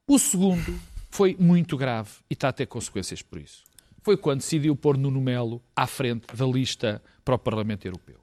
O 0.08 0.18
segundo 0.20 0.80
foi 1.10 1.36
muito 1.40 1.78
grave 1.78 2.10
e 2.30 2.34
está 2.34 2.50
a 2.50 2.54
ter 2.54 2.66
consequências 2.66 3.22
por 3.22 3.40
isso. 3.40 3.64
Foi 4.02 4.18
quando 4.18 4.40
decidiu 4.40 4.76
pôr 4.76 4.98
Nuno 4.98 5.22
Melo 5.22 5.62
à 5.76 5.88
frente 5.88 6.28
da 6.36 6.46
lista 6.46 7.02
para 7.24 7.36
o 7.36 7.40
Parlamento 7.40 7.86
Europeu. 7.86 8.20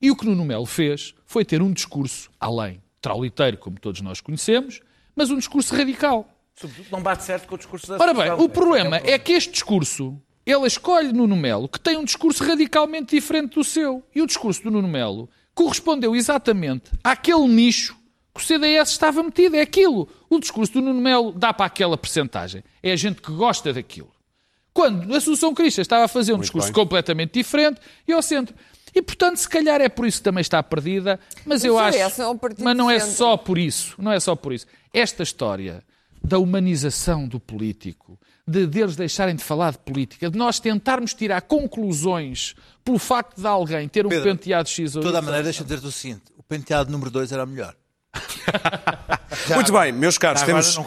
E 0.00 0.10
o 0.10 0.16
que 0.16 0.26
Nuno 0.26 0.44
Melo 0.44 0.66
fez 0.66 1.14
foi 1.24 1.44
ter 1.44 1.60
um 1.60 1.72
discurso, 1.72 2.30
além 2.38 2.82
trauliteiro, 3.00 3.56
como 3.58 3.78
todos 3.78 4.00
nós 4.00 4.20
conhecemos, 4.20 4.80
mas 5.14 5.30
um 5.30 5.38
discurso 5.38 5.74
radical. 5.74 6.28
Sobretudo, 6.54 6.88
não 6.90 7.02
bate 7.02 7.22
certo 7.22 7.46
com 7.46 7.54
o 7.54 7.58
discurso 7.58 7.86
da 7.86 8.02
Ora 8.02 8.14
bem, 8.14 8.32
o 8.32 8.48
problema 8.48 8.96
é 8.96 9.18
que 9.18 9.32
este 9.32 9.52
discurso, 9.52 10.20
ele 10.44 10.66
escolhe 10.66 11.12
Nuno 11.12 11.36
Melo, 11.36 11.68
que 11.68 11.78
tem 11.78 11.96
um 11.96 12.04
discurso 12.04 12.42
radicalmente 12.42 13.14
diferente 13.14 13.54
do 13.54 13.64
seu. 13.64 14.02
E 14.14 14.22
o 14.22 14.26
discurso 14.26 14.62
do 14.62 14.70
Nuno 14.70 14.88
Melo 14.88 15.28
correspondeu 15.56 16.14
exatamente 16.14 16.92
àquele 17.02 17.48
nicho 17.48 17.96
que 18.34 18.42
o 18.42 18.44
CDS 18.44 18.90
estava 18.90 19.22
metido. 19.22 19.56
É 19.56 19.62
aquilo. 19.62 20.06
O 20.28 20.38
discurso 20.38 20.74
do 20.74 20.82
Nuno 20.82 21.00
Melo 21.00 21.32
dá 21.32 21.52
para 21.54 21.64
aquela 21.64 21.96
percentagem. 21.96 22.62
É 22.82 22.92
a 22.92 22.96
gente 22.96 23.22
que 23.22 23.32
gosta 23.32 23.72
daquilo. 23.72 24.12
Quando 24.74 25.12
a 25.12 25.16
Assunção 25.16 25.54
Cristas 25.54 25.84
estava 25.84 26.04
a 26.04 26.08
fazer 26.08 26.34
um 26.34 26.38
discurso 26.38 26.68
bem. 26.68 26.74
completamente 26.74 27.32
diferente 27.32 27.80
e 28.06 28.12
ao 28.12 28.20
centro. 28.20 28.54
E, 28.94 29.00
portanto, 29.00 29.38
se 29.38 29.48
calhar 29.48 29.80
é 29.80 29.88
por 29.88 30.06
isso 30.06 30.18
que 30.18 30.24
também 30.24 30.42
está 30.42 30.62
perdida, 30.62 31.18
mas 31.46 31.64
eu 31.64 31.74
o 31.74 31.78
acho... 31.78 31.98
É 31.98 32.28
um 32.28 32.36
partido 32.36 32.62
mas 32.62 32.76
não 32.76 32.90
é 32.90 33.00
só 33.00 33.36
por 33.36 33.58
isso, 33.58 33.94
não 33.98 34.12
é 34.12 34.20
só 34.20 34.36
por 34.36 34.52
isso. 34.52 34.66
Esta 34.92 35.22
história 35.22 35.82
da 36.22 36.38
humanização 36.38 37.26
do 37.26 37.40
político, 37.40 38.18
de 38.46 38.66
deles 38.66 38.94
deixarem 38.94 39.34
de 39.34 39.42
falar 39.42 39.72
de 39.72 39.78
política, 39.78 40.30
de 40.30 40.38
nós 40.38 40.60
tentarmos 40.60 41.12
tirar 41.12 41.42
conclusões 41.42 42.54
pelo 42.84 42.98
facto 42.98 43.40
de 43.40 43.46
alguém 43.46 43.88
ter 43.88 44.06
um 44.06 44.08
Pedro, 44.08 44.24
penteado 44.24 44.68
X 44.68 44.94
ou 44.94 45.02
De 45.02 45.06
toda 45.08 45.18
a 45.18 45.22
maneira, 45.22 45.42
deixa-me 45.42 45.64
dizer-te 45.68 45.86
o 45.86 45.92
seguinte: 45.92 46.22
o 46.36 46.42
penteado 46.42 46.90
número 46.90 47.10
2 47.10 47.32
era 47.32 47.44
melhor. 47.44 47.74
Muito 49.54 49.72
bem, 49.72 49.92
meus 49.92 50.16
caros, 50.16 50.40
Já 50.40 50.46
temos 50.46 50.78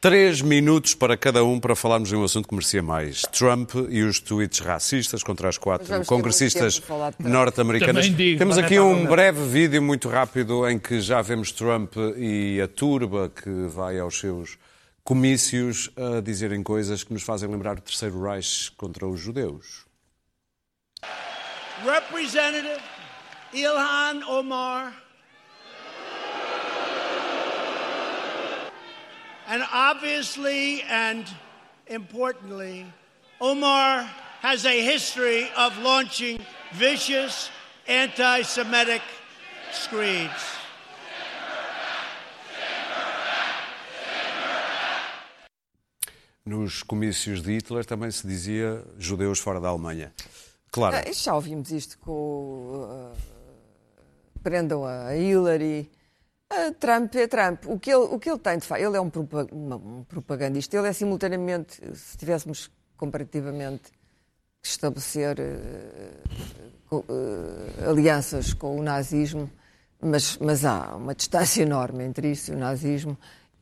três 0.00 0.40
minutos 0.40 0.94
para 0.94 1.16
cada 1.16 1.42
um 1.44 1.58
para 1.58 1.74
falarmos 1.74 2.10
de 2.10 2.16
um 2.16 2.22
assunto 2.22 2.48
que 2.48 2.54
merecia 2.54 2.82
mais. 2.82 3.22
Trump 3.22 3.72
e 3.88 4.02
os 4.02 4.20
tweets 4.20 4.60
racistas 4.60 5.22
contra 5.22 5.48
as 5.48 5.58
quatro 5.58 6.04
congressistas 6.04 6.80
norte-americanas. 7.18 8.08
Temos 8.38 8.58
aqui 8.58 8.78
um 8.78 9.06
breve 9.06 9.42
vídeo 9.48 9.82
muito 9.82 10.08
rápido 10.08 10.68
em 10.68 10.78
que 10.78 11.00
já 11.00 11.20
vemos 11.22 11.50
Trump 11.50 11.94
e 12.16 12.60
a 12.60 12.68
turba 12.68 13.30
que 13.30 13.50
vai 13.68 13.98
aos 13.98 14.18
seus 14.18 14.58
comícios 15.06 15.88
a 15.96 16.20
dizerem 16.20 16.64
coisas 16.64 17.04
que 17.04 17.12
nos 17.12 17.22
fazem 17.22 17.48
lembrar 17.48 17.78
o 17.78 17.80
Terceiro 17.80 18.20
Reich 18.20 18.72
contra 18.72 19.06
os 19.06 19.20
judeus. 19.20 19.86
Representative 21.84 22.82
Ilhan 23.54 24.24
Omar. 24.26 24.92
And 29.46 29.62
obviously 29.72 30.82
and 30.90 31.24
importantly, 31.86 32.84
Omar 33.40 34.10
has 34.42 34.66
a 34.66 34.82
history 34.82 35.48
of 35.56 35.78
launching 35.78 36.40
vicious 36.72 37.48
anti 37.86 38.42
Semitic 38.42 39.02
screeds. 39.70 40.65
Nos 46.46 46.82
comícios 46.84 47.42
de 47.42 47.54
Hitler 47.54 47.84
também 47.84 48.08
se 48.10 48.24
dizia 48.24 48.84
judeus 48.96 49.40
fora 49.40 49.60
da 49.60 49.68
Alemanha. 49.68 50.12
Claro, 50.70 50.96
Ah, 50.96 51.12
já 51.12 51.34
ouvimos 51.34 51.72
isto 51.72 51.98
com. 51.98 52.86
ah, 52.88 53.12
prendam 54.44 54.84
a 54.86 55.16
Hillary. 55.16 55.90
Ah, 56.48 56.70
Trump 56.78 57.12
é 57.16 57.26
Trump. 57.26 57.64
O 57.66 57.80
que 57.80 57.90
ele, 57.92 58.04
o 58.04 58.18
que 58.20 58.30
ele 58.30 58.38
tem 58.38 58.58
de 58.58 58.64
facto. 58.64 58.80
Ele 58.80 58.96
é 58.96 59.00
um, 59.00 59.10
um 59.12 60.04
propagandista. 60.04 60.76
Ele 60.76 60.86
é 60.86 60.92
simultaneamente, 60.92 61.80
se 61.96 62.16
tivéssemos 62.16 62.70
comparativamente 62.96 63.90
que 64.62 64.68
estabelecer 64.68 65.36
ah, 66.92 67.90
alianças 67.90 68.52
com 68.54 68.78
o 68.78 68.82
nazismo, 68.84 69.50
mas, 70.00 70.38
mas 70.38 70.64
há 70.64 70.94
uma 70.96 71.14
distância 71.14 71.62
enorme 71.62 72.04
entre 72.04 72.30
isso 72.30 72.52
e 72.52 72.54
o 72.54 72.58
nazismo. 72.58 73.18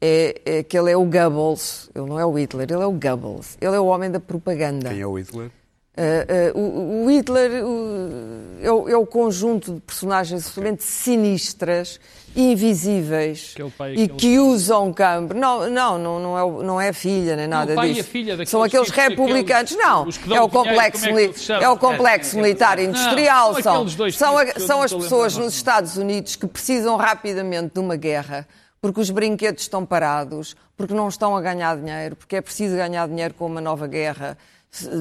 É, 0.06 0.42
é 0.58 0.62
que 0.62 0.76
ele 0.78 0.90
é 0.90 0.96
o 0.96 1.04
Goebbels, 1.06 1.88
ele 1.94 2.04
não 2.06 2.20
é 2.20 2.26
o 2.26 2.32
Hitler, 2.38 2.66
ele 2.70 2.82
é 2.82 2.86
o 2.86 2.92
Goebbels. 2.92 3.56
Ele 3.58 3.74
é 3.74 3.80
o 3.80 3.86
homem 3.86 4.10
da 4.10 4.20
propaganda. 4.20 4.90
quem 4.90 5.00
é 5.00 5.06
o 5.06 5.14
Hitler? 5.18 5.50
Uh, 5.96 6.58
uh, 6.58 6.60
o, 6.60 7.04
o 7.04 7.10
Hitler 7.10 7.64
uh, 7.64 8.58
é, 8.60 8.70
o, 8.70 8.88
é 8.88 8.96
o 8.96 9.06
conjunto 9.06 9.74
de 9.74 9.80
personagens 9.80 10.44
absolutamente 10.44 10.82
sinistras, 10.82 12.00
invisíveis 12.36 13.54
pai, 13.78 13.94
e 13.94 14.08
que 14.08 14.38
usam 14.38 14.92
campo. 14.92 15.32
Não, 15.34 15.70
não, 15.70 15.96
não, 15.96 16.18
não, 16.20 16.38
é, 16.38 16.64
não 16.64 16.80
é 16.80 16.88
a 16.88 16.92
filha 16.92 17.36
nem 17.36 17.46
nada 17.46 17.74
disso. 17.76 18.00
a 18.00 18.04
filha 18.04 18.32
daqueles 18.32 18.50
São 18.50 18.62
aqueles 18.62 18.88
tipos, 18.88 19.02
republicanos. 19.08 19.72
aqueles- 19.72 19.76
não, 19.86 20.04
que 20.10 20.28
dão 20.28 20.36
é 20.36 20.42
o 20.42 20.48
complexo, 20.48 21.06
é 21.06 21.62
é 21.62 21.68
o 21.68 21.78
complexo 21.78 22.36
militar 22.36 22.78
industrial. 22.78 23.54
são 23.62 23.88
São, 23.88 24.10
são, 24.10 24.36
a- 24.38 24.46
são 24.58 24.78
não 24.78 24.82
as 24.82 24.92
pessoas 24.92 25.36
nos 25.36 25.54
Estados 25.54 25.96
Unidos 25.96 26.36
que 26.36 26.46
precisam 26.46 26.96
rapidamente 26.96 27.72
de 27.72 27.80
uma 27.80 27.96
guerra. 27.96 28.46
Porque 28.84 29.00
os 29.00 29.08
brinquedos 29.08 29.62
estão 29.62 29.86
parados, 29.86 30.54
porque 30.76 30.92
não 30.92 31.08
estão 31.08 31.34
a 31.34 31.40
ganhar 31.40 31.74
dinheiro, 31.74 32.14
porque 32.16 32.36
é 32.36 32.42
preciso 32.42 32.76
ganhar 32.76 33.08
dinheiro 33.08 33.32
com 33.32 33.46
uma 33.46 33.58
nova 33.58 33.86
guerra, 33.86 34.36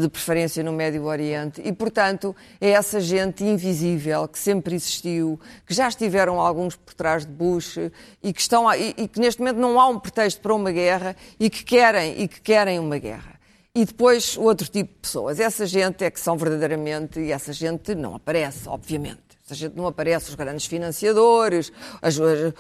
de 0.02 0.08
preferência 0.08 0.64
no 0.64 0.72
Médio 0.72 1.04
Oriente, 1.04 1.62
e, 1.66 1.74
portanto, 1.74 2.34
é 2.62 2.70
essa 2.70 3.02
gente 3.02 3.44
invisível 3.44 4.26
que 4.30 4.40
sempre 4.40 4.74
existiu, 4.74 5.38
que 5.68 5.74
já 5.74 5.90
estiveram 5.90 6.40
alguns 6.40 6.78
por 6.78 6.94
trás 6.94 7.26
de 7.26 7.32
Bush 7.34 7.78
e 8.24 8.32
que, 8.32 8.40
estão 8.40 8.70
a- 8.70 8.78
e, 8.78 8.94
e 8.96 9.06
que 9.06 9.20
neste 9.20 9.42
momento 9.42 9.58
não 9.58 9.78
há 9.78 9.90
um 9.90 10.00
pretexto 10.00 10.40
para 10.40 10.54
uma 10.56 10.72
guerra 10.72 11.14
e 11.38 11.50
que 11.50 11.66
querem, 11.66 12.22
e 12.22 12.28
que 12.30 12.40
querem 12.40 12.80
uma 12.80 12.98
guerra. 12.98 13.34
E 13.76 13.84
depois 13.84 14.38
outro 14.38 14.66
tipo 14.70 14.94
de 14.94 15.00
pessoas. 15.02 15.42
Essa 15.42 15.66
gente 15.66 16.06
é 16.06 16.10
que 16.10 16.22
são 16.22 16.38
verdadeiramente, 16.38 17.20
e 17.20 17.34
essa 17.34 17.52
gente 17.52 17.94
não 17.96 18.16
aparece, 18.16 18.70
obviamente. 18.70 19.33
Essa 19.54 19.60
gente 19.68 19.78
não 19.78 19.86
aparece, 19.88 20.30
os 20.30 20.36
grandes 20.36 20.66
financiadores, 20.66 21.72
as- 22.02 22.20
as- 22.20 22.54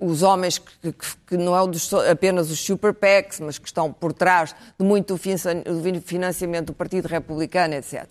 os 0.00 0.22
homens 0.22 0.58
que, 0.58 0.92
que- 0.92 1.16
que 1.26 1.36
não 1.36 1.56
é 1.58 1.66
dos- 1.66 1.92
apenas 1.94 2.50
os 2.50 2.60
super 2.60 2.92
PACs, 2.92 3.40
mas 3.40 3.58
que 3.58 3.66
estão 3.66 3.90
por 3.92 4.12
trás 4.12 4.54
de 4.78 4.84
muito 4.84 5.18
financiamento 6.04 6.66
do 6.66 6.74
Partido 6.74 7.06
Republicano, 7.08 7.74
etc. 7.74 8.06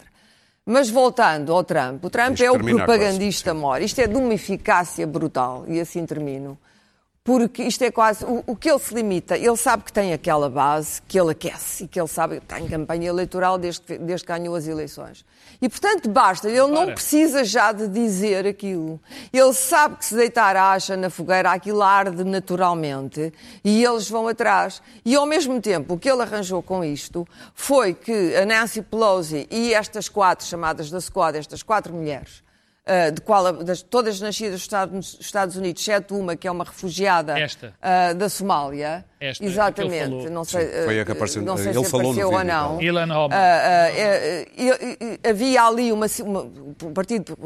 Mas 0.65 0.89
voltando 0.89 1.53
ao 1.53 1.63
Trump, 1.63 2.03
o 2.05 2.09
Trump 2.09 2.29
Tens 2.37 2.41
é 2.41 2.49
o 2.49 2.53
terminar, 2.53 2.85
propagandista 2.85 3.53
maior. 3.53 3.81
Isto 3.81 3.99
é 3.99 4.07
de 4.07 4.15
uma 4.15 4.33
eficácia 4.33 5.05
brutal, 5.05 5.65
e 5.67 5.79
assim 5.79 6.05
termino. 6.05 6.57
Porque 7.23 7.63
isto 7.63 7.81
é 7.83 7.89
quase 7.89 8.25
o, 8.25 8.43
o, 8.45 8.55
que 8.55 8.69
ele 8.69 8.79
se 8.79 8.93
limita. 8.93 9.37
Ele 9.37 9.55
sabe 9.55 9.83
que 9.83 9.93
tem 9.93 10.11
aquela 10.11 10.49
base, 10.49 11.01
que 11.03 11.17
ele 11.17 11.31
aquece 11.31 11.85
e 11.85 11.87
que 11.87 11.99
ele 11.99 12.07
sabe 12.07 12.41
que 12.41 12.45
tem 12.45 12.67
campanha 12.67 13.07
eleitoral 13.07 13.57
desde 13.57 13.81
que, 13.81 13.97
desde 13.97 14.25
que 14.25 14.33
ganhou 14.33 14.53
as 14.55 14.67
eleições. 14.67 15.25
E, 15.61 15.69
portanto, 15.69 16.09
basta. 16.09 16.49
Ele 16.49 16.67
não 16.67 16.87
precisa 16.87 17.45
já 17.45 17.71
de 17.71 17.87
dizer 17.87 18.45
aquilo. 18.45 18.99
Ele 19.31 19.53
sabe 19.53 19.95
que 19.95 20.05
se 20.05 20.15
deitar 20.15 20.57
a 20.57 20.73
acha 20.73 20.97
na 20.97 21.09
fogueira, 21.09 21.51
aquilo 21.51 21.81
arde 21.81 22.25
naturalmente 22.25 23.31
e 23.63 23.83
eles 23.83 24.09
vão 24.09 24.27
atrás. 24.27 24.81
E, 25.05 25.15
ao 25.15 25.25
mesmo 25.25 25.61
tempo, 25.61 25.93
o 25.93 25.97
que 25.97 26.11
ele 26.11 26.21
arranjou 26.21 26.61
com 26.61 26.83
isto 26.83 27.25
foi 27.55 27.93
que 27.93 28.35
a 28.35 28.45
Nancy 28.45 28.81
Pelosi 28.81 29.47
e 29.49 29.73
estas 29.73 30.09
quatro, 30.09 30.45
chamadas 30.45 30.91
da 30.91 30.99
Squad, 30.99 31.37
estas 31.37 31.63
quatro 31.63 31.93
mulheres, 31.93 32.42
Uh, 32.85 33.13
de 33.13 33.21
qual, 33.21 33.63
das, 33.63 33.81
todas 33.81 34.19
nascidas 34.19 34.67
nos 34.91 35.17
Estados, 35.17 35.55
Unidos, 35.55 35.81
exceto 35.81 36.17
uma 36.17 36.35
que 36.35 36.49
é 36.49 36.51
uma 36.51 36.65
refugiada 36.65 37.33
uh, 37.33 38.13
da 38.13 38.27
Somália. 38.27 39.05
Esta, 39.23 39.45
Exatamente. 39.45 40.29
Não 40.29 40.43
sei, 40.43 40.65
Sim, 40.65 40.83
foi 40.83 40.99
a 40.99 41.05
que 41.05 41.11
apareceu, 41.13 41.41
não 41.43 41.55
sei 41.55 41.69
ele 41.69 41.85
se 41.85 41.89
falou 41.89 42.11
apareceu 42.11 42.29
no 42.29 42.37
ou 42.37 42.43
não. 42.43 42.81
Ilan 42.81 43.07
uh, 43.07 43.29
havia 45.29 45.63
ali 45.63 45.93
uma, 45.93 46.07
uma, 46.25 46.41
O 46.41 46.91
Partido 46.91 47.37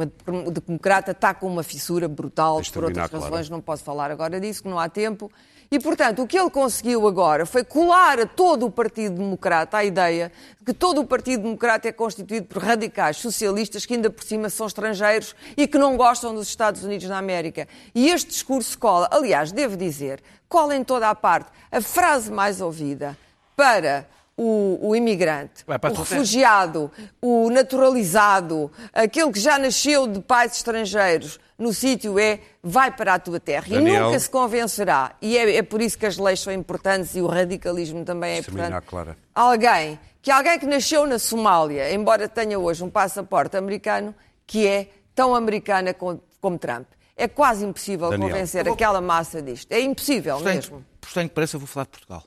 Democrata 0.65 1.11
está 1.11 1.35
com 1.35 1.45
uma 1.45 1.61
fissura 1.61 2.07
brutal, 2.07 2.59
por 2.73 2.85
outras 2.85 3.11
razões, 3.11 3.29
claro. 3.29 3.51
não 3.51 3.61
posso 3.61 3.83
falar 3.83 4.09
agora 4.09 4.39
disso, 4.39 4.63
que 4.63 4.69
não 4.69 4.79
há 4.79 4.89
tempo. 4.89 5.31
E, 5.69 5.79
portanto, 5.79 6.21
o 6.21 6.27
que 6.27 6.39
ele 6.39 6.49
conseguiu 6.49 7.05
agora 7.07 7.45
foi 7.45 7.63
colar 7.63 8.21
a 8.21 8.25
todo 8.25 8.65
o 8.65 8.71
Partido 8.71 9.17
Democrata 9.17 9.77
a 9.77 9.83
ideia 9.83 10.31
de 10.57 10.65
que 10.65 10.73
todo 10.73 11.01
o 11.01 11.05
Partido 11.05 11.43
Democrata 11.43 11.89
é 11.89 11.91
constituído 11.91 12.47
por 12.47 12.63
radicais 12.63 13.17
socialistas 13.17 13.85
que, 13.85 13.93
ainda 13.93 14.09
por 14.09 14.23
cima, 14.23 14.49
são 14.49 14.65
estrangeiros 14.65 15.35
e 15.57 15.67
que 15.67 15.77
não 15.77 15.97
gostam 15.97 16.33
dos 16.33 16.47
Estados 16.47 16.83
Unidos 16.85 17.07
da 17.09 17.17
América. 17.17 17.67
E 17.93 18.07
este 18.09 18.29
discurso 18.29 18.79
cola, 18.79 19.09
aliás, 19.11 19.51
devo 19.51 19.75
dizer, 19.75 20.21
cola 20.47 20.75
em 20.75 20.83
toda 20.83 21.09
a 21.09 21.15
parte. 21.15 21.49
A 21.71 21.81
frase 21.81 22.31
mais 22.31 22.61
ouvida 22.61 23.17
para 23.55 24.07
o, 24.37 24.77
o, 24.81 24.95
imigrante, 24.95 25.65
o 25.67 25.93
refugiado, 25.93 26.91
o 27.19 27.49
naturalizado, 27.49 28.71
aquele 28.93 29.31
que 29.31 29.39
já 29.39 29.57
nasceu 29.57 30.05
de 30.05 30.19
pais 30.21 30.53
estrangeiros 30.53 31.39
no 31.57 31.73
sítio 31.73 32.19
é 32.19 32.39
vai 32.61 32.91
para 32.91 33.15
a 33.15 33.19
tua 33.19 33.39
terra. 33.39 33.65
Daniel. 33.67 33.95
E 33.95 33.99
nunca 34.05 34.19
se 34.19 34.29
convencerá. 34.29 35.15
E 35.19 35.35
é, 35.37 35.55
é, 35.55 35.63
por 35.63 35.81
isso 35.81 35.97
que 35.97 36.05
as 36.05 36.17
leis 36.17 36.39
são 36.39 36.53
importantes 36.53 37.15
e 37.15 37.21
o 37.21 37.25
radicalismo 37.25 38.05
também 38.05 38.35
é 38.35 38.37
importante. 38.39 38.85
Clara. 38.85 39.17
Alguém, 39.33 39.99
que 40.21 40.29
alguém 40.29 40.59
que 40.59 40.67
nasceu 40.67 41.07
na 41.07 41.17
Somália, 41.17 41.91
embora 41.91 42.29
tenha 42.29 42.59
hoje 42.59 42.83
um 42.83 42.89
passaporte 42.91 43.57
americano, 43.57 44.13
que 44.45 44.67
é 44.67 44.89
tão 45.15 45.33
americana 45.33 45.95
como, 45.95 46.21
como 46.39 46.59
Trump. 46.59 46.85
É 47.17 47.27
quase 47.27 47.65
impossível 47.65 48.11
Daniel. 48.11 48.29
convencer 48.29 48.63
vou... 48.63 48.75
aquela 48.75 49.01
massa 49.01 49.41
disto. 49.41 49.71
É 49.71 49.81
impossível 49.81 50.37
por 50.37 50.45
mesmo. 50.45 50.85
Por 51.01 51.07
estranho 51.07 51.27
que 51.27 51.33
pareça, 51.35 51.55
eu 51.55 51.59
vou 51.59 51.67
falar 51.67 51.85
de 51.85 51.89
Portugal. 51.89 52.23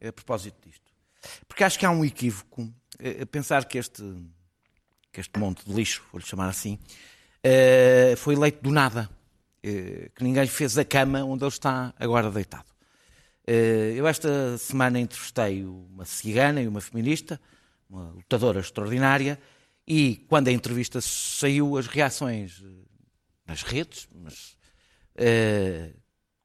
É 0.00 0.08
a 0.08 0.12
propósito 0.12 0.56
disto. 0.68 0.92
Porque 1.46 1.62
acho 1.62 1.78
que 1.78 1.86
há 1.86 1.90
um 1.90 2.04
equívoco. 2.04 2.68
É, 2.98 3.24
pensar 3.24 3.64
que 3.64 3.78
este, 3.78 4.02
que 5.12 5.20
este 5.20 5.38
monte 5.38 5.64
de 5.64 5.72
lixo, 5.72 6.04
vou-lhe 6.10 6.26
chamar 6.26 6.48
assim, 6.48 6.78
uh, 7.46 8.16
foi 8.16 8.34
eleito 8.34 8.60
do 8.60 8.70
nada. 8.70 9.08
Que 9.62 10.22
ninguém 10.22 10.46
fez 10.46 10.76
a 10.76 10.84
cama 10.84 11.24
onde 11.24 11.42
ele 11.42 11.48
está 11.48 11.94
agora 11.98 12.30
deitado. 12.30 12.66
Eu 13.96 14.06
esta 14.06 14.58
semana 14.58 15.00
entrevistei 15.00 15.64
uma 15.64 16.04
cigana 16.04 16.60
e 16.60 16.68
uma 16.68 16.82
feminista, 16.82 17.40
uma 17.88 18.10
lutadora 18.10 18.60
extraordinária, 18.60 19.40
e 19.86 20.16
quando 20.28 20.48
a 20.48 20.52
entrevista 20.52 21.00
saiu, 21.00 21.78
as 21.78 21.86
reações 21.86 22.62
nas 23.46 23.62
redes, 23.62 24.08
mas 24.14 24.56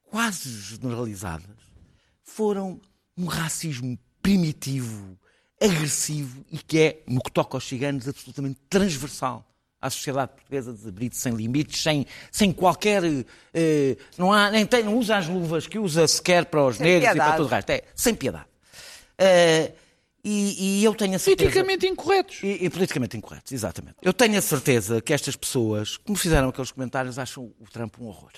quase 0.09 0.49
generalizadas, 0.61 1.57
foram 2.23 2.79
um 3.17 3.25
racismo 3.25 3.97
primitivo, 4.21 5.17
agressivo 5.61 6.45
e 6.51 6.57
que 6.57 6.79
é, 6.79 7.03
no 7.07 7.21
que 7.21 7.31
toca 7.31 7.57
aos 7.57 7.67
ciganos, 7.67 8.07
absolutamente 8.07 8.59
transversal 8.69 9.45
à 9.81 9.89
sociedade 9.89 10.33
portuguesa 10.33 10.73
desabrido, 10.73 11.15
sem 11.15 11.33
limites, 11.33 11.81
sem, 11.81 12.05
sem 12.31 12.51
qualquer. 12.51 13.01
Eh, 13.53 13.97
não, 14.17 14.31
há, 14.31 14.51
nem 14.51 14.65
tem, 14.65 14.83
não 14.83 14.97
usa 14.97 15.17
as 15.17 15.27
luvas 15.27 15.67
que 15.67 15.79
usa 15.79 16.07
sequer 16.07 16.45
para 16.45 16.65
os 16.65 16.77
sem 16.77 16.85
negros 16.85 17.11
piedade. 17.11 17.19
e 17.19 17.23
para 17.23 17.37
todo 17.37 17.45
o 17.45 17.49
resto. 17.49 17.69
É, 17.69 17.83
sem 17.95 18.13
piedade. 18.13 18.45
Uh, 19.19 19.73
e, 20.23 20.81
e, 20.81 20.83
eu 20.83 20.93
tenho 20.93 21.15
a 21.15 21.19
certeza. 21.19 21.49
Politicamente 21.49 21.87
incorretos. 21.87 22.39
E, 22.43 22.65
e, 22.65 22.69
politicamente 22.69 23.17
incorretos, 23.17 23.51
exatamente. 23.51 23.95
Eu 24.01 24.13
tenho 24.13 24.37
a 24.37 24.41
certeza 24.41 25.01
que 25.01 25.13
estas 25.13 25.35
pessoas, 25.35 25.97
como 25.97 26.17
fizeram 26.17 26.49
aqueles 26.49 26.71
comentários, 26.71 27.17
acham 27.17 27.53
o 27.59 27.65
Trump 27.71 27.95
um 27.99 28.07
horror. 28.07 28.31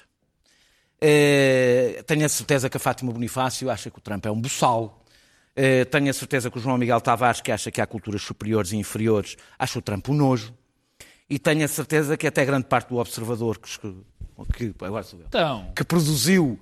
Uh, 1.04 2.04
tenho 2.04 2.26
a 2.26 2.30
certeza 2.30 2.70
que 2.70 2.78
a 2.78 2.80
Fátima 2.80 3.12
Bonifácio 3.12 3.72
acha 3.72 3.90
que 3.90 3.98
o 3.98 4.02
Trump 4.02 4.24
é 4.26 4.32
um 4.32 4.40
buçal. 4.40 5.04
Uh, 5.58 5.84
tenho 5.86 6.10
a 6.10 6.14
certeza 6.14 6.52
que 6.52 6.58
o 6.60 6.62
João 6.62 6.78
Miguel 6.78 7.02
Tavares, 7.02 7.42
que 7.42 7.52
acha 7.52 7.72
que 7.72 7.82
há 7.82 7.88
culturas 7.88 8.22
superiores 8.22 8.72
e 8.72 8.78
inferiores, 8.78 9.36
acha 9.58 9.80
o 9.80 9.82
Trump 9.82 10.08
um 10.10 10.14
nojo 10.14 10.54
e 11.32 11.40
tenho 11.40 11.64
a 11.64 11.68
certeza 11.68 12.18
que 12.18 12.28
até 12.28 12.44
grande 12.44 12.68
parte 12.68 12.90
do 12.90 12.98
observador 12.98 13.58
que, 13.58 13.70
que, 14.54 14.74
agora 14.84 15.02
sou 15.02 15.18
eu, 15.18 15.26
então... 15.28 15.72
que 15.74 15.84
produziu 15.84 16.60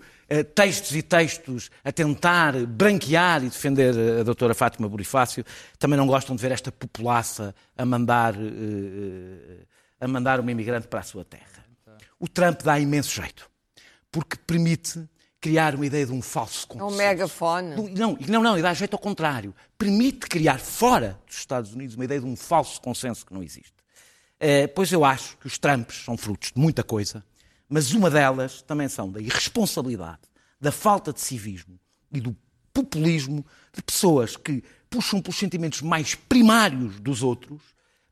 textos 0.55 0.95
e 0.95 1.01
textos 1.01 1.71
a 1.83 1.91
tentar 1.91 2.53
branquear 2.65 3.43
e 3.43 3.49
defender 3.49 3.93
a 4.19 4.23
doutora 4.23 4.53
Fátima 4.53 4.87
Bonifácio, 4.87 5.43
também 5.77 5.97
não 5.97 6.05
gostam 6.05 6.35
de 6.35 6.41
ver 6.41 6.51
esta 6.51 6.71
populaça 6.71 7.55
a 7.77 7.85
mandar, 7.85 8.35
uh, 8.35 9.65
a 9.99 10.07
mandar 10.07 10.39
uma 10.39 10.51
imigrante 10.51 10.87
para 10.87 10.99
a 10.99 11.03
sua 11.03 11.25
terra. 11.25 11.65
O 12.19 12.27
Trump 12.27 12.61
dá 12.61 12.79
imenso 12.79 13.09
jeito, 13.09 13.49
porque 14.11 14.35
permite 14.35 15.07
criar 15.41 15.73
uma 15.73 15.85
ideia 15.85 16.05
de 16.05 16.11
um 16.11 16.21
falso 16.21 16.67
consenso. 16.67 16.91
É 16.91 16.93
um 16.93 16.97
megafone. 16.97 17.75
Não, 17.95 18.17
não, 18.27 18.43
não, 18.43 18.57
e 18.57 18.61
dá 18.61 18.73
jeito 18.73 18.93
ao 18.93 18.99
contrário. 18.99 19.55
Permite 19.77 20.27
criar 20.27 20.59
fora 20.59 21.17
dos 21.25 21.37
Estados 21.37 21.73
Unidos 21.73 21.95
uma 21.95 22.03
ideia 22.03 22.19
de 22.19 22.25
um 22.25 22.35
falso 22.35 22.81
consenso 22.81 23.25
que 23.25 23.33
não 23.33 23.41
existe. 23.41 23.73
Eh, 24.39 24.67
pois 24.67 24.91
eu 24.91 25.03
acho 25.03 25.37
que 25.37 25.47
os 25.47 25.57
Trumps 25.57 26.03
são 26.03 26.17
frutos 26.17 26.51
de 26.53 26.59
muita 26.59 26.83
coisa, 26.83 27.23
mas 27.69 27.93
uma 27.93 28.09
delas 28.09 28.61
também 28.61 28.89
são 28.89 29.11
da 29.11 29.21
irresponsabilidade, 29.21 30.21
da 30.59 30.71
falta 30.71 31.13
de 31.13 31.21
civismo 31.21 31.79
e 32.11 32.19
do 32.19 32.35
populismo 32.73 33.45
de 33.73 33.81
pessoas 33.81 34.35
que 34.35 34.63
puxam 34.89 35.21
pelos 35.21 35.37
sentimentos 35.37 35.81
mais 35.81 36.15
primários 36.15 36.99
dos 36.99 37.21
outros 37.21 37.61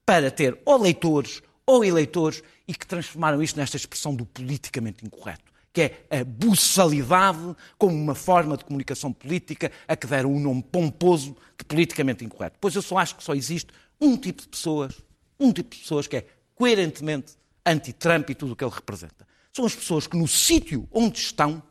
para 0.05 0.29
ter 0.29 0.61
ou 0.63 0.77
leitores 0.77 1.41
ou 1.65 1.83
eleitores 1.83 2.43
e 2.67 2.73
que 2.73 2.85
transformaram 2.85 3.41
isto 3.41 3.57
nesta 3.57 3.75
expressão 3.75 4.15
do 4.15 4.25
politicamente 4.25 5.05
incorreto, 5.05 5.51
que 5.73 5.81
é 5.81 6.19
a 6.19 6.23
buçalidade 6.23 7.55
como 7.77 7.95
uma 7.95 8.15
forma 8.15 8.55
de 8.55 8.63
comunicação 8.63 9.11
política 9.11 9.71
a 9.87 9.95
que 9.95 10.07
deram 10.07 10.31
um 10.31 10.39
nome 10.39 10.63
pomposo 10.63 11.35
de 11.57 11.65
politicamente 11.65 12.23
incorreto. 12.23 12.57
Pois 12.61 12.75
eu 12.75 12.81
só 12.81 12.97
acho 12.99 13.15
que 13.15 13.23
só 13.23 13.33
existe 13.33 13.73
um 13.99 14.15
tipo 14.15 14.43
de 14.43 14.47
pessoas 14.47 15.01
um 15.39 15.51
tipo 15.51 15.75
de 15.75 15.81
pessoas 15.81 16.07
que 16.07 16.17
é 16.17 16.25
coerentemente 16.55 17.33
anti-Trump 17.65 18.29
e 18.29 18.35
tudo 18.35 18.53
o 18.53 18.55
que 18.55 18.63
ele 18.63 18.73
representa. 18.73 19.26
São 19.57 19.65
as 19.65 19.73
pessoas 19.73 20.05
que 20.05 20.15
no 20.15 20.27
sítio 20.27 20.87
onde 20.91 21.17
estão 21.17 21.63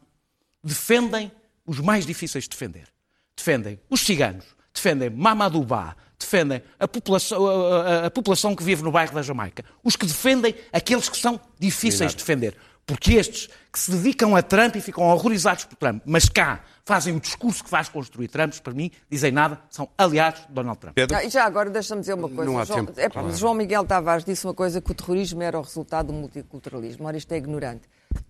defendem 0.61 1.31
os 1.65 1.79
mais 1.79 2.05
difíceis 2.05 2.43
de 2.43 2.51
defender. 2.51 2.89
Defendem 3.37 3.79
os 3.89 4.01
ciganos, 4.01 4.45
defendem 4.75 5.09
Mamadubá, 5.09 5.95
defendem 6.19 6.61
a 6.81 6.89
população, 6.89 7.47
a, 7.47 7.83
a, 7.83 8.07
a 8.07 8.11
população 8.11 8.57
que 8.57 8.65
vive 8.65 8.83
no 8.83 8.91
bairro 8.91 9.15
da 9.15 9.23
Jamaica. 9.23 9.65
Os 9.85 9.95
que 9.95 10.05
defendem 10.05 10.53
aqueles 10.73 11.09
que 11.09 11.17
são 11.17 11.41
difíceis 11.61 12.01
Exato. 12.01 12.17
de 12.17 12.25
defender. 12.25 12.57
Porque 12.87 13.15
estes 13.15 13.49
que 13.73 13.79
se 13.81 13.91
dedicam 13.91 14.37
a 14.37 14.43
Trump 14.43 14.77
e 14.77 14.81
ficam 14.81 15.05
horrorizados 15.05 15.65
por 15.65 15.77
Trump, 15.77 16.03
mas 16.07 16.29
cá 16.29 16.61
fazem 16.85 17.17
o 17.17 17.21
discurso 17.21 17.65
que 17.65 17.69
faz 17.69 17.89
construir 17.89 18.29
Trump, 18.29 18.55
para 18.61 18.73
mim, 18.73 18.93
dizem 19.11 19.33
nada, 19.33 19.59
são 19.69 19.89
aliados 19.99 20.43
de 20.47 20.53
Donald 20.53 20.79
Trump. 20.79 20.95
Pedro? 20.95 21.19
e 21.21 21.29
já 21.29 21.45
agora 21.45 21.69
deixa-me 21.69 22.01
dizer 22.01 22.15
uma 22.15 22.29
coisa. 22.29 22.45
Não 22.45 22.61
há 22.61 22.65
João, 22.65 22.87
tempo. 22.87 23.01
É, 23.01 23.09
claro. 23.11 23.35
João 23.35 23.55
Miguel 23.55 23.85
Tavares 23.85 24.25
disse 24.25 24.47
uma 24.47 24.55
coisa 24.55 24.81
que 24.81 24.93
o 24.93 24.95
terrorismo 24.95 25.43
era 25.43 25.59
o 25.59 25.63
resultado 25.63 26.07
do 26.07 26.13
multiculturalismo. 26.13 27.05
Ora, 27.07 27.17
isto 27.17 27.33
é 27.33 27.37
ignorante. 27.37 27.83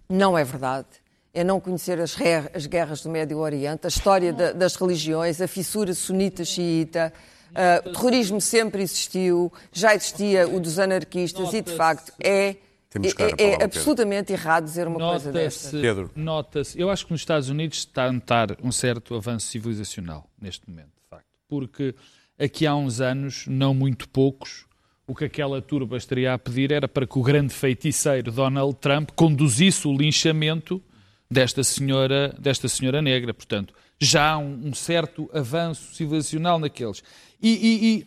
Não 0.09 0.38
é 0.38 0.42
verdade. 0.42 0.86
É 1.34 1.44
não 1.44 1.61
conhecer 1.61 2.00
as, 2.00 2.16
as 2.54 2.64
guerras 2.64 3.02
do 3.02 3.11
Médio 3.11 3.36
Oriente, 3.36 3.84
a 3.84 3.88
história 3.88 4.32
da, 4.32 4.52
das 4.52 4.74
religiões, 4.74 5.38
a 5.38 5.46
fissura 5.46 5.92
sunita-xiita. 5.92 7.12
Uh, 7.50 7.90
o 7.90 7.92
terrorismo 7.92 8.40
sempre 8.40 8.82
existiu, 8.82 9.52
já 9.70 9.94
existia 9.94 10.48
o 10.48 10.59
dos 10.59 10.78
anarquistas 10.78 11.52
e, 11.52 11.61
de 11.61 11.76
facto, 11.76 12.11
é 12.18 12.57
é, 12.97 13.42
é, 13.42 13.51
é 13.61 13.64
absolutamente 13.64 14.32
errado 14.32 14.64
dizer 14.64 14.86
uma 14.86 14.99
coisa 14.99 15.32
dessa. 15.32 15.78
Pedro. 15.78 16.11
Nota-se, 16.14 16.80
eu 16.80 16.90
acho 16.90 17.07
que 17.07 17.12
nos 17.12 17.20
Estados 17.20 17.49
Unidos 17.49 17.78
está 17.78 18.07
a 18.07 18.12
notar 18.12 18.57
um 18.62 18.72
certo 18.72 19.14
avanço 19.14 19.49
civilizacional 19.49 20.28
neste 20.40 20.68
momento, 20.68 20.88
de 20.88 21.09
facto. 21.09 21.26
Porque 21.49 21.94
aqui 22.38 22.66
há 22.66 22.74
uns 22.74 23.01
anos, 23.01 23.44
não 23.47 23.74
muito 23.74 24.09
poucos, 24.09 24.66
o 25.07 25.14
que 25.14 25.24
aquela 25.24 25.62
turba 25.62 25.97
estaria 25.97 26.34
a 26.34 26.38
pedir 26.38 26.72
era 26.72 26.88
para 26.88 27.07
que 27.07 27.18
o 27.18 27.22
grande 27.22 27.55
feiticeiro 27.55 28.32
Donald 28.32 28.76
Trump 28.80 29.11
conduzisse 29.14 29.86
o 29.86 29.97
linchamento 29.97 30.82
desta 31.30 31.62
senhora, 31.62 32.34
desta 32.38 32.68
senhora 32.68 33.01
negra. 33.01 33.32
Portanto, 33.32 33.72
já 33.99 34.32
há 34.32 34.38
um, 34.38 34.68
um 34.68 34.74
certo 34.74 35.30
avanço 35.32 35.94
civilizacional 35.94 36.59
naqueles. 36.59 37.03
E, 37.40 37.51
e, 37.51 37.99
e 38.01 38.07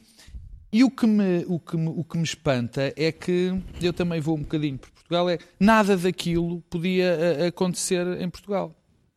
e 0.71 0.83
o 0.83 0.91
que, 0.91 1.07
me, 1.07 1.43
o, 1.47 1.59
que 1.59 1.75
me, 1.77 1.87
o 1.89 2.03
que 2.03 2.17
me 2.17 2.23
espanta 2.23 2.93
é 2.95 3.11
que 3.11 3.53
eu 3.81 3.91
também 3.93 4.19
vou 4.19 4.35
um 4.37 4.41
bocadinho 4.41 4.77
por 4.77 4.89
Portugal, 4.91 5.29
é 5.29 5.39
nada 5.59 5.97
daquilo 5.97 6.61
podia 6.69 7.47
acontecer 7.47 8.05
em 8.21 8.29
Portugal. 8.29 8.75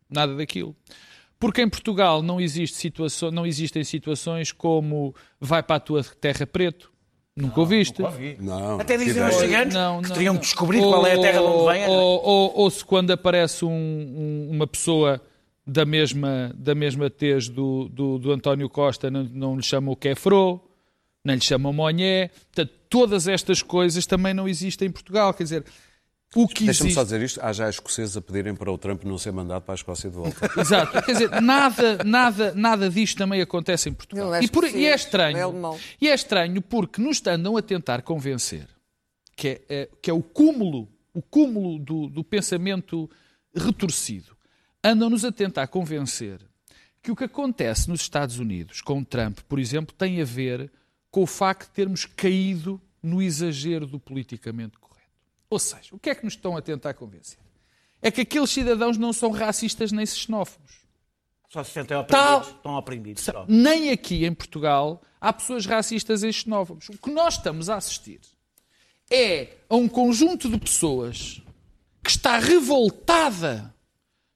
Nada 0.09 0.35
daquilo. 0.35 0.75
Porque 1.39 1.61
em 1.61 1.69
Portugal 1.69 2.23
não, 2.23 2.41
existe 2.41 2.77
situação, 2.77 3.31
não 3.31 3.45
existem 3.45 3.83
situações 3.85 4.53
como 4.53 5.15
vai 5.41 5.63
para 5.63 5.77
a 5.77 5.81
tua 5.81 6.03
terra 6.05 6.47
preto. 6.47 6.91
Nunca 7.35 7.61
ouviste? 7.61 8.01
Não. 8.39 8.79
Até 8.79 8.97
que 8.99 9.05
dizem 9.07 9.23
os 9.23 9.35
ideia. 9.37 9.47
gigantes 9.49 9.75
Não, 9.75 10.03
que 10.03 10.09
não, 10.09 10.15
teriam 10.15 10.35
não. 10.35 10.41
que 10.41 10.47
descobrir 10.47 10.79
qual 10.81 11.07
é 11.07 11.15
a 11.15 11.21
terra 11.21 11.39
de 11.41 11.45
onde 11.47 11.73
vem. 11.73 11.87
Ou, 11.89 12.23
ou- 12.23 12.53
ou 12.57 12.71
se 12.71 12.85
quando 12.85 13.11
aparece 13.11 13.65
um- 13.65 13.71
um- 13.71 14.49
uma 14.53 14.67
pessoa 14.67 15.21
da 15.67 15.85
mesma, 15.87 16.53
da 16.55 16.75
mesma 16.75 17.09
tez 17.09 17.49
do, 17.49 17.89
do, 17.89 18.19
do 18.19 18.33
António 18.33 18.69
Costa, 18.69 19.11
não, 19.11 19.25
não 19.25 19.57
lhe 19.57 19.63
chamam 19.63 19.93
o 19.93 19.97
Kefro, 19.97 20.61
nem 21.25 21.37
lhe 21.37 21.43
chamam 21.43 21.73
Monhé. 21.73 22.29
Portanto, 22.29 22.73
todas 22.89 23.29
estas 23.29 23.63
coisas 23.63 24.07
também 24.07 24.35
não 24.35 24.49
existem 24.49 24.89
em 24.89 24.93
Portugal. 24.93 25.33
Quer 25.35 25.45
dizer, 25.45 25.65
o 26.35 26.49
que 26.49 26.65
Deixa-me 26.65 26.89
existe... 26.89 26.95
só 26.95 27.05
dizer 27.05 27.21
isto. 27.23 27.41
Há 27.43 27.53
já 27.53 27.69
escoceses 27.69 28.17
a 28.17 28.21
pedirem 28.23 28.55
para 28.55 28.71
o 28.73 28.79
Trump 28.79 29.05
não 29.05 29.19
ser 29.19 29.33
mandado 29.33 29.63
para 29.63 29.75
a 29.75 29.77
Escócia 29.77 30.09
de 30.11 30.17
volta. 30.17 30.51
Exato. 30.61 31.03
Quer 31.03 31.13
dizer, 31.13 31.41
nada, 31.43 32.03
nada, 32.05 32.55
nada 32.55 32.89
disto 32.91 33.19
também 33.19 33.41
acontece 33.41 33.89
em 33.89 33.93
Portugal. 33.93 34.27
Não 34.29 34.35
é 34.35 34.43
e, 34.43 34.49
por- 34.49 34.65
e 34.65 34.87
é 34.87 34.95
estranho. 34.95 35.37
é 35.39 35.79
e 36.01 36.09
é 36.09 36.15
estranho 36.15 36.61
porque 36.63 37.01
nos 37.01 37.21
andam 37.27 37.57
a 37.57 37.63
tentar 37.63 38.03
convencer 38.03 38.67
que 39.37 39.49
é, 39.49 39.61
é- 39.69 39.89
que 40.01 40.11
é 40.11 40.15
o 40.15 40.23
cúmulo, 40.23 40.89
o 41.15 41.21
cúmulo 41.23 41.79
do, 41.79 42.09
do 42.09 42.25
pensamento 42.25 43.09
retorcido. 43.55 44.37
Andam-nos 44.85 45.25
a 45.25 45.31
tentar 45.33 45.67
convencer 45.69 46.41
que 47.03 47.11
o 47.11 47.17
que 47.17 47.25
acontece 47.25 47.89
nos 47.89 48.01
Estados 48.01 48.39
Unidos 48.39 48.81
com 48.81 49.03
Trump, 49.05 49.41
por 49.49 49.59
exemplo, 49.59 49.95
tem 49.97 50.21
a 50.21 50.25
ver 50.25 50.71
com 51.13 51.23
o 51.23 51.27
facto 51.27 51.69
de 51.69 51.75
termos 51.75 52.05
caído 52.07 52.81
no 53.01 53.23
exagero 53.23 53.87
do 53.87 54.01
politicamente 54.01 54.77
correto. 54.79 55.07
Ou 55.51 55.59
seja, 55.61 55.89
o 55.95 55.99
que 55.99 56.11
é 56.11 56.15
que 56.15 56.25
nos 56.25 56.33
estão 56.35 56.57
a 56.57 56.63
tentar 56.63 56.95
convencer? 56.95 57.39
É 58.01 58.11
que 58.11 58.23
aqueles 58.23 58.51
cidadãos 58.51 58.97
não 58.99 59.13
são 59.13 59.31
racistas 59.31 59.93
nem 59.93 60.05
xenófobos. 60.07 60.73
Só 61.51 61.63
se 61.63 61.71
sentem 61.73 62.03
Tal- 62.07 62.39
oprimidos. 62.39 62.57
Estão 62.57 62.75
oprimidos. 62.77 63.23
só. 63.23 63.45
Nem 63.47 63.91
aqui 63.91 64.25
em 64.25 64.33
Portugal 64.33 65.03
há 65.21 65.33
pessoas 65.33 65.67
racistas 65.67 66.23
e 66.23 66.33
xenófobos. 66.33 66.89
O 66.89 66.97
que 66.99 67.11
nós 67.11 67.35
estamos 67.37 67.69
a 67.69 67.77
assistir 67.77 68.21
é 69.11 69.59
a 69.69 69.77
um 69.77 69.87
conjunto 69.87 70.49
de 70.49 70.59
pessoas 70.59 71.43
que 72.03 72.11
está 72.11 72.39
revoltada, 72.39 73.73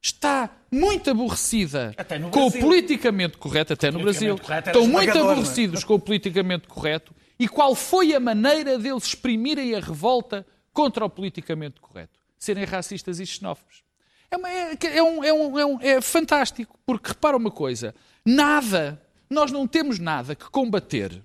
está 0.06 0.50
muito 0.70 1.10
aborrecida 1.10 1.94
com 2.30 2.46
o 2.46 2.50
Brasil. 2.50 2.60
politicamente 2.60 3.36
correto, 3.38 3.72
até 3.72 3.90
no 3.90 4.00
Brasil. 4.00 4.36
Estão 4.36 4.86
muito 4.86 5.16
é? 5.16 5.20
aborrecidos 5.20 5.82
com 5.84 5.94
o 5.94 5.98
politicamente 5.98 6.68
correto. 6.68 7.14
E 7.38 7.48
qual 7.48 7.74
foi 7.74 8.14
a 8.14 8.20
maneira 8.20 8.78
deles 8.78 9.04
exprimirem 9.04 9.74
a 9.74 9.80
revolta 9.80 10.46
contra 10.72 11.04
o 11.04 11.10
politicamente 11.10 11.80
correto? 11.80 12.18
Serem 12.38 12.64
racistas 12.64 13.18
e 13.18 13.26
xenófobos. 13.26 13.82
É, 14.30 14.36
uma- 14.36 14.50
é- 14.50 14.76
é 14.82 15.02
um- 15.02 15.24
é 15.24 15.32
um- 15.32 15.58
é 15.58 15.66
um- 15.66 15.80
é 15.80 16.00
fantástico, 16.00 16.78
porque 16.86 17.08
repara 17.08 17.36
uma 17.36 17.50
coisa: 17.50 17.94
nada, 18.24 19.00
nós 19.28 19.50
não 19.50 19.66
temos 19.66 19.98
nada 19.98 20.34
que 20.34 20.48
combater, 20.50 21.22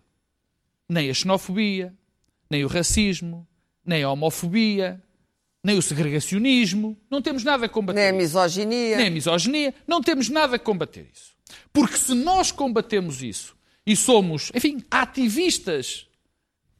nem 0.89 1.09
a 1.09 1.13
xenofobia, 1.13 1.93
nem 2.49 2.63
o 2.65 2.67
racismo, 2.67 3.47
nem 3.85 4.03
a 4.03 4.09
homofobia, 4.11 5.01
nem 5.63 5.77
o 5.77 5.81
segregacionismo, 5.81 6.97
não 7.09 7.21
temos 7.21 7.43
nada 7.43 7.65
a 7.65 7.69
combater. 7.69 7.99
Nem 7.99 8.05
a 8.05 8.09
isso. 8.09 8.17
misoginia. 8.37 8.97
Nem 8.97 9.07
a 9.07 9.11
misoginia, 9.11 9.73
não 9.87 10.01
temos 10.01 10.29
nada 10.29 10.55
a 10.55 10.59
combater 10.59 11.07
isso. 11.13 11.31
Porque 11.71 11.97
se 11.97 12.13
nós 12.13 12.51
combatemos 12.51 13.21
isso 13.21 13.55
e 13.85 13.95
somos, 13.95 14.51
enfim, 14.55 14.83
ativistas, 14.89 16.07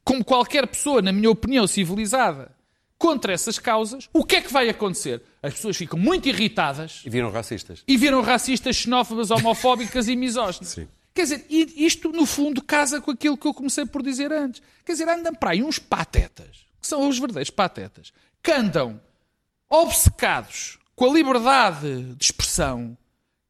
como 0.04 0.24
qualquer 0.24 0.66
pessoa, 0.66 1.00
na 1.02 1.12
minha 1.12 1.30
opinião, 1.30 1.66
civilizada, 1.66 2.54
contra 2.98 3.32
essas 3.32 3.58
causas, 3.58 4.08
o 4.12 4.24
que 4.24 4.36
é 4.36 4.40
que 4.40 4.52
vai 4.52 4.68
acontecer? 4.68 5.22
As 5.42 5.54
pessoas 5.54 5.76
ficam 5.76 5.98
muito 5.98 6.28
irritadas 6.28 7.02
E 7.04 7.10
viram 7.10 7.30
racistas. 7.30 7.82
e 7.86 7.96
viram 7.96 8.20
racistas, 8.22 8.76
xenófobas, 8.76 9.30
homofóbicas 9.30 10.06
e 10.08 10.14
misóginas. 10.16 10.68
Sim. 10.70 10.88
Quer 11.14 11.22
dizer, 11.22 11.46
isto 11.50 12.10
no 12.10 12.24
fundo 12.24 12.62
casa 12.62 13.00
com 13.00 13.10
aquilo 13.10 13.36
que 13.36 13.46
eu 13.46 13.52
comecei 13.52 13.84
por 13.84 14.02
dizer 14.02 14.32
antes. 14.32 14.62
Quer 14.84 14.92
dizer, 14.92 15.08
andam 15.08 15.34
para 15.34 15.50
aí 15.50 15.62
uns 15.62 15.78
patetas, 15.78 16.64
que 16.80 16.86
são 16.86 17.06
os 17.08 17.18
verdadeiros 17.18 17.50
patetas, 17.50 18.12
que 18.42 18.50
andam 18.50 19.00
obcecados 19.68 20.78
com 20.94 21.10
a 21.10 21.14
liberdade 21.14 22.14
de 22.14 22.24
expressão, 22.24 22.96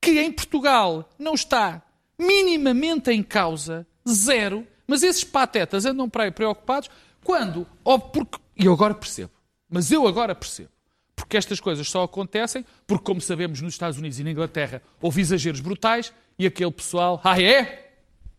que 0.01 0.21
em 0.21 0.31
Portugal 0.31 1.09
não 1.19 1.35
está 1.35 1.83
minimamente 2.19 3.11
em 3.11 3.23
causa, 3.23 3.87
zero, 4.09 4.67
mas 4.87 5.03
esses 5.03 5.25
patetas 5.25 5.85
andam 5.85 6.09
para 6.09 6.25
aí 6.25 6.31
preocupados 6.31 6.91
quando, 7.25 7.67
ó, 7.85 7.99
porque, 7.99 8.39
e 8.57 8.67
eu 8.67 8.73
agora 8.73 8.95
percebo, 8.95 9.33
mas 9.69 9.91
eu 9.91 10.07
agora 10.07 10.35
percebo, 10.35 10.71
porque 11.17 11.37
estas 11.37 11.61
coisas 11.61 11.89
só 11.89 12.03
acontecem 12.03 12.65
porque, 12.87 13.05
como 13.05 13.21
sabemos, 13.21 13.61
nos 13.61 13.75
Estados 13.75 13.99
Unidos 13.99 14.19
e 14.19 14.25
na 14.25 14.31
Inglaterra 14.31 14.83
houve 15.01 15.21
exageros 15.21 15.61
brutais 15.61 16.13
e 16.39 16.47
aquele 16.47 16.73
pessoal, 16.73 17.21
ah 17.25 17.41
é? 17.41 17.91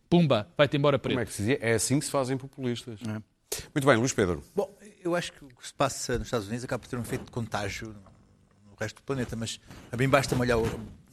Pumba, 0.08 0.48
vai-te 0.56 0.76
embora 0.76 0.98
preto. 0.98 1.14
Como 1.14 1.22
é 1.22 1.26
que 1.26 1.32
se 1.32 1.42
dizia? 1.42 1.58
É 1.60 1.74
assim 1.74 1.98
que 1.98 2.04
se 2.04 2.10
fazem 2.10 2.36
populistas. 2.36 3.00
Muito 3.02 3.86
bem, 3.86 3.96
Luís 3.96 4.12
Pedro. 4.12 4.42
Bom, 4.54 4.70
eu 5.04 5.14
acho 5.14 5.32
que 5.32 5.44
o 5.44 5.48
que 5.48 5.66
se 5.66 5.74
passa 5.74 6.18
nos 6.18 6.28
Estados 6.28 6.48
Unidos 6.48 6.64
acaba 6.64 6.80
por 6.80 6.88
ter 6.88 6.96
um 6.96 7.02
efeito 7.02 7.26
de 7.26 7.30
contágio 7.30 7.94
no 8.68 8.74
resto 8.80 8.96
do 8.96 9.02
planeta, 9.02 9.36
mas 9.36 9.60
a 9.92 9.96
mim 9.96 10.08
basta-me 10.08 10.40
olhar. 10.40 10.56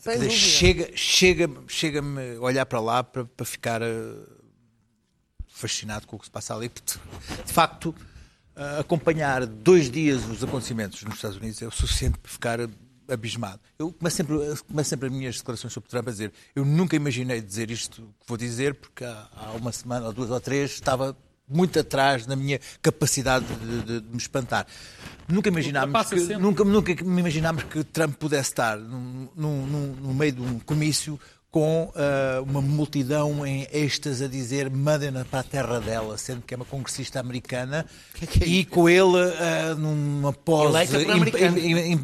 quer 0.01 0.13
dizer, 0.13 0.29
chega, 0.31 0.95
chega, 0.95 1.49
chega-me 1.67 2.37
olhar 2.37 2.65
para 2.65 2.79
lá 2.79 3.03
para, 3.03 3.25
para 3.25 3.45
ficar 3.45 3.81
eh, 3.81 4.15
fascinado 5.47 6.07
com 6.07 6.15
o 6.15 6.19
que 6.19 6.25
se 6.25 6.31
passa 6.31 6.55
ali, 6.55 6.69
porque 6.69 6.97
de 7.45 7.51
facto 7.51 7.93
eh, 8.55 8.79
acompanhar 8.79 9.45
dois 9.45 9.91
dias 9.91 10.25
os 10.25 10.41
acontecimentos 10.41 11.03
nos 11.03 11.15
Estados 11.15 11.37
Unidos 11.37 11.61
é 11.61 11.67
o 11.67 11.71
suficiente 11.71 12.17
para 12.17 12.31
ficar 12.31 12.59
abismado. 13.09 13.59
Eu 13.77 13.91
começo 13.91 14.15
sempre, 14.15 14.35
começo 14.69 14.89
sempre 14.89 15.07
as 15.07 15.13
minhas 15.13 15.37
declarações 15.37 15.73
sobre 15.73 15.89
Trump 15.89 16.07
a 16.07 16.11
dizer 16.11 16.31
eu 16.55 16.63
nunca 16.63 16.95
imaginei 16.95 17.41
dizer 17.41 17.69
isto 17.69 18.01
que 18.21 18.25
vou 18.25 18.37
dizer, 18.37 18.73
porque 18.75 19.03
há, 19.03 19.27
há 19.35 19.51
uma 19.51 19.73
semana, 19.73 20.07
ou 20.07 20.13
duas 20.13 20.31
ou 20.31 20.39
três, 20.39 20.71
estava 20.71 21.15
muito 21.51 21.79
atrás 21.79 22.25
na 22.25 22.35
minha 22.35 22.59
capacidade 22.81 23.45
de, 23.45 23.81
de- 23.83 24.01
de 24.01 24.09
me 24.11 24.17
espantar. 24.17 24.65
Nunca 25.27 25.49
imaginámos 25.49 25.91
que, 26.09 26.19
sempre. 26.19 26.37
nunca, 26.37 26.63
nunca 26.63 26.91
imaginámos 26.91 27.63
que 27.63 27.83
Trump 27.83 28.15
pudesse 28.15 28.49
estar 28.49 28.77
num- 28.77 29.29
num- 29.35 29.65
num- 29.67 29.95
no 29.95 30.13
meio 30.13 30.31
de 30.33 30.41
um 30.41 30.59
comício 30.59 31.19
com 31.51 31.91
ah, 31.95 32.41
uma 32.47 32.61
multidão 32.61 33.45
em 33.45 33.67
êxtase 33.73 34.23
a 34.23 34.27
dizer 34.27 34.69
mandem-na 34.69 35.25
para 35.25 35.41
a 35.41 35.43
terra 35.43 35.79
dela, 35.81 36.17
sendo 36.17 36.41
que 36.41 36.53
é 36.53 36.57
uma 36.57 36.65
congressista 36.65 37.19
americana, 37.19 37.85
e 38.45 38.63
com 38.63 38.87
ele 38.87 39.17
ah, 39.37 39.75
numa 39.75 40.31
pose 40.31 40.77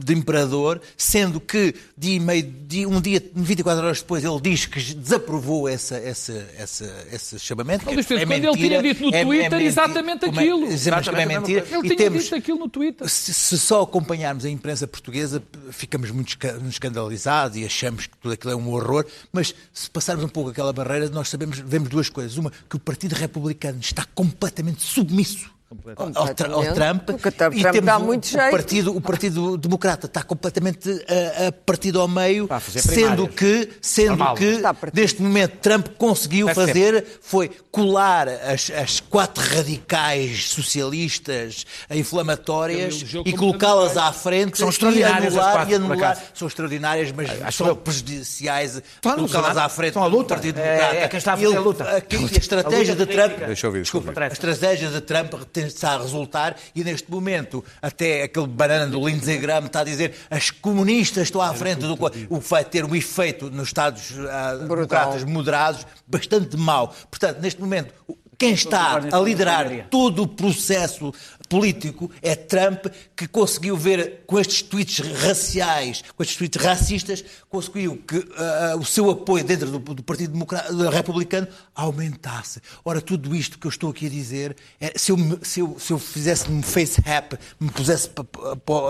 de 0.04 0.14
imperador, 0.14 0.82
sendo 0.98 1.40
que 1.40 1.74
dia 1.98 2.20
meio, 2.20 2.44
dia- 2.68 2.90
um 2.90 3.00
dia, 3.00 3.24
24 3.34 3.86
horas 3.86 4.00
depois, 4.02 4.24
ele 4.24 4.40
diz 4.42 4.66
que 4.66 4.80
desaprovou 4.94 5.68
essa, 5.68 5.96
essa, 5.98 6.34
essa, 6.58 7.06
esse 7.12 7.40
chamamento. 7.40 7.86
Não, 7.86 7.90
que 7.92 7.96
Luís 7.96 8.06
Pedro, 8.06 8.24
é 8.24 8.26
quando 8.26 8.34
ele 8.44 8.48
mentira, 8.48 8.82
tinha 8.82 8.94
dito 8.94 9.04
no 9.04 9.16
é- 9.16 9.20
é 9.22 9.24
Twitter 9.26 9.44
mentira. 9.52 9.64
exatamente 9.64 10.26
é- 10.26 10.30
aquilo. 10.30 10.68
Que 10.68 11.22
é 11.22 11.26
mentira. 11.26 11.66
Ele 11.72 11.82
tinha 11.84 11.96
temos, 11.96 12.24
dito 12.24 12.36
aquilo 12.36 12.60
no 12.60 12.70
Twitter. 12.70 13.08
se, 13.10 13.34
se 13.34 13.58
só 13.58 13.82
acompanharmos 13.82 14.46
a 14.46 14.50
imprensa 14.50 14.88
portuguesa, 14.88 15.42
ficamos 15.72 16.12
muito 16.12 16.30
esca- 16.30 16.60
escandalizados 16.70 17.58
e 17.58 17.66
achamos 17.66 18.08
que 18.08 18.18
tudo 18.18 18.34
aquilo 18.34 18.52
é 18.52 18.56
um 18.56 18.70
horror, 18.72 19.06
mas 19.38 19.54
se 19.72 19.88
passarmos 19.90 20.26
um 20.26 20.30
pouco 20.30 20.50
aquela 20.50 20.74
barreira, 20.74 21.08
nós 21.10 21.30
sabemos, 21.30 21.60
vemos 21.60 21.90
duas 21.90 22.10
coisas. 22.10 22.38
Uma, 22.38 22.52
que 22.68 22.76
o 22.76 22.80
Partido 22.80 23.14
Republicano 23.14 23.80
está 23.80 24.04
completamente 24.16 24.82
submisso 24.82 25.57
ao, 25.98 26.06
ao 26.08 26.54
ao 26.68 26.74
Trump. 26.74 27.04
Porque 27.04 27.32
Trump 27.32 27.54
e 27.56 27.62
dá 27.64 27.72
temos 27.72 27.94
o, 27.96 28.00
muito 28.06 28.24
o 28.24 28.28
jeito. 28.28 28.52
partido, 28.52 28.96
o 28.96 29.02
Partido 29.02 29.58
Democrata 29.58 30.06
está 30.08 30.24
completamente 30.24 30.90
a, 30.90 31.48
a 31.48 31.52
partido 31.52 32.00
ao 32.00 32.08
meio, 32.08 32.48
a 32.50 32.60
sendo 32.60 33.28
que, 33.28 33.70
sendo 33.82 34.10
Normal. 34.18 34.36
que 34.36 34.62
neste 34.94 35.22
momento 35.22 35.58
Trump 35.58 35.88
conseguiu 35.98 36.48
Deve 36.48 36.56
fazer 36.68 37.06
foi 37.22 37.50
colar 37.72 38.28
as, 38.30 38.72
as 38.72 39.00
quatro 39.02 39.44
radicais 39.44 40.50
socialistas 40.50 41.66
inflamatórias 41.90 43.04
e 43.26 43.34
colocá-las 43.34 43.98
à 43.98 44.12
frente 44.14 44.58
São 44.58 44.68
e 44.68 44.72
extraordinárias 44.72 45.34
as 45.34 45.40
anular, 45.40 45.54
quatro, 45.54 45.72
e 45.72 45.76
anular 45.76 46.24
são 46.34 46.48
extraordinárias, 46.48 47.12
mas 47.12 47.30
Acho 47.42 47.58
são 47.66 47.76
prejudiciais 47.76 48.82
colocá-las 49.02 49.30
Senado, 49.32 49.60
à 49.60 49.70
frente 49.70 49.94
do. 49.94 50.24
Partido 50.28 50.60
É, 50.60 50.64
Democrata. 50.78 50.96
é 50.96 51.08
quem 51.08 51.18
está 51.18 51.34
a 51.34 51.36
fazer 51.36 51.48
Ele- 51.48 51.58
a 51.58 51.60
luta. 51.60 51.84
aqui- 51.98 52.16
a 52.18 52.38
estratégia 52.38 52.96
de 52.96 53.06
Trump 53.06 53.38
Deixa 53.38 53.66
eu 53.66 53.70
ouvir, 53.70 53.82
Desculpa, 53.82 54.14
a 54.24 54.28
estratégia 54.28 54.90
de 54.90 55.02
Trump 55.02 55.34
está 55.66 55.94
a 55.94 55.98
resultar 55.98 56.56
e 56.76 56.84
neste 56.84 57.10
momento 57.10 57.64
até 57.82 58.24
aquele 58.24 58.48
banana 58.48 58.88
do 58.88 59.08
Lindsey 59.08 59.38
Graham 59.38 59.66
está 59.66 59.82
a 59.82 59.84
dizer 59.84 60.14
as 60.30 60.52
comunistas 60.52 61.24
estão 61.24 61.42
à 61.42 61.54
frente 61.54 61.80
do 61.80 61.98
o 62.30 62.40
que 62.40 62.50
vai 62.50 62.64
ter 62.64 62.86
um 62.86 62.96
efeito 62.96 63.50
nos 63.50 63.70
Estados 63.70 64.14
ah, 64.30 64.56
democratas 64.56 65.24
moderados 65.24 65.86
bastante 66.08 66.56
mau. 66.56 66.94
Portanto, 67.10 67.40
neste 67.42 67.60
momento, 67.60 67.94
quem 68.38 68.54
está 68.54 69.00
a 69.12 69.20
liderar 69.20 69.88
todo 69.90 70.24
o 70.24 70.28
processo 70.28 71.12
político 71.48 72.12
é 72.22 72.36
Trump 72.36 72.86
que 73.16 73.28
conseguiu 73.28 73.76
ver 73.76 74.24
com 74.26 74.40
estes 74.40 74.62
tweets 74.62 75.00
raciais, 75.00 76.04
com 76.16 76.24
estes 76.24 76.38
tweets 76.38 76.62
racistas, 76.64 77.26
conseguiu 77.50 77.98
que 78.08 78.18
uh, 78.18 78.78
o 78.80 78.86
seu 78.86 79.10
apoio 79.10 79.44
dentro 79.44 79.70
do, 79.72 79.80
do 79.80 80.04
Partido 80.04 80.34
Democrata, 80.34 80.90
Republicano 80.90 81.48
aumentasse. 81.76 82.62
Ora, 82.84 83.02
tudo 83.02 83.36
isto 83.36 83.58
que 83.58 83.68
eu 83.68 83.70
estou 83.70 83.90
aqui 83.90 84.08
a 84.08 84.10
dizer, 84.10 84.56
é, 84.80 84.94
se, 84.96 85.12
eu, 85.12 85.18
se, 85.42 85.60
eu, 85.60 85.78
se 85.80 85.92
eu 85.92 86.00
fizesse 86.00 86.50
um 86.50 86.62
face 86.62 87.02
rap, 87.02 87.38
me 87.60 87.70
pusesse 87.70 88.10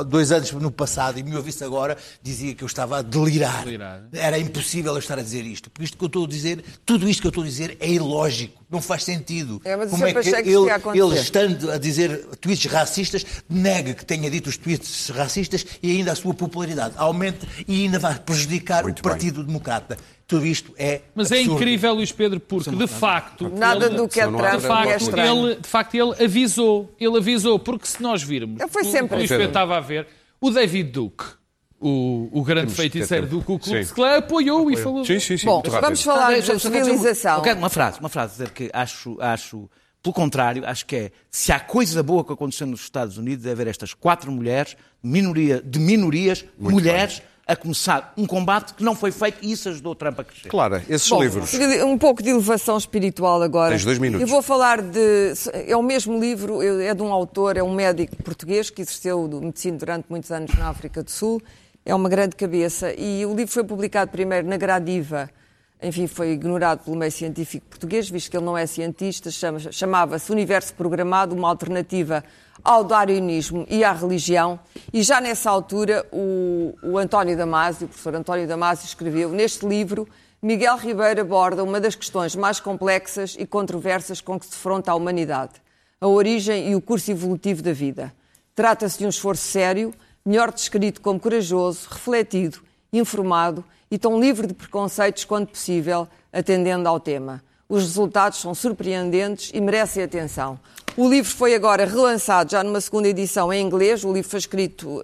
dois 0.07 0.31
anos 0.31 0.51
no 0.51 0.71
passado 0.71 1.19
e 1.19 1.23
me 1.23 1.35
ouvisse 1.35 1.63
agora, 1.63 1.97
dizia 2.21 2.53
que 2.55 2.63
eu 2.63 2.67
estava 2.67 2.99
a 2.99 3.01
delirar. 3.01 3.63
delirar. 3.63 4.03
Era 4.13 4.37
impossível 4.39 4.93
eu 4.93 4.99
estar 4.99 5.19
a 5.19 5.21
dizer 5.21 5.45
isto. 5.45 5.69
Por 5.69 5.83
isto 5.83 5.97
que 5.97 6.03
eu 6.03 6.07
estou 6.07 6.25
a 6.25 6.27
dizer, 6.27 6.63
tudo 6.85 7.07
isto 7.07 7.21
que 7.21 7.27
eu 7.27 7.29
estou 7.29 7.43
a 7.43 7.47
dizer 7.47 7.77
é 7.79 7.89
ilógico, 7.89 8.63
não 8.69 8.81
faz 8.81 9.03
sentido. 9.03 9.61
É, 9.63 9.75
mas 9.75 9.89
Como 9.89 10.05
é 10.05 10.13
que, 10.13 10.21
que 10.21 10.29
ele, 10.29 10.69
ele, 10.93 11.19
estando 11.19 11.71
a 11.71 11.77
dizer 11.77 12.25
tweets 12.47 12.65
racistas, 12.65 13.25
nega 13.49 13.93
que 13.93 14.05
tenha 14.05 14.29
dito 14.29 14.47
os 14.47 14.57
tweets 14.57 15.09
racistas 15.09 15.65
e 15.83 15.91
ainda 15.91 16.13
a 16.13 16.15
sua 16.15 16.33
popularidade 16.33 16.93
aumente 16.97 17.45
e 17.67 17.83
ainda 17.83 17.99
vai 17.99 18.17
prejudicar 18.17 18.83
Muito 18.83 18.99
o 18.99 19.03
Partido 19.03 19.37
bem. 19.37 19.47
Democrata. 19.47 19.97
Tudo 20.25 20.45
isto 20.45 20.73
é. 20.77 21.01
Mas 21.15 21.31
é 21.31 21.35
absurdo. 21.35 21.51
é 21.51 21.55
incrível, 21.55 21.93
Luís 21.93 22.11
Pedro, 22.11 22.39
porque 22.39 22.69
de 22.69 22.87
facto. 22.87 23.49
Nada 23.49 23.85
ele, 23.85 23.95
do 23.95 24.07
que 24.07 24.19
é 24.19 24.27
Trump 24.27 24.41
de 24.41 24.67
facto, 24.67 25.17
é 25.17 25.31
ele, 25.31 25.55
de 25.55 25.67
facto, 25.67 25.95
ele 25.95 26.23
avisou. 26.23 26.93
Ele 26.99 27.17
avisou, 27.17 27.57
porque 27.59 27.87
se 27.87 28.01
nós 28.01 28.23
virmos. 28.23 28.59
Ele 28.59 28.69
foi 28.69 28.83
sempre. 28.83 29.15
O 29.15 29.17
Luís 29.19 29.29
Pedro 29.29 29.47
estava 29.47 29.77
a 29.77 29.79
ver. 29.79 30.07
O 30.41 30.51
David 30.51 30.91
Duke 30.91 31.37
o, 31.79 32.29
o 32.31 32.43
grande 32.43 32.73
feiticeiro 32.73 33.27
do 33.27 33.41
Ku 33.41 33.59
Klux 33.59 33.91
Klan 33.91 34.17
apoiou 34.17 34.69
e 34.71 34.77
falou. 34.77 35.05
Sim, 35.05 35.19
sim, 35.19 35.37
sim. 35.37 35.45
Bom, 35.45 35.61
vamos 35.63 36.01
falar 36.01 36.33
ah, 36.33 36.39
de 36.39 36.59
civilização. 36.59 37.41
Uma, 37.41 37.53
uma 37.53 37.69
frase, 37.69 37.99
uma 37.99 38.09
frase, 38.09 38.33
dizer 38.33 38.49
que 38.49 38.69
acho, 38.73 39.17
acho, 39.21 39.69
pelo 40.07 40.13
contrário, 40.13 40.65
acho 40.65 40.85
que 40.85 40.95
é, 40.95 41.11
se 41.29 41.51
há 41.51 41.59
coisa 41.59 42.01
boa 42.01 42.23
que 42.23 42.31
aconteceu 42.31 42.65
nos 42.65 42.81
Estados 42.81 43.17
Unidos 43.17 43.45
é 43.45 43.53
ver 43.53 43.67
estas 43.67 43.93
quatro 43.93 44.31
mulheres, 44.31 44.77
minoria, 45.03 45.61
de 45.61 45.79
minorias, 45.79 46.45
Muito 46.57 46.75
mulheres, 46.75 47.19
bem. 47.19 47.27
a 47.45 47.55
começar 47.57 48.13
um 48.15 48.25
combate 48.25 48.73
que 48.73 48.83
não 48.83 48.95
foi 48.95 49.11
feito 49.11 49.39
e 49.41 49.51
isso 49.51 49.67
ajudou 49.67 49.91
o 49.91 49.95
Trump 49.95 50.19
a 50.19 50.23
crescer. 50.23 50.47
Claro, 50.47 50.81
esses 50.87 51.09
Bom, 51.09 51.21
livros. 51.21 51.53
Um 51.85 51.97
pouco 51.97 52.23
de 52.23 52.29
elevação 52.29 52.77
espiritual 52.77 53.41
agora. 53.41 53.71
Tens 53.71 53.83
dois 53.83 53.99
minutos. 53.99 54.21
Eu 54.21 54.27
vou 54.27 54.41
falar 54.41 54.81
de. 54.81 55.33
É 55.67 55.75
o 55.75 55.83
mesmo 55.83 56.17
livro, 56.17 56.61
é 56.61 56.93
de 56.93 57.01
um 57.01 57.11
autor, 57.11 57.57
é 57.57 57.63
um 57.63 57.73
médico 57.73 58.15
português 58.23 58.69
que 58.69 58.81
exerceu 58.81 59.27
medicina 59.27 59.77
durante 59.77 60.05
muitos 60.09 60.31
anos 60.31 60.53
na 60.55 60.69
África 60.69 61.03
do 61.03 61.11
Sul 61.11 61.41
é 61.87 61.95
uma 61.95 62.09
grande 62.09 62.35
cabeça. 62.35 62.93
E 62.93 63.25
o 63.25 63.33
livro 63.33 63.51
foi 63.53 63.63
publicado 63.63 64.11
primeiro 64.11 64.45
na 64.45 64.57
Gradiva, 64.57 65.29
enfim, 65.81 66.07
foi 66.07 66.31
ignorado 66.31 66.83
pelo 66.83 66.97
meio 66.97 67.11
científico 67.11 67.67
português, 67.67 68.09
visto 68.09 68.31
que 68.31 68.37
ele 68.37 68.45
não 68.45 68.57
é 68.57 68.65
cientista, 68.65 69.29
chamava-se 69.71 70.31
Universo 70.31 70.73
Programado, 70.73 71.35
uma 71.35 71.47
alternativa 71.47 72.23
ao 72.63 72.83
darwinismo 72.83 73.65
e 73.69 73.83
à 73.83 73.93
religião. 73.93 74.59
E 74.91 75.03
já 75.03 75.21
nessa 75.21 75.51
altura, 75.51 76.05
o, 76.11 76.75
o 76.81 76.97
António 76.97 77.37
Damasio, 77.37 77.85
o 77.85 77.89
professor 77.89 78.15
António 78.15 78.47
Damasio, 78.47 78.85
escreveu 78.85 79.29
neste 79.29 79.67
livro. 79.67 80.07
Miguel 80.41 80.77
Ribeiro 80.77 81.21
aborda 81.21 81.63
uma 81.63 81.79
das 81.79 81.95
questões 81.95 82.35
mais 82.35 82.59
complexas 82.59 83.35
e 83.37 83.45
controversas 83.45 84.19
com 84.19 84.39
que 84.39 84.45
se 84.45 84.51
defronta 84.51 84.91
a 84.91 84.95
humanidade: 84.95 85.53
a 86.01 86.07
origem 86.07 86.71
e 86.71 86.75
o 86.75 86.81
curso 86.81 87.11
evolutivo 87.11 87.61
da 87.61 87.71
vida. 87.71 88.11
Trata-se 88.55 88.97
de 88.97 89.05
um 89.05 89.09
esforço 89.09 89.43
sério 89.43 89.93
melhor 90.25 90.51
descrito 90.51 90.99
como 90.99 91.19
corajoso, 91.19 91.87
refletido, 91.89 92.59
informado 92.91 93.63
e 93.89 93.97
tão 93.97 94.19
livre 94.19 94.47
de 94.47 94.53
preconceitos 94.53 95.25
quanto 95.25 95.51
possível, 95.51 96.07
atendendo 96.31 96.87
ao 96.87 96.99
tema. 96.99 97.43
Os 97.69 97.83
resultados 97.83 98.39
são 98.39 98.55
surpreendentes 98.55 99.51
e 99.53 99.59
merecem 99.59 100.03
atenção. 100.03 100.59
O 100.95 101.07
livro 101.09 101.29
foi 101.29 101.53
agora 101.53 101.85
relançado 101.85 102.51
já 102.51 102.63
numa 102.63 102.81
segunda 102.81 103.07
edição 103.07 103.51
em 103.51 103.63
inglês. 103.63 104.03
O 104.03 104.11
livro 104.11 104.29
foi 104.29 104.39
escrito 104.39 104.99
uh, 104.99 105.03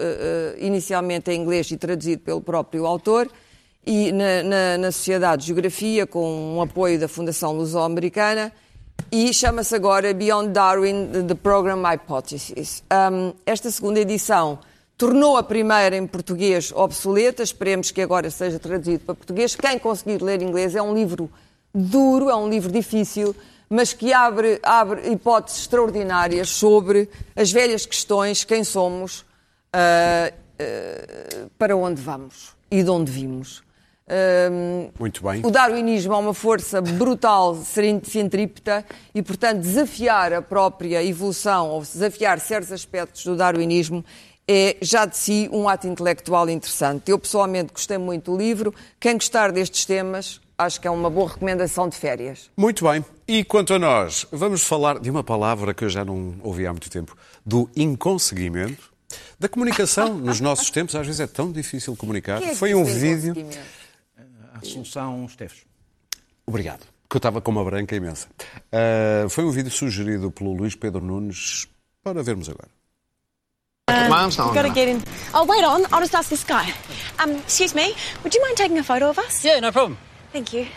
inicialmente 0.58 1.30
em 1.30 1.42
inglês 1.42 1.70
e 1.72 1.78
traduzido 1.78 2.22
pelo 2.22 2.42
próprio 2.42 2.86
autor 2.86 3.30
e 3.86 4.12
na, 4.12 4.44
na, 4.44 4.78
na 4.78 4.92
Sociedade 4.92 5.42
de 5.42 5.48
Geografia, 5.48 6.08
com 6.08 6.56
um 6.56 6.62
apoio 6.62 7.00
da 7.00 7.08
Fundação 7.08 7.52
Luso-Americana, 7.52 8.52
e 9.12 9.34
chama-se 9.34 9.76
agora 9.76 10.14
Beyond 10.14 10.50
Darwin, 10.50 11.10
The 11.28 11.36
Program 11.36 11.82
Hypothesis. 11.84 12.84
Um, 12.92 13.34
esta 13.46 13.70
segunda 13.70 14.00
edição 14.00 14.60
tornou 15.04 15.36
a 15.36 15.44
primeira 15.44 15.98
em 15.98 16.08
português 16.08 16.72
obsoleta, 16.74 17.44
esperemos 17.44 17.92
que 17.92 18.02
agora 18.02 18.30
seja 18.30 18.58
traduzido 18.58 19.04
para 19.04 19.14
português. 19.14 19.54
Quem 19.54 19.78
conseguir 19.78 20.24
ler 20.24 20.42
inglês 20.42 20.76
é 20.76 20.82
um 20.82 20.94
livro 20.94 21.30
duro, 21.76 22.30
é 22.30 22.36
um 22.38 22.48
livro 22.48 22.72
difícil, 22.72 23.36
mas 23.70 23.92
que 23.92 24.14
abre, 24.14 24.62
abre 24.64 25.12
hipóteses 25.12 25.60
extraordinárias 25.60 26.48
sobre 26.48 27.10
as 27.36 27.52
velhas 27.52 27.86
questões, 27.86 28.46
quem 28.46 28.64
somos, 28.64 29.26
uh, 29.76 30.34
uh, 30.34 31.50
para 31.58 31.76
onde 31.76 32.02
vamos 32.02 32.56
e 32.72 32.82
de 32.82 32.90
onde 32.90 33.12
vimos. 33.12 33.62
Uh, 34.08 34.90
Muito 34.98 35.22
bem. 35.22 35.42
O 35.46 35.52
darwinismo 35.52 36.14
é 36.14 36.18
uma 36.18 36.34
força 36.34 36.82
brutal, 36.82 37.58
centrípeta, 38.04 38.86
e, 39.14 39.22
portanto, 39.22 39.60
desafiar 39.60 40.32
a 40.32 40.42
própria 40.42 41.04
evolução, 41.04 41.70
ou 41.70 41.82
desafiar 41.82 42.40
certos 42.40 42.72
aspectos 42.72 43.26
do 43.26 43.36
darwinismo, 43.36 44.04
é 44.48 44.78
já 44.82 45.06
de 45.06 45.18
si 45.18 45.50
um 45.52 45.68
ato 45.68 45.88
intelectual 45.88 46.50
interessante. 46.50 47.10
Eu 47.10 47.18
pessoalmente 47.18 47.74
gostei 47.74 47.98
muito 47.98 48.32
do 48.32 48.38
livro. 48.38 48.74
Quem 49.00 49.14
gostar 49.14 49.52
destes 49.52 49.86
temas, 49.86 50.42
acho 50.58 50.80
que 50.80 50.88
é 50.88 50.92
uma 50.92 51.10
boa 51.10 51.30
recomendação 51.30 51.88
de 51.88 51.96
férias. 51.96 52.50
Muito 52.58 52.88
bem. 52.90 53.04
E 53.28 53.44
quanto 53.44 53.74
a 53.74 53.80
nós, 53.80 54.28
vamos 54.32 54.64
falar 54.64 55.00
de 55.00 55.10
uma 55.10 55.24
palavra 55.24 55.74
que 55.74 55.86
eu 55.86 55.90
já 55.90 56.04
não 56.04 56.36
ouvi 56.42 56.68
há 56.68 56.72
muito 56.72 56.90
tempo, 56.90 57.16
do 57.46 57.70
inconseguimento. 57.76 58.92
Da 59.40 59.48
comunicação 59.48 60.14
nos 60.18 60.40
nossos 60.40 60.70
tempos, 60.70 60.96
às 60.96 61.06
vezes 61.06 61.22
é 61.22 61.28
tão 61.28 61.52
difícil 61.52 61.96
comunicar. 61.96 62.42
É 62.42 62.56
Foi 62.56 62.74
um 62.74 62.84
vídeo. 62.84 63.34
Assunção 64.54 65.26
Esteves. 65.26 65.66
Obrigado. 66.46 66.86
Que 67.10 67.16
eu 67.16 67.20
estava 67.20 67.42
com 67.42 67.52
uma 67.52 67.64
branca 67.64 67.96
imensa. 67.96 68.28
Uh, 68.72 69.30
foi 69.30 69.46
um 69.46 69.52
vídeo 69.52 69.72
sugerido 69.72 70.32
pelo 70.32 70.54
Luís 70.54 70.76
Pedro 70.76 71.04
Nunes 71.04 71.68
para 72.04 72.24
vermos 72.24 72.50
agora. 72.50 72.70
Uh, 73.90 74.08
My 74.10 74.22
arm's 74.22 74.38
not 74.38 74.54
gotta 74.54 74.70
get 74.70 74.88
in. 74.88 75.04
Oh, 75.34 75.46
wait 75.46 75.62
on. 75.66 75.86
I'll 75.92 76.00
just 76.00 76.16
ask 76.16 76.30
this 76.30 76.46
guy. 76.46 76.72
Um, 77.20 77.32
excuse 77.32 77.76
me. 77.76 77.94
Would 78.24 78.34
you 78.34 78.42
mind 78.42 78.56
taking 78.56 78.78
a 78.78 78.84
photo 78.84 79.10
of 79.10 79.20
us? 79.20 79.44
Yeah, 79.44 79.60
no 79.60 79.74
problem. 79.74 79.98
Thank 80.32 80.54
you. 80.54 80.68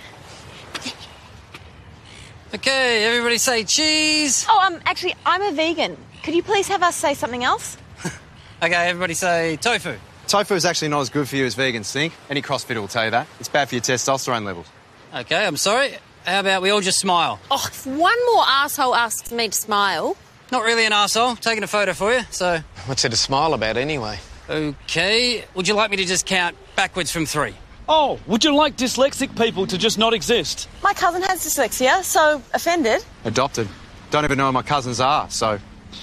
Okay, 2.52 3.04
everybody 3.04 3.38
say 3.38 3.62
cheese. 3.62 4.44
Oh, 4.48 4.60
um, 4.66 4.80
actually, 4.86 5.14
I'm 5.24 5.40
a 5.42 5.52
vegan. 5.52 5.96
Could 6.24 6.34
you 6.34 6.42
please 6.42 6.66
have 6.66 6.82
us 6.82 6.96
say 6.96 7.14
something 7.14 7.44
else? 7.44 7.76
okay, 8.62 8.74
everybody 8.88 9.14
say 9.14 9.56
tofu. 9.56 9.96
Tofu 10.26 10.54
is 10.54 10.64
actually 10.64 10.88
not 10.88 11.00
as 11.02 11.08
good 11.10 11.28
for 11.28 11.36
you 11.36 11.44
as 11.44 11.54
vegans 11.54 11.92
think. 11.92 12.12
Any 12.28 12.42
CrossFitter 12.42 12.80
will 12.80 12.88
tell 12.88 13.04
you 13.04 13.12
that. 13.12 13.28
It's 13.38 13.48
bad 13.48 13.68
for 13.68 13.76
your 13.76 13.82
testosterone 13.82 14.44
levels. 14.44 14.66
Okay, 15.14 15.46
I'm 15.46 15.56
sorry. 15.56 15.94
How 16.24 16.40
about 16.40 16.60
we 16.62 16.70
all 16.70 16.80
just 16.80 16.98
smile? 16.98 17.38
Oh, 17.52 17.64
if 17.68 17.86
one 17.86 18.18
more 18.34 18.44
asshole 18.48 18.96
asks 18.96 19.30
me 19.30 19.48
to 19.48 19.56
smile, 19.56 20.16
not 20.50 20.64
really 20.64 20.84
an 20.86 20.92
asshole. 20.92 21.36
Taking 21.36 21.62
a 21.62 21.66
photo 21.66 21.92
for 21.92 22.12
you, 22.12 22.22
so. 22.30 22.60
What's 22.86 23.02
there 23.02 23.10
to 23.10 23.16
smile 23.16 23.54
about 23.54 23.76
anyway? 23.76 24.18
Okay. 24.48 25.44
Would 25.54 25.68
you 25.68 25.74
like 25.74 25.90
me 25.90 25.96
to 25.98 26.04
just 26.04 26.26
count 26.26 26.56
backwards 26.76 27.10
from 27.10 27.26
three? 27.26 27.54
Oh, 27.88 28.18
would 28.26 28.44
you 28.44 28.54
like 28.54 28.76
dyslexic 28.76 29.36
people 29.36 29.66
to 29.68 29.78
just 29.78 29.98
not 29.98 30.12
exist? 30.12 30.68
My 30.82 30.92
cousin 30.92 31.22
has 31.22 31.44
dyslexia, 31.44 32.02
so 32.02 32.42
offended. 32.52 33.04
Adopted. 33.24 33.68
Don't 34.10 34.24
even 34.24 34.38
know 34.38 34.46
who 34.46 34.52
my 34.52 34.62
cousins 34.62 35.00
are, 35.00 35.30
so 35.30 35.58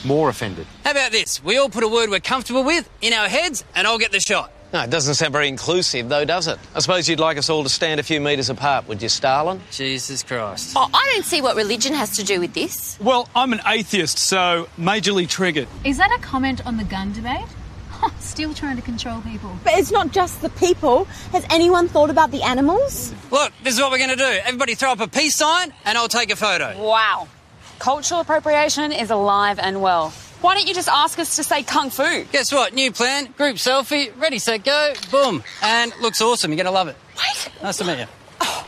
more 0.06 0.30
offended. 0.30 0.66
How 0.84 0.92
about 0.92 1.12
this? 1.12 1.44
We 1.44 1.58
all 1.58 1.70
put 1.70 1.84
a 1.84 1.88
word 1.88 2.10
we're 2.10 2.20
comfortable 2.20 2.64
with 2.64 2.90
in 3.02 3.14
our 3.14 3.28
heads, 3.28 3.64
and 3.76 3.86
I'll 3.86 3.98
get 3.98 4.12
the 4.12 4.20
shot. 4.20 4.52
No, 4.74 4.82
it 4.82 4.90
doesn't 4.90 5.14
sound 5.14 5.32
very 5.34 5.48
inclusive, 5.48 6.10
though, 6.10 6.26
does 6.26 6.48
it? 6.48 6.58
I 6.74 6.80
suppose 6.80 7.08
you'd 7.08 7.20
like 7.20 7.38
us 7.38 7.48
all 7.48 7.62
to 7.62 7.70
stand 7.70 8.00
a 8.00 8.04
few 8.04 8.20
metres 8.20 8.50
apart, 8.50 8.88
would 8.88 9.04
you, 9.04 9.10
Stalin? 9.10 9.62
Jesus 9.70 10.24
Christ. 10.24 10.74
Oh, 10.76 10.90
I 10.92 11.12
don't 11.14 11.24
see 11.24 11.44
what 11.44 11.56
religion 11.56 11.94
has 11.94 12.18
to 12.18 12.24
do 12.24 12.40
with 12.40 12.56
this. 12.56 12.98
Well, 13.00 13.30
I'm 13.36 13.54
an 13.54 13.62
atheist, 13.68 14.18
so 14.18 14.68
majorly 14.80 15.30
triggered. 15.30 15.68
Is 15.84 15.98
that 15.98 16.12
a 16.12 16.20
comment 16.24 16.66
on 16.66 16.78
the 16.78 16.86
gun 16.86 17.14
debate? 17.14 17.46
Still 18.20 18.56
trying 18.56 18.78
to 18.78 18.82
control 18.82 19.22
people. 19.22 19.56
But 19.64 19.74
it's 19.74 19.92
not 19.92 20.12
just 20.12 20.42
the 20.42 20.50
people. 20.50 21.06
Has 21.34 21.46
anyone 21.52 21.88
thought 21.88 22.10
about 22.10 22.32
the 22.32 22.42
animals? 22.42 23.14
Look, 23.30 23.54
this 23.62 23.76
is 23.76 23.80
what 23.80 23.92
we're 23.92 24.00
going 24.00 24.10
to 24.10 24.16
do. 24.16 24.40
Everybody 24.44 24.74
throw 24.74 24.94
up 24.94 25.02
a 25.02 25.08
peace 25.08 25.36
sign, 25.36 25.72
and 25.86 26.00
I'll 26.00 26.08
take 26.08 26.32
a 26.32 26.36
photo. 26.36 26.84
Wow. 26.84 27.28
Cultural 27.78 28.22
appropriation 28.22 28.92
is 28.92 29.12
alive 29.12 29.60
and 29.60 29.84
well. 29.84 30.14
Why 30.44 30.56
don't 30.56 30.68
you 30.68 30.74
just 30.74 30.90
ask 30.90 31.18
us 31.20 31.38
to 31.38 31.44
say 31.44 31.64
kung 31.64 31.90
fu? 31.90 32.26
Guess 32.34 32.52
what? 32.52 32.74
New 32.74 32.92
plan, 32.92 33.32
group 33.38 33.56
selfie, 33.56 34.12
ready, 34.20 34.40
set, 34.40 34.66
go, 34.66 34.92
boom. 35.10 35.42
And 35.62 35.94
looks 36.02 36.22
awesome. 36.22 36.52
You're 36.52 36.58
going 36.58 36.66
to 36.66 36.72
love 36.72 36.90
it. 36.90 36.98
Wait. 37.16 37.64
Nice 37.64 37.78
to 37.78 37.86
meet 37.86 38.00
you. 38.00 38.08
Oh. 38.42 38.68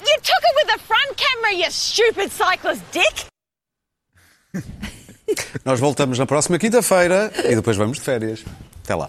You 0.00 0.16
took 0.16 0.42
it 0.42 0.54
with 0.56 0.72
the 0.74 0.80
front 0.80 1.16
camera, 1.16 1.54
you 1.54 1.70
stupid 1.70 2.32
cyclist 2.32 2.82
dick! 2.90 3.26
Nós 5.64 5.78
voltamos 5.78 6.18
na 6.18 6.26
próxima 6.26 6.58
quinta-feira 6.58 7.30
e 7.44 7.54
depois 7.54 7.76
vamos 7.76 7.98
de 7.98 8.02
férias. 8.02 8.42
Até 8.82 8.96
lá. 8.96 9.08